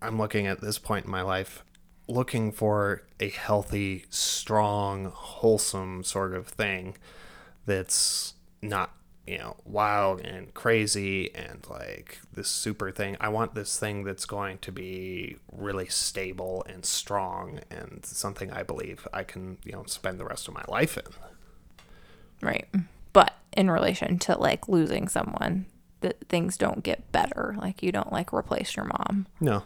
i'm 0.00 0.18
looking 0.18 0.46
at 0.46 0.60
this 0.60 0.78
point 0.78 1.04
in 1.04 1.10
my 1.10 1.22
life 1.22 1.64
looking 2.08 2.52
for 2.52 3.02
a 3.18 3.28
healthy 3.28 4.04
strong 4.10 5.06
wholesome 5.06 6.04
sort 6.04 6.32
of 6.32 6.46
thing 6.46 6.96
that's 7.64 8.34
not 8.62 8.94
you 9.26 9.38
know 9.38 9.56
wild 9.64 10.20
and 10.20 10.54
crazy 10.54 11.34
and 11.34 11.66
like 11.68 12.20
this 12.32 12.48
super 12.48 12.90
thing 12.90 13.16
i 13.20 13.28
want 13.28 13.54
this 13.54 13.78
thing 13.78 14.04
that's 14.04 14.24
going 14.24 14.56
to 14.58 14.70
be 14.70 15.36
really 15.50 15.86
stable 15.86 16.64
and 16.68 16.84
strong 16.84 17.58
and 17.70 18.04
something 18.04 18.52
i 18.52 18.62
believe 18.62 19.08
i 19.12 19.22
can 19.24 19.58
you 19.64 19.72
know 19.72 19.82
spend 19.86 20.20
the 20.20 20.24
rest 20.24 20.46
of 20.46 20.54
my 20.54 20.64
life 20.68 20.96
in 20.96 21.04
Right. 22.42 22.68
But 23.12 23.34
in 23.52 23.70
relation 23.70 24.18
to 24.20 24.38
like 24.38 24.68
losing 24.68 25.08
someone, 25.08 25.66
that 26.00 26.28
things 26.28 26.56
don't 26.56 26.82
get 26.82 27.10
better. 27.12 27.54
Like 27.58 27.82
you 27.82 27.92
don't 27.92 28.12
like 28.12 28.32
replace 28.32 28.76
your 28.76 28.84
mom. 28.84 29.26
no 29.40 29.64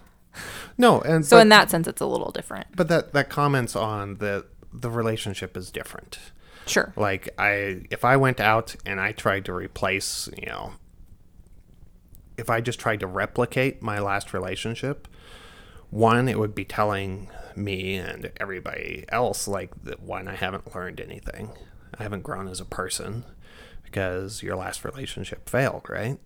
no 0.78 1.00
and 1.00 1.26
So 1.26 1.36
but, 1.36 1.42
in 1.42 1.48
that 1.48 1.70
sense, 1.70 1.88
it's 1.88 2.00
a 2.00 2.06
little 2.06 2.30
different. 2.30 2.68
but 2.76 2.88
that 2.88 3.12
that 3.12 3.28
comments 3.28 3.74
on 3.74 4.16
that 4.16 4.46
the 4.72 4.90
relationship 4.90 5.56
is 5.56 5.70
different 5.70 6.18
Sure. 6.66 6.92
Like 6.96 7.30
I 7.38 7.82
if 7.90 8.04
I 8.04 8.16
went 8.16 8.40
out 8.40 8.76
and 8.86 9.00
I 9.00 9.12
tried 9.12 9.44
to 9.46 9.52
replace, 9.52 10.28
you 10.36 10.46
know, 10.46 10.72
if 12.36 12.48
I 12.48 12.60
just 12.60 12.78
tried 12.78 13.00
to 13.00 13.06
replicate 13.06 13.82
my 13.82 13.98
last 13.98 14.32
relationship, 14.32 15.08
one 15.90 16.28
it 16.28 16.38
would 16.38 16.54
be 16.54 16.64
telling 16.64 17.28
me 17.56 17.96
and 17.96 18.30
everybody 18.38 19.04
else 19.08 19.48
like 19.48 19.70
that 19.84 20.00
one 20.00 20.28
I 20.28 20.36
haven't 20.36 20.74
learned 20.74 21.00
anything. 21.00 21.50
I 21.98 22.02
haven't 22.02 22.22
grown 22.22 22.48
as 22.48 22.60
a 22.60 22.64
person 22.64 23.24
because 23.82 24.42
your 24.42 24.56
last 24.56 24.84
relationship 24.84 25.48
failed, 25.48 25.86
right? 25.88 26.18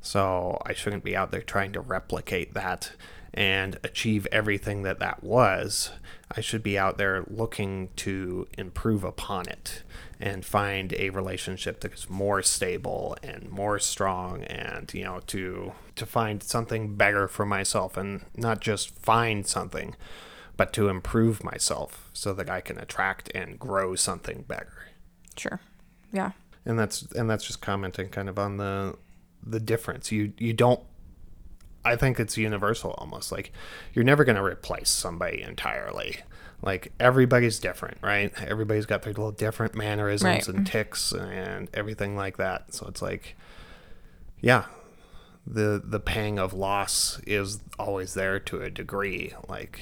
So 0.00 0.62
I 0.64 0.72
shouldn't 0.72 1.02
be 1.04 1.16
out 1.16 1.32
there 1.32 1.42
trying 1.42 1.72
to 1.72 1.80
replicate 1.80 2.54
that 2.54 2.92
and 3.34 3.78
achieve 3.84 4.26
everything 4.32 4.82
that 4.82 4.98
that 4.98 5.22
was. 5.22 5.90
I 6.34 6.40
should 6.40 6.62
be 6.62 6.78
out 6.78 6.98
there 6.98 7.24
looking 7.28 7.90
to 7.96 8.48
improve 8.58 9.04
upon 9.04 9.46
it 9.48 9.82
and 10.18 10.44
find 10.44 10.92
a 10.94 11.10
relationship 11.10 11.80
that 11.80 11.92
is 11.92 12.08
more 12.10 12.42
stable 12.42 13.16
and 13.22 13.48
more 13.50 13.78
strong 13.78 14.42
and 14.44 14.92
you 14.94 15.04
know 15.04 15.20
to 15.26 15.72
to 15.94 16.06
find 16.06 16.42
something 16.42 16.96
better 16.96 17.28
for 17.28 17.44
myself 17.46 17.96
and 17.96 18.24
not 18.34 18.60
just 18.60 18.90
find 18.98 19.46
something 19.46 19.94
but 20.56 20.72
to 20.72 20.88
improve 20.88 21.44
myself 21.44 22.08
so 22.14 22.32
that 22.32 22.48
I 22.48 22.62
can 22.62 22.78
attract 22.78 23.30
and 23.34 23.58
grow 23.58 23.94
something 23.94 24.44
better 24.48 24.72
Sure. 25.36 25.60
Yeah. 26.12 26.30
and 26.64 26.78
that's 26.78 27.02
and 27.12 27.28
that's 27.28 27.44
just 27.46 27.60
commenting 27.60 28.08
kind 28.08 28.28
of 28.30 28.38
on 28.38 28.56
the 28.56 28.96
the 29.44 29.60
difference 29.60 30.10
you 30.10 30.32
you 30.38 30.54
don't 30.54 30.80
i 31.86 31.96
think 31.96 32.18
it's 32.20 32.36
universal 32.36 32.92
almost 32.98 33.32
like 33.32 33.52
you're 33.94 34.04
never 34.04 34.24
going 34.24 34.36
to 34.36 34.42
replace 34.42 34.90
somebody 34.90 35.42
entirely 35.42 36.18
like 36.62 36.92
everybody's 37.00 37.58
different 37.58 37.98
right 38.02 38.32
everybody's 38.42 38.86
got 38.86 39.02
their 39.02 39.12
little 39.12 39.32
different 39.32 39.74
mannerisms 39.74 40.24
Right. 40.24 40.48
and 40.48 40.66
ticks 40.66 41.12
and 41.12 41.68
everything 41.74 42.16
like 42.16 42.36
that 42.38 42.74
so 42.74 42.86
it's 42.86 43.02
like 43.02 43.36
yeah 44.40 44.64
the 45.46 45.80
the 45.84 46.00
pang 46.00 46.38
of 46.38 46.52
loss 46.52 47.20
is 47.26 47.60
always 47.78 48.14
there 48.14 48.38
to 48.40 48.62
a 48.62 48.70
degree 48.70 49.32
like 49.48 49.80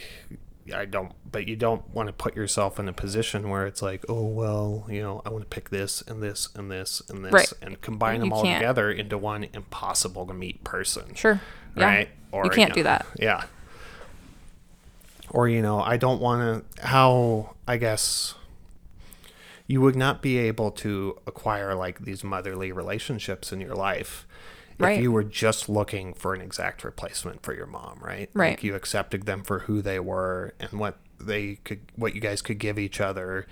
I 0.75 0.85
don't 0.87 1.13
but 1.31 1.47
you 1.47 1.57
don't 1.57 1.89
want 1.95 2.09
to 2.09 2.13
put 2.13 2.35
yourself 2.37 2.79
in 2.79 2.89
a 2.89 2.93
position 2.93 3.49
where 3.51 3.67
it's 3.67 3.83
like 3.83 4.05
oh 4.09 4.23
well 4.27 4.87
you 4.89 5.03
know 5.03 5.23
I 5.25 5.31
want 5.31 5.43
to 5.45 5.49
pick 5.49 5.71
this 5.71 6.03
and 6.03 6.23
this 6.23 6.49
and 6.55 6.71
this 6.71 7.03
and 7.09 7.25
this 7.25 7.33
Right. 7.33 7.53
and 7.63 7.81
combine 7.81 8.21
them 8.21 8.31
You 8.31 8.35
all 8.35 8.43
can't. 8.43 8.61
together 8.61 8.91
into 8.91 9.17
one 9.19 9.45
impossible 9.55 10.27
to 10.27 10.35
meet 10.35 10.65
person 10.65 11.15
Sure. 11.15 11.41
Yeah. 11.77 11.87
right 11.87 12.09
you 12.33 12.51
can't 12.51 12.71
know, 12.71 12.75
do 12.75 12.83
that. 12.85 13.07
yeah 13.19 13.45
or 15.31 15.49
you 15.49 15.63
know 15.63 15.81
I 15.81 15.97
don't 15.97 16.21
want 16.21 16.65
to 16.77 16.87
how 16.87 17.55
I 17.67 17.77
guess 17.77 18.35
you 19.67 19.81
would 19.81 19.97
not 19.97 20.21
be 20.23 20.39
able 20.39 20.71
to 20.73 21.19
acquire 21.27 21.75
like 21.75 22.01
these 22.01 22.23
motherly 22.23 22.71
relationships 22.73 23.53
in 23.53 23.61
your 23.61 23.75
life 23.75 24.27
Right. 24.77 24.97
if 24.99 25.03
you 25.03 25.13
were 25.13 25.23
just 25.23 25.69
looking 25.69 26.15
for 26.15 26.35
an 26.35 26.41
exact 26.41 26.83
replacement 26.83 27.45
for 27.45 27.55
your 27.55 27.67
mom, 27.67 28.01
right? 28.03 28.29
Right. 28.35 28.51
Like 28.55 28.65
you 28.65 28.75
accepted 28.75 29.25
them 29.25 29.45
for 29.45 29.61
who 29.61 29.81
they 29.81 30.01
were 30.01 30.53
and 30.59 30.81
what 30.81 30.99
they 31.21 31.61
could, 31.63 31.83
what 31.95 32.17
you 32.17 32.21
guys 32.21 32.43
could 32.43 32.59
give 32.59 32.77
each 32.77 33.01
other, 33.01 33.47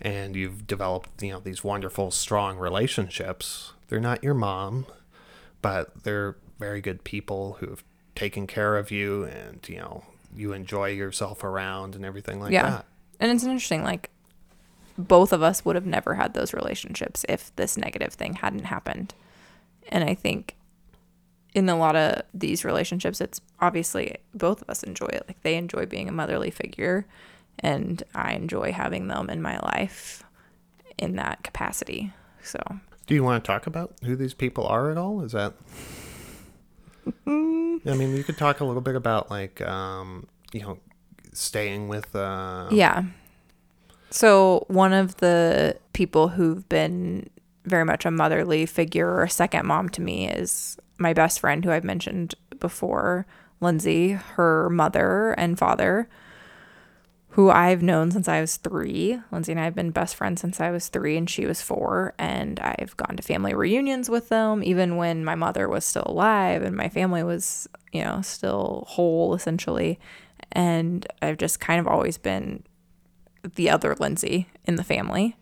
and 0.00 0.34
you've 0.34 0.66
developed, 0.66 1.22
you 1.22 1.30
know, 1.32 1.40
these 1.40 1.62
wonderful, 1.62 2.10
strong 2.10 2.56
relationships. 2.56 3.74
They're 3.88 4.00
not 4.00 4.24
your 4.24 4.32
mom, 4.32 4.86
but 5.60 6.04
they're 6.04 6.36
very 6.62 6.80
good 6.80 7.02
people 7.02 7.56
who've 7.58 7.82
taken 8.14 8.46
care 8.46 8.76
of 8.76 8.90
you, 8.90 9.24
and 9.24 9.58
you 9.68 9.78
know, 9.78 10.04
you 10.36 10.52
enjoy 10.52 10.88
yourself 10.88 11.42
around 11.44 11.94
and 11.96 12.04
everything 12.04 12.40
like 12.40 12.52
yeah. 12.52 12.70
that. 12.70 12.86
And 13.20 13.30
it's 13.30 13.44
interesting, 13.44 13.82
like, 13.82 14.10
both 14.98 15.32
of 15.32 15.42
us 15.42 15.64
would 15.64 15.76
have 15.76 15.86
never 15.86 16.14
had 16.14 16.34
those 16.34 16.52
relationships 16.52 17.24
if 17.28 17.54
this 17.56 17.76
negative 17.76 18.12
thing 18.14 18.34
hadn't 18.34 18.64
happened. 18.64 19.14
And 19.88 20.04
I 20.04 20.14
think 20.14 20.56
in 21.54 21.68
a 21.68 21.76
lot 21.76 21.96
of 21.96 22.22
these 22.34 22.64
relationships, 22.64 23.20
it's 23.20 23.40
obviously 23.60 24.16
both 24.34 24.62
of 24.62 24.70
us 24.70 24.82
enjoy 24.82 25.06
it. 25.06 25.24
Like, 25.28 25.42
they 25.42 25.56
enjoy 25.56 25.86
being 25.86 26.08
a 26.08 26.12
motherly 26.12 26.50
figure, 26.50 27.06
and 27.58 28.02
I 28.14 28.32
enjoy 28.32 28.72
having 28.72 29.08
them 29.08 29.30
in 29.30 29.42
my 29.42 29.58
life 29.60 30.22
in 30.98 31.16
that 31.16 31.42
capacity. 31.42 32.12
So, 32.42 32.58
Do 33.06 33.14
you 33.14 33.24
want 33.24 33.42
to 33.42 33.46
talk 33.46 33.66
about 33.66 33.94
who 34.04 34.16
these 34.16 34.34
people 34.34 34.66
are 34.66 34.90
at 34.90 34.98
all? 34.98 35.22
Is 35.22 35.32
that? 35.32 35.54
Mm. 37.26 37.86
I 37.86 37.94
mean, 37.94 38.16
you 38.16 38.24
could 38.24 38.38
talk 38.38 38.60
a 38.60 38.64
little 38.64 38.82
bit 38.82 38.96
about 38.96 39.30
like, 39.30 39.60
um, 39.62 40.26
you 40.52 40.60
know, 40.60 40.78
staying 41.32 41.88
with. 41.88 42.14
Uh, 42.14 42.68
Yeah. 42.70 43.04
So 44.10 44.64
one 44.68 44.92
of 44.92 45.16
the 45.16 45.78
people 45.94 46.28
who've 46.28 46.68
been 46.68 47.30
very 47.64 47.84
much 47.84 48.04
a 48.04 48.10
motherly 48.10 48.66
figure 48.66 49.08
or 49.08 49.22
a 49.22 49.30
second 49.30 49.66
mom 49.66 49.88
to 49.90 50.02
me 50.02 50.28
is 50.28 50.76
my 50.98 51.12
best 51.12 51.40
friend 51.40 51.64
who 51.64 51.70
I've 51.70 51.84
mentioned 51.84 52.34
before, 52.60 53.26
Lindsay, 53.60 54.12
her 54.12 54.68
mother 54.68 55.32
and 55.38 55.58
father, 55.58 56.08
who 57.32 57.48
I've 57.48 57.82
known 57.82 58.10
since 58.10 58.28
I 58.28 58.42
was 58.42 58.58
three. 58.58 59.18
Lindsay 59.30 59.52
and 59.52 59.60
I 59.60 59.64
have 59.64 59.74
been 59.74 59.90
best 59.90 60.16
friends 60.16 60.42
since 60.42 60.60
I 60.60 60.70
was 60.70 60.88
three 60.88 61.16
and 61.16 61.28
she 61.28 61.46
was 61.46 61.62
four. 61.62 62.12
And 62.18 62.60
I've 62.60 62.94
gone 62.98 63.16
to 63.16 63.22
family 63.22 63.54
reunions 63.54 64.10
with 64.10 64.28
them, 64.28 64.62
even 64.62 64.96
when 64.96 65.24
my 65.24 65.34
mother 65.34 65.66
was 65.66 65.86
still 65.86 66.04
alive 66.06 66.62
and 66.62 66.76
my 66.76 66.90
family 66.90 67.22
was, 67.22 67.66
you 67.90 68.04
know, 68.04 68.20
still 68.20 68.84
whole 68.86 69.34
essentially. 69.34 69.98
And 70.52 71.06
I've 71.22 71.38
just 71.38 71.58
kind 71.58 71.80
of 71.80 71.88
always 71.88 72.18
been 72.18 72.64
the 73.54 73.70
other 73.70 73.96
Lindsay 73.98 74.48
in 74.66 74.76
the 74.76 74.84
family. 74.84 75.36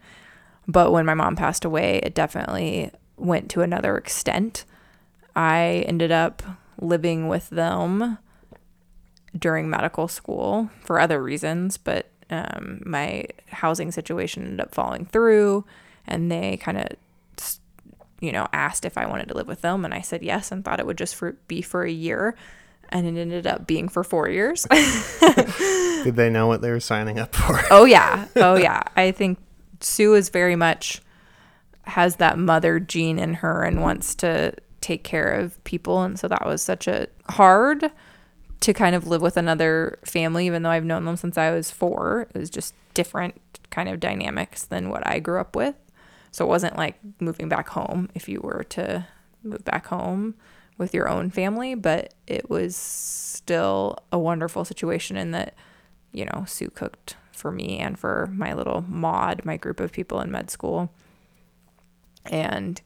But 0.68 0.92
when 0.92 1.04
my 1.04 1.14
mom 1.14 1.34
passed 1.34 1.64
away, 1.64 1.98
it 2.04 2.14
definitely 2.14 2.92
went 3.16 3.50
to 3.50 3.62
another 3.62 3.96
extent. 3.96 4.64
I 5.34 5.84
ended 5.88 6.12
up 6.12 6.44
living 6.80 7.26
with 7.26 7.50
them 7.50 8.18
during 9.38 9.70
medical 9.70 10.08
school 10.08 10.70
for 10.84 11.00
other 11.00 11.22
reasons, 11.22 11.76
but 11.76 12.10
um, 12.30 12.82
my 12.84 13.24
housing 13.48 13.90
situation 13.90 14.44
ended 14.44 14.60
up 14.60 14.74
falling 14.74 15.04
through, 15.04 15.64
and 16.06 16.30
they 16.30 16.56
kind 16.56 16.78
of, 16.78 16.88
you 18.20 18.32
know, 18.32 18.48
asked 18.52 18.84
if 18.84 18.98
I 18.98 19.06
wanted 19.06 19.28
to 19.28 19.34
live 19.34 19.48
with 19.48 19.62
them, 19.62 19.84
and 19.84 19.94
I 19.94 20.00
said 20.00 20.22
yes, 20.22 20.52
and 20.52 20.64
thought 20.64 20.80
it 20.80 20.86
would 20.86 20.98
just 20.98 21.14
for, 21.14 21.32
be 21.48 21.62
for 21.62 21.84
a 21.84 21.90
year, 21.90 22.36
and 22.90 23.06
it 23.06 23.20
ended 23.20 23.46
up 23.46 23.66
being 23.66 23.88
for 23.88 24.04
four 24.04 24.28
years. 24.28 24.66
Did 26.04 26.16
they 26.16 26.30
know 26.30 26.46
what 26.46 26.62
they 26.62 26.70
were 26.70 26.80
signing 26.80 27.18
up 27.18 27.34
for? 27.34 27.60
Oh 27.70 27.84
yeah. 27.84 28.26
Oh 28.36 28.56
yeah. 28.56 28.82
I 28.96 29.12
think 29.12 29.38
Sue 29.80 30.14
is 30.14 30.28
very 30.28 30.56
much 30.56 31.02
has 31.84 32.16
that 32.16 32.38
mother 32.38 32.78
gene 32.78 33.18
in 33.18 33.34
her 33.34 33.64
and 33.64 33.82
wants 33.82 34.14
to 34.14 34.52
take 34.80 35.02
care 35.04 35.32
of 35.32 35.62
people 35.64 36.02
and 36.02 36.18
so 36.18 36.28
that 36.28 36.46
was 36.46 36.62
such 36.62 36.86
a 36.86 37.06
hard 37.28 37.90
to 38.60 38.72
kind 38.74 38.94
of 38.94 39.06
live 39.06 39.22
with 39.22 39.36
another 39.36 39.98
family 40.04 40.46
even 40.46 40.62
though 40.62 40.70
I've 40.70 40.84
known 40.84 41.04
them 41.04 41.16
since 41.16 41.38
I 41.38 41.50
was 41.50 41.70
4. 41.70 42.28
It 42.34 42.38
was 42.38 42.50
just 42.50 42.74
different 42.94 43.40
kind 43.70 43.88
of 43.88 44.00
dynamics 44.00 44.64
than 44.64 44.90
what 44.90 45.06
I 45.06 45.18
grew 45.18 45.40
up 45.40 45.56
with. 45.56 45.74
So 46.30 46.44
it 46.44 46.48
wasn't 46.48 46.76
like 46.76 46.96
moving 47.20 47.48
back 47.48 47.70
home 47.70 48.08
if 48.14 48.28
you 48.28 48.40
were 48.40 48.64
to 48.70 49.06
move 49.42 49.64
back 49.64 49.86
home 49.86 50.34
with 50.78 50.94
your 50.94 51.08
own 51.08 51.30
family, 51.30 51.74
but 51.74 52.14
it 52.26 52.48
was 52.48 52.76
still 52.76 53.98
a 54.12 54.18
wonderful 54.18 54.64
situation 54.64 55.16
in 55.16 55.30
that 55.32 55.54
you 56.12 56.24
know, 56.24 56.44
Sue 56.46 56.70
cooked 56.70 57.16
for 57.32 57.50
me 57.50 57.78
and 57.78 57.98
for 57.98 58.28
my 58.32 58.52
little 58.52 58.84
mod, 58.88 59.44
my 59.44 59.56
group 59.56 59.80
of 59.80 59.92
people 59.92 60.20
in 60.20 60.30
med 60.30 60.50
school. 60.50 60.90
And 62.26 62.80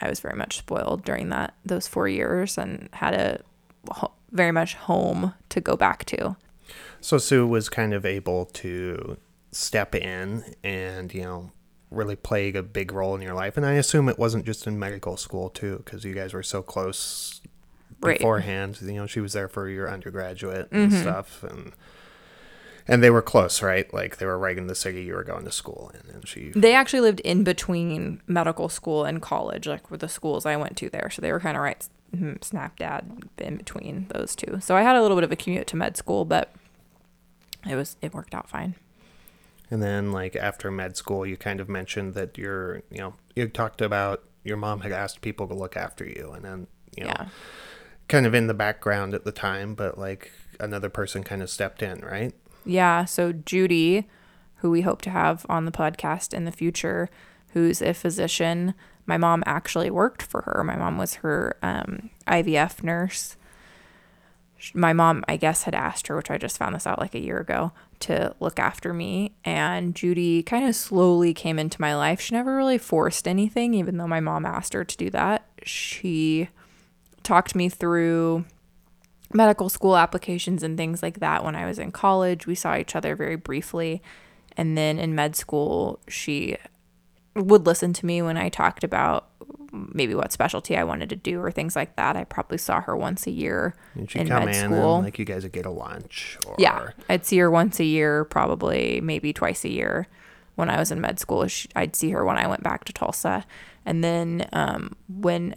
I 0.00 0.08
was 0.08 0.20
very 0.20 0.36
much 0.36 0.58
spoiled 0.58 1.04
during 1.04 1.28
that 1.28 1.54
those 1.64 1.86
4 1.86 2.08
years 2.08 2.58
and 2.58 2.88
had 2.92 3.14
a 3.14 3.40
very 4.30 4.52
much 4.52 4.74
home 4.74 5.34
to 5.48 5.60
go 5.60 5.76
back 5.76 6.04
to. 6.06 6.36
So 7.00 7.18
Sue 7.18 7.46
was 7.46 7.68
kind 7.68 7.94
of 7.94 8.04
able 8.04 8.46
to 8.46 9.16
step 9.52 9.94
in 9.94 10.44
and 10.62 11.12
you 11.14 11.22
know 11.22 11.52
really 11.90 12.16
play 12.16 12.52
a 12.52 12.62
big 12.62 12.92
role 12.92 13.14
in 13.14 13.22
your 13.22 13.34
life, 13.34 13.56
and 13.56 13.64
I 13.64 13.72
assume 13.72 14.08
it 14.08 14.18
wasn't 14.18 14.44
just 14.44 14.66
in 14.66 14.78
medical 14.78 15.16
school 15.16 15.48
too, 15.48 15.82
because 15.84 16.04
you 16.04 16.14
guys 16.14 16.34
were 16.34 16.42
so 16.42 16.62
close 16.62 17.40
Right. 18.00 18.18
beforehand. 18.18 18.78
You 18.80 18.92
know, 18.92 19.06
she 19.06 19.20
was 19.20 19.32
there 19.32 19.48
for 19.48 19.68
your 19.68 19.90
undergraduate 19.90 20.68
and 20.70 20.92
mm-hmm. 20.92 21.00
stuff, 21.00 21.42
and 21.42 21.72
and 22.86 23.02
they 23.02 23.10
were 23.10 23.22
close, 23.22 23.60
right? 23.60 23.92
Like 23.92 24.18
they 24.18 24.26
were 24.26 24.38
right 24.38 24.56
in 24.56 24.68
the 24.68 24.74
city 24.74 25.02
you 25.02 25.14
were 25.14 25.24
going 25.24 25.44
to 25.44 25.50
school 25.50 25.90
in, 25.94 26.14
and 26.14 26.28
she. 26.28 26.52
They 26.54 26.74
actually 26.74 27.00
lived 27.00 27.20
in 27.20 27.42
between 27.42 28.22
medical 28.28 28.68
school 28.68 29.04
and 29.04 29.20
college, 29.20 29.66
like 29.66 29.90
with 29.90 30.00
the 30.00 30.08
schools 30.08 30.46
I 30.46 30.56
went 30.56 30.76
to 30.76 30.88
there. 30.88 31.10
So 31.10 31.20
they 31.20 31.32
were 31.32 31.40
kind 31.40 31.56
of 31.56 31.62
right 31.62 31.86
Hmm, 32.16 32.34
snap 32.40 32.78
dab 32.78 33.28
in 33.38 33.56
between 33.56 34.06
those 34.14 34.34
two. 34.34 34.58
So 34.60 34.76
I 34.76 34.82
had 34.82 34.96
a 34.96 35.02
little 35.02 35.16
bit 35.16 35.24
of 35.24 35.32
a 35.32 35.36
commute 35.36 35.66
to 35.68 35.76
med 35.76 35.96
school, 35.96 36.24
but 36.24 36.52
it 37.68 37.74
was 37.74 37.96
it 38.00 38.14
worked 38.14 38.34
out 38.34 38.48
fine. 38.48 38.74
And 39.70 39.82
then, 39.82 40.12
like 40.12 40.34
after 40.34 40.70
med 40.70 40.96
school, 40.96 41.26
you 41.26 41.36
kind 41.36 41.60
of 41.60 41.68
mentioned 41.68 42.14
that 42.14 42.38
you're, 42.38 42.82
you 42.90 42.98
know, 42.98 43.14
you 43.36 43.46
talked 43.48 43.82
about 43.82 44.22
your 44.42 44.56
mom 44.56 44.80
had 44.80 44.92
asked 44.92 45.20
people 45.20 45.46
to 45.48 45.54
look 45.54 45.76
after 45.76 46.06
you, 46.06 46.32
and 46.34 46.42
then, 46.44 46.66
you 46.96 47.04
know, 47.04 47.10
Yeah. 47.10 47.26
kind 48.08 48.24
of 48.24 48.34
in 48.34 48.46
the 48.46 48.54
background 48.54 49.12
at 49.12 49.24
the 49.24 49.32
time, 49.32 49.74
but 49.74 49.98
like 49.98 50.32
another 50.58 50.88
person 50.88 51.22
kind 51.22 51.42
of 51.42 51.50
stepped 51.50 51.82
in, 51.82 52.00
right? 52.00 52.32
Yeah. 52.64 53.04
So 53.04 53.32
Judy, 53.32 54.08
who 54.56 54.70
we 54.70 54.80
hope 54.80 55.02
to 55.02 55.10
have 55.10 55.44
on 55.50 55.66
the 55.66 55.70
podcast 55.72 56.32
in 56.32 56.44
the 56.46 56.52
future, 56.52 57.10
who's 57.52 57.82
a 57.82 57.92
physician. 57.92 58.72
My 59.08 59.16
mom 59.16 59.42
actually 59.46 59.90
worked 59.90 60.22
for 60.22 60.42
her. 60.42 60.62
My 60.62 60.76
mom 60.76 60.98
was 60.98 61.14
her 61.14 61.56
um, 61.62 62.10
IVF 62.26 62.82
nurse. 62.82 63.36
My 64.74 64.92
mom, 64.92 65.24
I 65.26 65.38
guess, 65.38 65.62
had 65.62 65.74
asked 65.74 66.08
her, 66.08 66.16
which 66.16 66.30
I 66.30 66.36
just 66.36 66.58
found 66.58 66.74
this 66.74 66.86
out 66.86 66.98
like 66.98 67.14
a 67.14 67.20
year 67.20 67.38
ago, 67.38 67.72
to 68.00 68.34
look 68.38 68.58
after 68.58 68.92
me. 68.92 69.32
And 69.46 69.94
Judy 69.94 70.42
kind 70.42 70.68
of 70.68 70.74
slowly 70.74 71.32
came 71.32 71.58
into 71.58 71.80
my 71.80 71.96
life. 71.96 72.20
She 72.20 72.34
never 72.34 72.54
really 72.54 72.76
forced 72.76 73.26
anything, 73.26 73.72
even 73.72 73.96
though 73.96 74.06
my 74.06 74.20
mom 74.20 74.44
asked 74.44 74.74
her 74.74 74.84
to 74.84 74.96
do 74.96 75.08
that. 75.10 75.46
She 75.62 76.50
talked 77.22 77.54
me 77.54 77.70
through 77.70 78.44
medical 79.32 79.70
school 79.70 79.96
applications 79.96 80.62
and 80.62 80.76
things 80.76 81.02
like 81.02 81.20
that 81.20 81.42
when 81.42 81.56
I 81.56 81.64
was 81.64 81.78
in 81.78 81.92
college. 81.92 82.46
We 82.46 82.54
saw 82.54 82.76
each 82.76 82.94
other 82.94 83.16
very 83.16 83.36
briefly. 83.36 84.02
And 84.54 84.76
then 84.76 84.98
in 84.98 85.14
med 85.14 85.34
school, 85.34 85.98
she 86.08 86.58
would 87.38 87.66
listen 87.66 87.92
to 87.94 88.06
me 88.06 88.20
when 88.22 88.36
I 88.36 88.48
talked 88.48 88.84
about 88.84 89.28
maybe 89.72 90.14
what 90.14 90.32
specialty 90.32 90.76
I 90.76 90.84
wanted 90.84 91.10
to 91.10 91.16
do 91.16 91.40
or 91.42 91.50
things 91.50 91.76
like 91.76 91.94
that. 91.96 92.16
I 92.16 92.24
probably 92.24 92.56
saw 92.58 92.80
her 92.80 92.96
once 92.96 93.26
a 93.26 93.30
year 93.30 93.74
And 93.94 94.10
she'd 94.10 94.22
in 94.22 94.28
come 94.28 94.44
med 94.46 94.54
in 94.54 94.64
school. 94.70 94.96
and 94.96 95.04
like 95.04 95.18
you 95.18 95.24
guys 95.26 95.42
would 95.42 95.52
get 95.52 95.66
a 95.66 95.70
lunch 95.70 96.38
or 96.46 96.54
Yeah, 96.58 96.90
I'd 97.08 97.26
see 97.26 97.36
her 97.38 97.50
once 97.50 97.78
a 97.78 97.84
year, 97.84 98.24
probably 98.24 99.00
maybe 99.02 99.32
twice 99.32 99.64
a 99.64 99.70
year. 99.70 100.06
When 100.54 100.70
I 100.70 100.78
was 100.78 100.90
in 100.90 101.00
med 101.00 101.20
school, 101.20 101.46
She- 101.48 101.68
I'd 101.76 101.94
see 101.94 102.10
her 102.10 102.24
when 102.24 102.36
I 102.38 102.46
went 102.48 102.62
back 102.62 102.84
to 102.84 102.92
Tulsa, 102.92 103.44
and 103.86 104.02
then 104.02 104.48
um, 104.52 104.96
when 105.08 105.54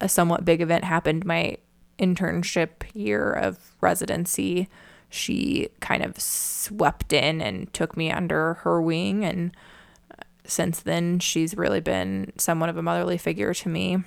a 0.00 0.08
somewhat 0.08 0.44
big 0.44 0.60
event 0.60 0.84
happened, 0.84 1.24
my 1.24 1.56
internship 1.98 2.84
year 2.94 3.32
of 3.32 3.74
residency, 3.80 4.68
she 5.08 5.68
kind 5.80 6.02
of 6.04 6.20
swept 6.20 7.12
in 7.12 7.40
and 7.40 7.72
took 7.72 7.96
me 7.96 8.10
under 8.12 8.54
her 8.54 8.80
wing, 8.80 9.24
and 9.24 9.50
since 10.46 10.80
then, 10.80 11.18
she's 11.18 11.56
really 11.56 11.80
been 11.80 12.32
somewhat 12.38 12.68
of 12.68 12.76
a 12.76 12.82
motherly 12.82 13.18
figure 13.18 13.52
to 13.54 13.68
me 13.68 13.98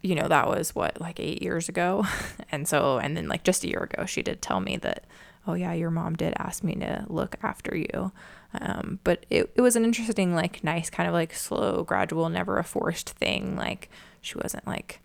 you 0.00 0.14
know, 0.14 0.28
that 0.28 0.46
was 0.46 0.76
what, 0.76 1.00
like 1.00 1.18
eight 1.18 1.42
years 1.42 1.68
ago. 1.68 2.06
And 2.52 2.66
so, 2.68 2.98
and 2.98 3.16
then 3.16 3.26
like 3.28 3.42
just 3.42 3.64
a 3.64 3.68
year 3.68 3.80
ago, 3.80 4.06
she 4.06 4.22
did 4.22 4.40
tell 4.40 4.60
me 4.60 4.76
that, 4.78 5.04
oh, 5.46 5.54
yeah, 5.54 5.72
your 5.74 5.90
mom 5.90 6.14
did 6.14 6.32
ask 6.38 6.62
me 6.62 6.74
to 6.76 7.04
look 7.08 7.34
after 7.42 7.76
you. 7.76 8.12
Um, 8.58 9.00
but 9.04 9.26
it, 9.28 9.50
it 9.56 9.60
was 9.60 9.74
an 9.76 9.84
interesting, 9.84 10.34
like, 10.36 10.62
nice, 10.64 10.88
kind 10.88 11.08
of 11.08 11.12
like 11.14 11.34
slow, 11.34 11.82
gradual, 11.82 12.28
never 12.30 12.58
a 12.58 12.64
forced 12.64 13.10
thing. 13.10 13.54
Like, 13.56 13.90
she 14.22 14.36
wasn't 14.38 14.66
like 14.68 15.00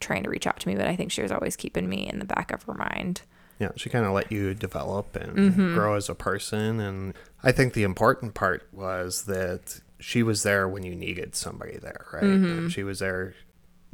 trying 0.00 0.24
to 0.24 0.30
reach 0.30 0.46
out 0.46 0.58
to 0.60 0.68
me, 0.68 0.74
but 0.74 0.88
I 0.88 0.96
think 0.96 1.12
she 1.12 1.22
was 1.22 1.30
always 1.30 1.54
keeping 1.56 1.88
me 1.88 2.08
in 2.08 2.18
the 2.18 2.24
back 2.24 2.50
of 2.52 2.62
her 2.64 2.74
mind. 2.74 3.20
Yeah, 3.60 3.70
she 3.76 3.88
kind 3.88 4.04
of 4.06 4.12
let 4.12 4.32
you 4.32 4.54
develop 4.54 5.14
and 5.14 5.36
Mm-hmm. 5.36 5.74
grow 5.74 5.94
as 5.94 6.08
a 6.08 6.14
person. 6.14 6.80
And 6.80 7.14
I 7.46 7.52
think 7.52 7.72
the 7.72 7.84
important 7.84 8.34
part 8.34 8.68
was 8.72 9.24
that 9.24 9.80
she 10.00 10.22
was 10.22 10.42
there 10.42 10.68
when 10.68 10.82
you 10.82 10.94
needed 10.94 11.34
somebody 11.34 11.78
there, 11.78 12.04
right? 12.12 12.22
Mm-hmm. 12.24 12.68
She 12.68 12.82
was 12.82 12.98
there 12.98 13.34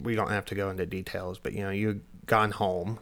we 0.03 0.15
don't 0.15 0.31
have 0.31 0.45
to 0.47 0.55
go 0.55 0.71
into 0.71 0.87
details, 0.87 1.39
but 1.39 1.53
you 1.53 1.63
know, 1.63 1.71
you 1.71 1.89
had 1.89 2.01
gone 2.27 2.51
home 2.53 2.99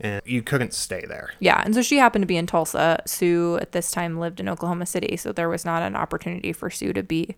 and 0.00 0.22
you 0.24 0.42
couldn't 0.42 0.72
stay 0.72 1.04
there. 1.06 1.30
Yeah, 1.38 1.60
and 1.64 1.74
so 1.74 1.82
she 1.82 1.98
happened 1.98 2.22
to 2.22 2.26
be 2.26 2.36
in 2.36 2.46
Tulsa. 2.46 3.02
Sue 3.06 3.58
at 3.60 3.72
this 3.72 3.90
time 3.90 4.18
lived 4.18 4.40
in 4.40 4.48
Oklahoma 4.48 4.86
City, 4.86 5.16
so 5.16 5.32
there 5.32 5.48
was 5.48 5.64
not 5.64 5.82
an 5.82 5.94
opportunity 5.94 6.52
for 6.52 6.70
Sue 6.70 6.92
to 6.92 7.02
be 7.02 7.36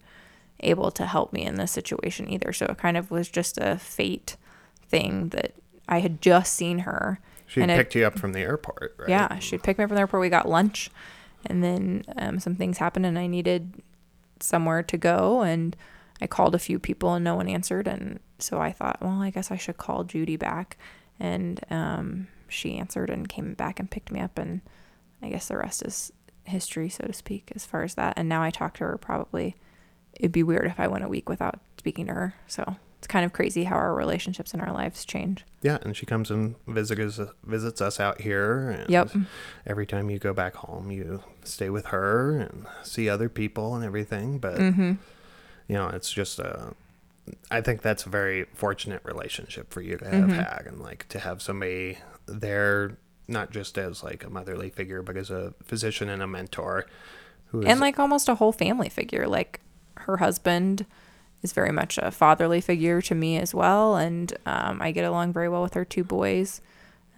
able 0.60 0.90
to 0.92 1.06
help 1.06 1.32
me 1.32 1.42
in 1.44 1.56
this 1.56 1.72
situation 1.72 2.30
either. 2.30 2.52
So 2.52 2.66
it 2.66 2.78
kind 2.78 2.96
of 2.96 3.10
was 3.10 3.28
just 3.28 3.58
a 3.58 3.78
fate 3.78 4.36
thing 4.88 5.30
that 5.30 5.54
I 5.88 5.98
had 5.98 6.22
just 6.22 6.54
seen 6.54 6.80
her. 6.80 7.18
She 7.46 7.60
and 7.60 7.70
it- 7.70 7.76
picked 7.76 7.94
you 7.94 8.06
up 8.06 8.18
from 8.18 8.32
the 8.32 8.40
airport, 8.40 8.94
right? 8.98 9.08
Yeah, 9.08 9.38
She 9.40 9.58
picked 9.58 9.78
me 9.78 9.84
up 9.84 9.90
from 9.90 9.96
the 9.96 10.00
airport. 10.00 10.20
We 10.20 10.28
got 10.28 10.48
lunch, 10.48 10.90
and 11.46 11.62
then 11.62 12.04
um, 12.16 12.38
some 12.40 12.54
things 12.54 12.78
happened, 12.78 13.06
and 13.06 13.18
I 13.18 13.26
needed 13.26 13.82
somewhere 14.40 14.82
to 14.82 14.96
go. 14.96 15.42
And 15.42 15.76
I 16.20 16.26
called 16.26 16.54
a 16.54 16.60
few 16.60 16.78
people, 16.78 17.14
and 17.14 17.24
no 17.24 17.34
one 17.34 17.48
answered. 17.48 17.86
And 17.86 18.20
so 18.38 18.60
I 18.60 18.72
thought, 18.72 18.98
well, 19.00 19.22
I 19.22 19.30
guess 19.30 19.50
I 19.50 19.56
should 19.56 19.76
call 19.76 20.04
Judy 20.04 20.36
back. 20.36 20.76
And 21.18 21.60
um, 21.70 22.28
she 22.48 22.76
answered 22.78 23.10
and 23.10 23.28
came 23.28 23.54
back 23.54 23.80
and 23.80 23.90
picked 23.90 24.12
me 24.12 24.20
up. 24.20 24.38
And 24.38 24.60
I 25.22 25.28
guess 25.28 25.48
the 25.48 25.56
rest 25.56 25.82
is 25.84 26.12
history, 26.44 26.88
so 26.88 27.06
to 27.06 27.12
speak, 27.12 27.52
as 27.54 27.64
far 27.64 27.82
as 27.82 27.94
that. 27.94 28.14
And 28.16 28.28
now 28.28 28.42
I 28.42 28.50
talk 28.50 28.74
to 28.74 28.84
her 28.84 28.98
probably. 28.98 29.56
It'd 30.14 30.32
be 30.32 30.42
weird 30.42 30.66
if 30.66 30.78
I 30.78 30.88
went 30.88 31.04
a 31.04 31.08
week 31.08 31.28
without 31.28 31.60
speaking 31.78 32.06
to 32.06 32.14
her. 32.14 32.34
So 32.46 32.76
it's 33.02 33.08
kind 33.08 33.24
of 33.24 33.32
crazy 33.32 33.64
how 33.64 33.74
our 33.74 33.92
relationships 33.92 34.52
and 34.52 34.62
our 34.62 34.72
lives 34.72 35.04
change. 35.04 35.44
Yeah, 35.60 35.78
and 35.82 35.96
she 35.96 36.06
comes 36.06 36.30
and 36.30 36.54
visits 36.68 37.18
visits 37.42 37.80
us 37.80 37.98
out 37.98 38.20
here. 38.20 38.70
And 38.70 38.88
Yep. 38.88 39.10
Every 39.66 39.86
time 39.86 40.08
you 40.08 40.20
go 40.20 40.32
back 40.32 40.54
home, 40.54 40.92
you 40.92 41.20
stay 41.42 41.68
with 41.68 41.86
her 41.86 42.38
and 42.38 42.64
see 42.84 43.08
other 43.08 43.28
people 43.28 43.74
and 43.74 43.84
everything. 43.84 44.38
But 44.38 44.56
Mm-hmm. 44.58 44.92
you 45.66 45.74
know, 45.74 45.88
it's 45.88 46.12
just 46.12 46.38
a. 46.38 46.74
I 47.50 47.60
think 47.60 47.82
that's 47.82 48.06
a 48.06 48.08
very 48.08 48.44
fortunate 48.54 49.00
relationship 49.04 49.72
for 49.72 49.80
you 49.80 49.96
to 49.98 50.04
have 50.04 50.28
Mm-hmm. 50.30 50.38
had, 50.38 50.62
and 50.68 50.78
like 50.80 51.08
to 51.08 51.18
have 51.18 51.42
somebody 51.42 51.98
there, 52.26 52.98
not 53.26 53.50
just 53.50 53.78
as 53.78 54.04
like 54.04 54.22
a 54.22 54.30
motherly 54.30 54.70
figure, 54.70 55.02
but 55.02 55.16
as 55.16 55.28
a 55.28 55.54
physician 55.64 56.08
and 56.08 56.22
a 56.22 56.28
mentor. 56.28 56.86
Who 57.46 57.62
is 57.62 57.66
and 57.66 57.80
like 57.80 57.98
almost 57.98 58.28
a 58.28 58.36
whole 58.36 58.52
family 58.52 58.88
figure 58.88 59.26
like 59.26 59.58
her 59.96 60.18
husband 60.18 60.86
is 61.42 61.52
very 61.52 61.72
much 61.72 61.98
a 61.98 62.10
fatherly 62.10 62.60
figure 62.60 63.00
to 63.02 63.14
me 63.14 63.36
as 63.38 63.54
well 63.54 63.96
and 63.96 64.34
um, 64.46 64.80
i 64.82 64.90
get 64.92 65.04
along 65.04 65.32
very 65.32 65.48
well 65.48 65.62
with 65.62 65.74
her 65.74 65.84
two 65.84 66.04
boys 66.04 66.60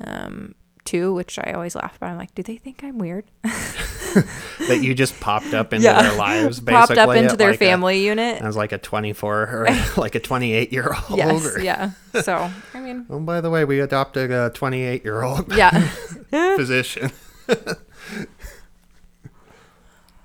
um, 0.02 0.54
too 0.84 1.14
which 1.14 1.38
i 1.38 1.52
always 1.52 1.74
laugh 1.74 1.96
about 1.96 2.10
i'm 2.10 2.18
like 2.18 2.34
do 2.34 2.42
they 2.42 2.56
think 2.56 2.82
i'm 2.84 2.98
weird 2.98 3.24
that 3.42 4.80
you 4.82 4.94
just 4.94 5.18
popped 5.20 5.52
up 5.54 5.72
into 5.72 5.84
Yeah. 5.84 6.02
their 6.02 6.16
lives, 6.16 6.60
basically 6.60 6.96
popped 6.96 6.98
up 7.10 7.16
into 7.16 7.36
their 7.36 7.50
like 7.50 7.56
a- 7.56 7.64
family 7.64 8.04
unit 8.06 8.40
as 8.42 8.56
like 8.56 8.72
a 8.72 8.78
24 8.78 9.34
or 9.42 9.66
like 9.96 10.14
a 10.14 10.20
28 10.20 10.72
year 10.72 10.94
old. 11.08 11.18
yes 11.18 11.56
yeah 11.62 11.90
so 12.22 12.50
i 12.74 12.80
mean 12.80 13.06
Oh, 13.10 13.18
by 13.20 13.40
the 13.40 13.50
way, 13.50 13.64
we 13.64 13.80
adopted 13.80 14.30
a 14.30 14.50
28 14.50 15.04
year 15.04 15.22
old 15.22 15.52
yeah 15.56 15.88
physician. 16.56 17.10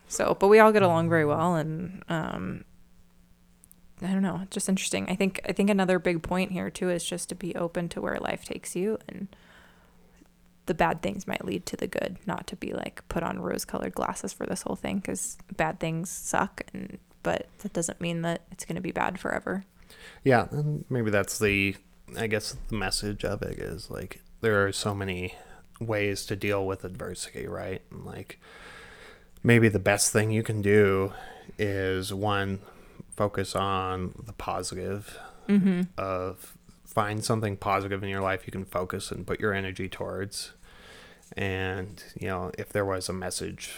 So, 0.08 0.36
but 0.40 0.48
we 0.48 0.60
all 0.60 0.72
get 0.72 0.82
along 0.82 1.10
very 1.10 1.26
well, 1.26 1.56
and 1.56 2.04
um, 2.10 2.64
I 4.02 4.08
don't 4.08 4.22
know, 4.22 4.48
just 4.50 4.70
interesting. 4.70 5.10
I 5.10 5.16
think 5.16 5.42
I 5.48 5.52
think 5.52 5.70
another 5.70 6.00
big 6.00 6.24
point 6.24 6.52
here 6.52 6.70
too 6.70 6.90
is 6.90 7.04
just 7.04 7.30
to 7.30 7.36
be 7.36 7.56
open 7.56 7.90
to 7.90 8.02
where 8.02 8.18
life 8.18 8.46
takes 8.46 8.76
you, 8.76 8.98
and 9.08 9.28
the 10.68 10.74
bad 10.74 11.02
things 11.02 11.28
might 11.28 11.44
lead 11.44 11.66
to 11.66 11.76
the 11.76 11.88
good. 11.88 12.18
Not 12.26 12.48
to 12.48 12.56
be 12.56 12.72
like 12.74 13.08
put 13.10 13.24
on 13.24 13.40
rose-colored 13.40 13.94
glasses 13.94 14.32
for 14.32 14.46
this 14.46 14.62
whole 14.62 14.76
thing, 14.76 14.98
because 14.98 15.38
bad 15.58 15.80
things 15.80 16.10
suck, 16.10 16.62
and 16.74 16.98
but 17.24 17.48
that 17.60 17.74
doesn't 17.74 18.00
mean 18.00 18.22
that 18.22 18.44
it's 18.52 18.64
going 18.66 18.76
to 18.76 18.82
be 18.82 18.92
bad 18.92 19.20
forever. 19.20 19.66
Yeah, 20.24 20.48
and 20.52 20.86
maybe 20.90 21.12
that's 21.12 21.40
the, 21.40 21.76
I 22.18 22.28
guess 22.28 22.56
the 22.70 22.76
message 22.76 23.26
of 23.26 23.42
it 23.42 23.60
is 23.60 23.90
like 23.90 24.22
there 24.42 24.66
are 24.66 24.72
so 24.72 24.96
many 24.96 25.36
ways 25.82 26.26
to 26.28 26.36
deal 26.36 26.66
with 26.66 26.86
adversity, 26.86 27.48
right? 27.48 27.82
And 27.92 28.06
like 28.06 28.40
maybe 29.44 29.68
the 29.68 29.80
best 29.80 30.14
thing 30.14 30.32
you 30.32 30.44
can 30.44 30.62
do 30.62 31.12
is 31.58 32.14
one, 32.14 32.60
focus 33.20 33.54
on 33.54 34.14
the 34.26 34.32
positive 34.32 35.20
mm-hmm. 35.46 35.82
of 35.98 36.56
find 36.86 37.22
something 37.22 37.58
positive 37.58 38.02
in 38.02 38.08
your 38.08 38.22
life 38.22 38.48
you 38.48 38.52
can 38.52 38.64
focus 38.64 39.12
and 39.12 39.28
put 39.28 39.42
your 39.42 39.54
energy 39.54 39.90
towards. 39.90 40.54
And, 41.36 42.02
you 42.18 42.30
know, 42.30 42.50
if 42.58 42.70
there 42.70 42.86
was 42.86 43.10
a 43.10 43.14
message, 43.14 43.74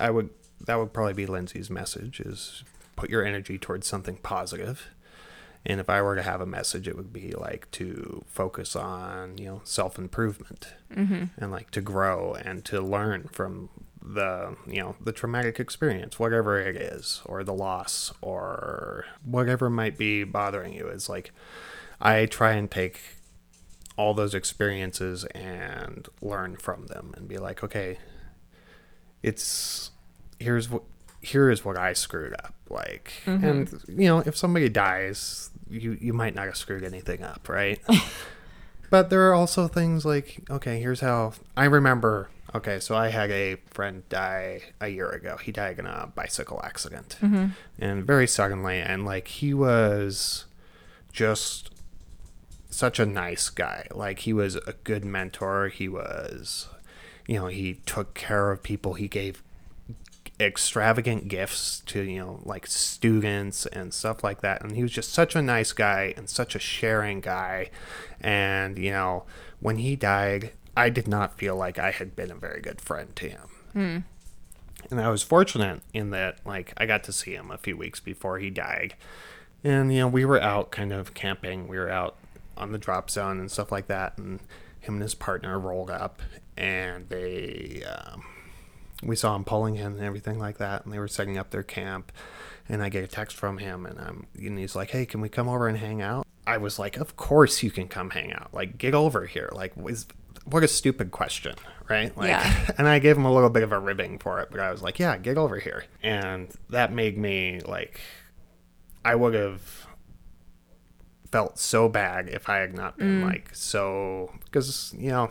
I 0.00 0.10
would, 0.10 0.30
that 0.66 0.80
would 0.80 0.92
probably 0.92 1.12
be 1.14 1.26
Lindsay's 1.26 1.70
message 1.70 2.18
is 2.18 2.64
put 2.96 3.08
your 3.08 3.24
energy 3.24 3.56
towards 3.56 3.86
something 3.86 4.16
positive. 4.16 4.90
And 5.64 5.78
if 5.78 5.88
I 5.88 6.02
were 6.02 6.16
to 6.16 6.22
have 6.22 6.40
a 6.40 6.46
message, 6.46 6.88
it 6.88 6.96
would 6.96 7.12
be 7.12 7.30
like 7.30 7.70
to 7.72 8.24
focus 8.26 8.74
on, 8.74 9.38
you 9.38 9.46
know, 9.46 9.60
self 9.62 9.96
improvement 9.96 10.74
mm-hmm. 10.92 11.26
and 11.36 11.52
like 11.52 11.70
to 11.70 11.80
grow 11.80 12.34
and 12.34 12.64
to 12.64 12.80
learn 12.80 13.28
from 13.30 13.68
the, 14.04 14.56
you 14.66 14.80
know, 14.80 14.96
the 15.00 15.12
traumatic 15.12 15.60
experience, 15.60 16.18
whatever 16.18 16.60
it 16.60 16.76
is, 16.76 17.22
or 17.24 17.44
the 17.44 17.54
loss, 17.54 18.12
or 18.20 19.04
whatever 19.24 19.70
might 19.70 19.96
be 19.96 20.24
bothering 20.24 20.72
you. 20.72 20.88
Is 20.88 21.08
like, 21.08 21.32
I 22.00 22.26
try 22.26 22.52
and 22.52 22.70
take 22.70 23.00
all 23.96 24.14
those 24.14 24.34
experiences 24.34 25.24
and 25.26 26.08
learn 26.20 26.56
from 26.56 26.86
them 26.86 27.14
and 27.16 27.28
be 27.28 27.38
like, 27.38 27.62
okay, 27.62 27.98
it's 29.22 29.90
here's 30.38 30.68
what 30.68 30.82
here 31.20 31.50
is 31.50 31.64
what 31.64 31.78
I 31.78 31.92
screwed 31.92 32.34
up. 32.34 32.54
Like, 32.68 33.12
mm-hmm. 33.24 33.44
and 33.44 33.82
you 33.88 34.08
know, 34.08 34.18
if 34.20 34.36
somebody 34.36 34.68
dies, 34.68 35.50
you 35.70 35.96
you 36.00 36.12
might 36.12 36.34
not 36.34 36.46
have 36.46 36.56
screwed 36.56 36.84
anything 36.84 37.22
up, 37.22 37.48
right? 37.48 37.80
but 38.90 39.10
there 39.10 39.28
are 39.28 39.34
also 39.34 39.68
things 39.68 40.04
like, 40.04 40.40
okay, 40.50 40.80
here's 40.80 41.00
how 41.00 41.32
I 41.56 41.64
remember. 41.64 42.28
Okay, 42.54 42.80
so 42.80 42.94
I 42.94 43.08
had 43.08 43.30
a 43.30 43.56
friend 43.70 44.06
die 44.08 44.62
a 44.80 44.88
year 44.88 45.10
ago. 45.10 45.38
He 45.38 45.52
died 45.52 45.78
in 45.78 45.86
a 45.86 46.12
bicycle 46.14 46.60
accident, 46.62 47.16
mm-hmm. 47.22 47.46
and 47.78 48.04
very 48.04 48.26
suddenly, 48.26 48.78
and 48.78 49.06
like 49.06 49.28
he 49.28 49.54
was 49.54 50.44
just 51.12 51.70
such 52.68 52.98
a 52.98 53.06
nice 53.06 53.48
guy. 53.48 53.86
Like 53.90 54.20
he 54.20 54.32
was 54.32 54.56
a 54.56 54.74
good 54.84 55.04
mentor. 55.04 55.68
He 55.68 55.88
was, 55.88 56.68
you 57.26 57.36
know, 57.38 57.46
he 57.46 57.74
took 57.86 58.14
care 58.14 58.50
of 58.50 58.62
people. 58.62 58.94
He 58.94 59.08
gave 59.08 59.42
extravagant 60.40 61.28
gifts 61.28 61.80
to, 61.86 62.02
you 62.02 62.18
know, 62.18 62.40
like 62.44 62.66
students 62.66 63.66
and 63.66 63.94
stuff 63.94 64.24
like 64.24 64.40
that. 64.40 64.62
And 64.62 64.74
he 64.76 64.82
was 64.82 64.92
just 64.92 65.12
such 65.12 65.36
a 65.36 65.42
nice 65.42 65.72
guy 65.72 66.14
and 66.16 66.28
such 66.28 66.54
a 66.54 66.58
sharing 66.58 67.20
guy. 67.20 67.70
And, 68.20 68.78
you 68.78 68.90
know, 68.90 69.24
when 69.60 69.76
he 69.76 69.96
died, 69.96 70.52
I 70.76 70.88
did 70.88 71.06
not 71.06 71.38
feel 71.38 71.56
like 71.56 71.78
I 71.78 71.90
had 71.90 72.16
been 72.16 72.30
a 72.30 72.36
very 72.36 72.60
good 72.60 72.80
friend 72.80 73.14
to 73.16 73.28
him. 73.28 73.48
And 74.90 75.00
I 75.00 75.08
was 75.10 75.22
fortunate 75.22 75.80
in 75.94 76.10
that, 76.10 76.38
like, 76.44 76.72
I 76.76 76.86
got 76.86 77.04
to 77.04 77.12
see 77.12 77.34
him 77.34 77.50
a 77.50 77.58
few 77.58 77.76
weeks 77.76 78.00
before 78.00 78.38
he 78.38 78.50
died. 78.50 78.94
And, 79.62 79.92
you 79.92 80.00
know, 80.00 80.08
we 80.08 80.24
were 80.24 80.40
out 80.40 80.70
kind 80.70 80.92
of 80.92 81.14
camping. 81.14 81.68
We 81.68 81.78
were 81.78 81.90
out 81.90 82.16
on 82.56 82.72
the 82.72 82.78
drop 82.78 83.10
zone 83.10 83.38
and 83.38 83.50
stuff 83.50 83.70
like 83.70 83.86
that. 83.86 84.18
And 84.18 84.40
him 84.80 84.94
and 84.94 85.02
his 85.02 85.14
partner 85.14 85.58
rolled 85.58 85.90
up 85.90 86.20
and 86.56 87.08
they, 87.08 87.84
um, 87.84 88.24
we 89.02 89.14
saw 89.14 89.36
him 89.36 89.44
pulling 89.44 89.76
in 89.76 89.92
and 89.92 90.00
everything 90.00 90.38
like 90.38 90.58
that. 90.58 90.84
And 90.84 90.92
they 90.92 90.98
were 90.98 91.08
setting 91.08 91.38
up 91.38 91.50
their 91.50 91.62
camp. 91.62 92.10
And 92.68 92.82
I 92.82 92.88
get 92.88 93.04
a 93.04 93.08
text 93.08 93.36
from 93.36 93.58
him 93.58 93.86
and, 93.86 94.00
um, 94.00 94.26
and 94.36 94.58
he's 94.58 94.74
like, 94.74 94.90
hey, 94.90 95.06
can 95.06 95.20
we 95.20 95.28
come 95.28 95.48
over 95.48 95.68
and 95.68 95.78
hang 95.78 96.02
out? 96.02 96.26
I 96.46 96.56
was 96.56 96.78
like, 96.78 96.96
of 96.96 97.16
course 97.16 97.62
you 97.62 97.70
can 97.70 97.86
come 97.86 98.10
hang 98.10 98.32
out. 98.32 98.52
Like, 98.52 98.78
get 98.78 98.94
over 98.94 99.26
here. 99.26 99.50
Like, 99.52 99.76
was, 99.76 100.06
what 100.44 100.62
a 100.62 100.68
stupid 100.68 101.10
question, 101.10 101.54
right? 101.88 102.16
Like, 102.16 102.28
Yeah. 102.28 102.70
and 102.78 102.88
I 102.88 102.98
gave 102.98 103.16
him 103.16 103.24
a 103.24 103.32
little 103.32 103.50
bit 103.50 103.62
of 103.62 103.72
a 103.72 103.78
ribbing 103.78 104.18
for 104.18 104.40
it, 104.40 104.48
but 104.50 104.60
I 104.60 104.70
was 104.70 104.82
like, 104.82 104.98
yeah, 104.98 105.16
get 105.16 105.38
over 105.38 105.58
here. 105.58 105.84
And 106.02 106.52
that 106.70 106.92
made 106.92 107.16
me 107.16 107.60
like, 107.64 108.00
I 109.04 109.14
would 109.14 109.34
have 109.34 109.86
felt 111.30 111.58
so 111.58 111.88
bad 111.88 112.28
if 112.28 112.48
I 112.50 112.58
had 112.58 112.74
not 112.74 112.98
been 112.98 113.22
like 113.22 113.48
so 113.54 114.30
because 114.44 114.94
you 114.98 115.08
know 115.08 115.30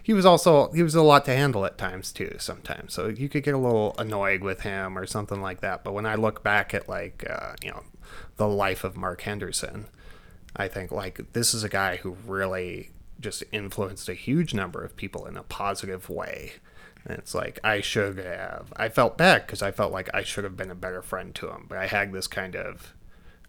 he 0.00 0.12
was 0.12 0.24
also 0.24 0.70
he 0.70 0.84
was 0.84 0.94
a 0.94 1.02
lot 1.02 1.24
to 1.24 1.34
handle 1.34 1.64
at 1.64 1.76
times 1.76 2.12
too 2.12 2.36
sometimes 2.38 2.94
so 2.94 3.08
you 3.08 3.28
could 3.28 3.42
get 3.42 3.52
a 3.52 3.58
little 3.58 3.92
annoyed 3.98 4.42
with 4.42 4.60
him 4.60 4.96
or 4.96 5.04
something 5.04 5.42
like 5.42 5.60
that 5.60 5.82
but 5.82 5.94
when 5.94 6.06
I 6.06 6.14
look 6.14 6.44
back 6.44 6.72
at 6.74 6.88
like 6.88 7.26
uh, 7.28 7.54
you 7.60 7.72
know 7.72 7.82
the 8.36 8.46
life 8.46 8.84
of 8.84 8.96
Mark 8.96 9.22
Henderson 9.22 9.88
I 10.54 10.68
think 10.68 10.92
like 10.92 11.32
this 11.32 11.54
is 11.54 11.64
a 11.64 11.68
guy 11.68 11.96
who 11.96 12.16
really 12.24 12.90
just 13.22 13.44
influenced 13.52 14.08
a 14.08 14.14
huge 14.14 14.54
number 14.54 14.84
of 14.84 14.96
people 14.96 15.26
in 15.26 15.36
a 15.36 15.42
positive 15.42 16.10
way 16.10 16.52
and 17.04 17.18
it's 17.18 17.34
like 17.34 17.58
I 17.64 17.80
should 17.80 18.18
have 18.18 18.72
I 18.76 18.88
felt 18.88 19.16
bad 19.16 19.46
because 19.46 19.62
I 19.62 19.70
felt 19.70 19.92
like 19.92 20.10
I 20.12 20.22
should 20.22 20.44
have 20.44 20.56
been 20.56 20.70
a 20.70 20.74
better 20.76 21.02
friend 21.02 21.34
to 21.36 21.48
him 21.48 21.66
but 21.68 21.78
I 21.78 21.86
had 21.86 22.12
this 22.12 22.26
kind 22.26 22.54
of 22.54 22.94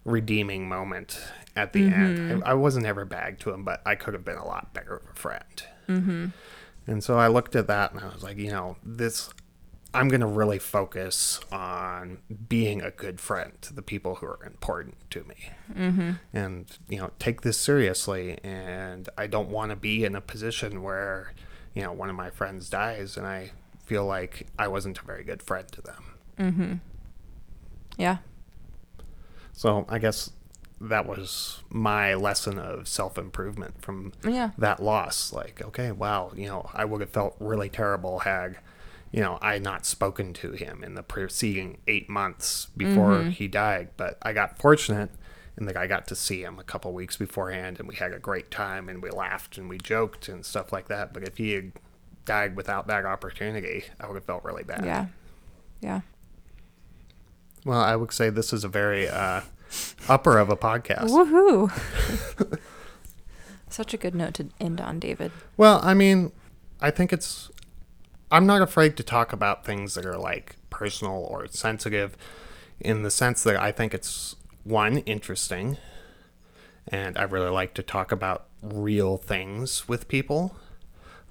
redeeming 0.04 0.68
moment 0.68 1.18
at 1.56 1.72
the 1.72 1.84
end. 1.84 2.44
I, 2.44 2.50
I 2.50 2.54
wasn't 2.54 2.86
ever 2.86 3.04
bad 3.04 3.40
to 3.40 3.50
him, 3.50 3.64
but 3.64 3.80
I 3.86 3.94
could 3.94 4.14
have 4.14 4.24
been 4.24 4.36
a 4.36 4.46
lot 4.46 4.74
better 4.74 4.96
of 4.96 5.10
a 5.10 5.14
friend. 5.14 5.62
Mm-hmm. 5.88 6.26
And 6.86 7.02
so 7.02 7.18
I 7.18 7.28
looked 7.28 7.56
at 7.56 7.66
that 7.68 7.92
and 7.92 8.00
I 8.00 8.08
was 8.12 8.22
like, 8.22 8.36
you 8.36 8.50
know, 8.50 8.76
this, 8.84 9.30
I'm 9.94 10.08
going 10.08 10.20
to 10.20 10.26
really 10.26 10.58
focus 10.58 11.40
on 11.52 12.18
being 12.48 12.82
a 12.82 12.90
good 12.90 13.20
friend 13.20 13.52
to 13.62 13.72
the 13.72 13.82
people 13.82 14.16
who 14.16 14.26
are 14.26 14.40
important 14.44 14.96
to 15.10 15.24
me. 15.24 15.36
Mm-hmm. 15.72 16.10
And, 16.32 16.66
you 16.88 16.98
know, 16.98 17.10
take 17.18 17.42
this 17.42 17.56
seriously. 17.56 18.38
And 18.42 19.08
I 19.16 19.26
don't 19.26 19.48
want 19.48 19.70
to 19.70 19.76
be 19.76 20.04
in 20.04 20.14
a 20.14 20.20
position 20.20 20.82
where, 20.82 21.32
you 21.74 21.82
know, 21.82 21.92
one 21.92 22.10
of 22.10 22.16
my 22.16 22.30
friends 22.30 22.68
dies 22.68 23.16
and 23.16 23.26
I 23.26 23.52
feel 23.84 24.04
like 24.04 24.46
I 24.58 24.68
wasn't 24.68 24.98
a 24.98 25.02
very 25.04 25.24
good 25.24 25.42
friend 25.42 25.66
to 25.72 25.80
them. 25.82 26.04
Mhm. 26.38 26.80
Yeah. 27.96 28.18
So 29.52 29.86
I 29.88 29.98
guess 29.98 30.30
that 30.80 31.06
was 31.06 31.62
my 31.70 32.14
lesson 32.14 32.58
of 32.58 32.88
self 32.88 33.16
improvement 33.16 33.80
from 33.80 34.12
Yeah. 34.26 34.50
that 34.58 34.82
loss. 34.82 35.32
Like, 35.32 35.62
okay, 35.62 35.92
wow, 35.92 36.32
you 36.34 36.46
know, 36.46 36.68
I 36.74 36.84
would 36.84 37.00
have 37.00 37.10
felt 37.10 37.36
really 37.38 37.68
terrible 37.68 38.20
had, 38.20 38.58
you 39.14 39.20
know, 39.20 39.38
I 39.40 39.52
had 39.52 39.62
not 39.62 39.86
spoken 39.86 40.32
to 40.34 40.52
him 40.52 40.82
in 40.82 40.94
the 40.96 41.02
preceding 41.04 41.78
eight 41.86 42.08
months 42.08 42.66
before 42.76 43.22
he 43.22 43.46
died. 43.46 43.90
But 43.96 44.18
I 44.22 44.32
got 44.32 44.58
fortunate 44.58 45.08
and 45.56 45.68
that 45.68 45.76
I 45.76 45.86
got 45.86 46.08
to 46.08 46.16
see 46.16 46.42
him 46.42 46.58
a 46.58 46.64
couple 46.64 46.92
weeks 46.92 47.16
beforehand 47.16 47.78
and 47.78 47.86
we 47.88 47.94
had 47.94 48.12
a 48.12 48.18
great 48.18 48.50
time 48.50 48.88
and 48.88 49.00
we 49.00 49.10
laughed 49.10 49.56
and 49.56 49.68
we 49.68 49.78
joked 49.78 50.26
and 50.26 50.44
stuff 50.44 50.72
like 50.72 50.88
that. 50.88 51.14
But 51.14 51.22
if 51.22 51.36
he 51.36 51.52
had 51.52 51.72
died 52.24 52.56
without 52.56 52.88
that 52.88 53.06
opportunity, 53.06 53.84
I 54.00 54.08
would 54.08 54.16
have 54.16 54.24
felt 54.24 54.42
really 54.42 54.64
bad. 54.64 54.84
Yeah. 54.84 55.06
Yeah. 55.80 56.00
Well, 57.64 57.80
I 57.80 57.94
would 57.94 58.10
say 58.10 58.30
this 58.30 58.52
is 58.52 58.64
a 58.64 58.68
very 58.68 59.08
uh, 59.08 59.42
upper 60.08 60.38
of 60.38 60.50
a 60.50 60.56
podcast. 60.56 61.10
Woohoo. 61.10 62.58
Such 63.68 63.94
a 63.94 63.96
good 63.96 64.16
note 64.16 64.34
to 64.34 64.48
end 64.58 64.80
on, 64.80 64.98
David. 64.98 65.30
Well, 65.56 65.78
I 65.84 65.94
mean, 65.94 66.32
I 66.80 66.90
think 66.90 67.12
it's. 67.12 67.50
I'm 68.30 68.46
not 68.46 68.62
afraid 68.62 68.96
to 68.96 69.02
talk 69.02 69.32
about 69.32 69.64
things 69.64 69.94
that 69.94 70.04
are 70.06 70.18
like 70.18 70.56
personal 70.70 71.14
or 71.30 71.46
sensitive 71.48 72.16
in 72.80 73.02
the 73.02 73.10
sense 73.10 73.42
that 73.44 73.56
I 73.56 73.70
think 73.72 73.94
it's 73.94 74.36
one, 74.64 74.98
interesting. 74.98 75.76
And 76.88 77.16
I 77.16 77.22
really 77.22 77.50
like 77.50 77.74
to 77.74 77.82
talk 77.82 78.12
about 78.12 78.46
real 78.62 79.16
things 79.16 79.88
with 79.88 80.08
people. 80.08 80.56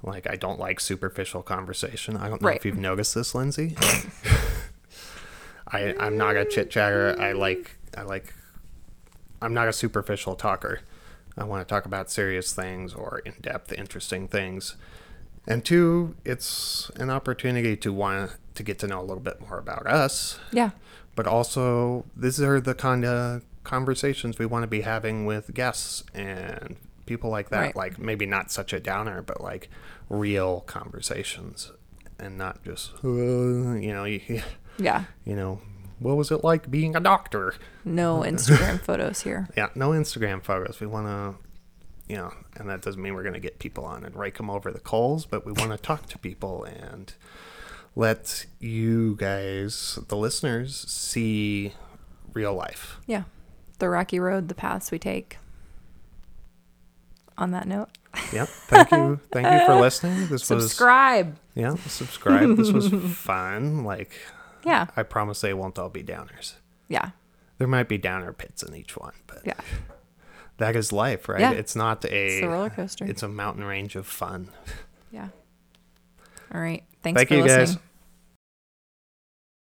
Like, 0.01 0.29
I 0.29 0.35
don't 0.35 0.59
like 0.59 0.79
superficial 0.79 1.41
conversation. 1.43 2.17
I 2.17 2.27
don't 2.29 2.41
know 2.41 2.47
Right. 2.49 2.57
if 2.57 2.65
you've 2.65 2.77
noticed 2.77 3.15
this, 3.15 3.33
Lindsay. 3.35 3.75
I, 5.67 5.95
I'm 5.99 6.17
not 6.17 6.35
a 6.35 6.45
chit 6.45 6.69
chatter. 6.69 7.15
I 7.19 7.31
like, 7.31 7.77
I 7.97 8.01
like, 8.03 8.33
I'm 9.41 9.53
not 9.53 9.67
a 9.67 9.73
superficial 9.73 10.35
talker. 10.35 10.81
I 11.37 11.45
want 11.45 11.67
to 11.67 11.71
talk 11.73 11.85
about 11.85 12.11
serious 12.11 12.53
things 12.53 12.93
or 12.93 13.19
in 13.19 13.33
depth, 13.41 13.71
interesting 13.73 14.27
things. 14.27 14.75
And 15.47 15.63
two, 15.65 16.15
it's 16.23 16.89
an 16.95 17.09
opportunity 17.09 17.75
to 17.77 17.91
want 17.91 18.31
to 18.55 18.63
get 18.63 18.79
to 18.79 18.87
know 18.87 18.99
a 18.99 19.03
little 19.03 19.19
bit 19.23 19.41
more 19.41 19.57
about 19.59 19.85
us, 19.87 20.39
Yeah. 20.51 20.71
but 21.15 21.27
also 21.27 22.05
these 22.15 22.39
are 22.39 22.61
the 22.61 22.73
kind 22.75 23.03
of 23.03 23.43
conversations 23.63 24.37
we 24.39 24.45
want 24.45 24.63
to 24.63 24.67
be 24.67 24.81
having 24.81 25.25
with 25.25 25.53
guests 25.53 26.03
and 26.13 26.75
people 27.05 27.29
like 27.29 27.49
that. 27.49 27.59
Right. 27.59 27.75
Like 27.75 27.99
maybe 27.99 28.25
not 28.25 28.51
such 28.51 28.71
a 28.73 28.79
downer, 28.79 29.21
but 29.21 29.41
like 29.41 29.69
real 30.09 30.61
conversations 30.61 31.71
and 32.19 32.37
not 32.37 32.63
just, 32.63 32.91
uh, 33.03 33.07
you 33.09 33.91
know, 33.93 34.05
you, 34.05 34.21
Yeah. 34.77 35.05
you 35.25 35.35
know, 35.35 35.61
what 35.99 36.15
was 36.15 36.31
it 36.31 36.43
like 36.43 36.69
being 36.71 36.95
a 36.95 36.99
doctor? 36.99 37.53
No 37.83 38.19
Instagram 38.25 38.79
photos 38.79 39.21
here. 39.21 39.47
Yeah, 39.57 39.69
no 39.75 39.89
Instagram 39.91 40.41
photos. 40.43 40.79
We 40.79 40.87
want 40.87 41.07
to, 41.07 41.35
you 42.07 42.17
know, 42.17 42.33
and 42.59 42.69
that 42.69 42.81
doesn't 42.81 43.01
mean 43.01 43.13
we're 43.15 43.23
going 43.23 43.33
to 43.33 43.39
get 43.39 43.59
people 43.59 43.85
on 43.85 44.03
and 44.03 44.15
rake 44.15 44.37
them 44.37 44.49
over 44.49 44.71
the 44.71 44.79
coals, 44.79 45.25
but 45.25 45.45
we 45.45 45.51
want 45.53 45.71
to 45.71 45.77
talk 45.77 46.07
to 46.09 46.17
people 46.17 46.63
and 46.63 47.13
let 47.95 48.45
you 48.59 49.15
guys, 49.17 49.99
the 50.07 50.17
listeners, 50.17 50.75
see 50.87 51.73
real 52.33 52.53
life. 52.53 52.97
Yeah. 53.07 53.23
The 53.79 53.89
rocky 53.89 54.19
road, 54.19 54.47
the 54.47 54.55
paths 54.55 54.91
we 54.91 54.99
take. 54.99 55.37
On 57.37 57.49
that 57.51 57.67
note, 57.67 57.89
Yep. 58.31 58.47
Thank 58.47 58.91
you. 58.91 59.19
Thank 59.31 59.47
you 59.61 59.65
for 59.65 59.81
listening. 59.81 60.19
This 60.27 60.29
was 60.29 60.43
subscribe. 60.45 61.35
yeah, 61.55 61.73
subscribe. 61.87 62.55
This 62.57 62.71
was 62.71 62.89
fun. 63.17 63.83
Like 63.83 64.11
Yeah. 64.63 64.87
I 64.95 65.01
promise 65.01 65.41
they 65.41 65.53
won't 65.55 65.79
all 65.79 65.89
be 65.89 66.03
downers. 66.03 66.53
Yeah. 66.87 67.09
There 67.57 67.67
might 67.67 67.87
be 67.87 67.97
downer 67.97 68.31
pits 68.33 68.61
in 68.61 68.75
each 68.75 68.95
one, 68.95 69.13
but 69.25 69.41
Yeah. 69.45 69.53
That 70.57 70.75
is 70.75 70.91
life, 70.91 71.27
right? 71.29 71.39
Yeah. 71.41 71.51
It's 71.51 71.75
not 71.75 72.03
a 72.05 72.15
It's 72.27 72.41
the 72.41 72.47
roller 72.49 72.69
coaster. 72.69 73.05
it's 73.05 73.23
a 73.23 73.27
mountain 73.27 73.63
range 73.63 73.95
of 73.95 74.05
fun. 74.07 74.49
yeah. 75.11 75.29
All 76.53 76.61
right. 76.61 76.83
Thanks 77.01 77.17
Thank 77.17 77.29
for 77.29 77.35
you, 77.35 77.43
listening. 77.43 77.65
guys. 77.65 77.77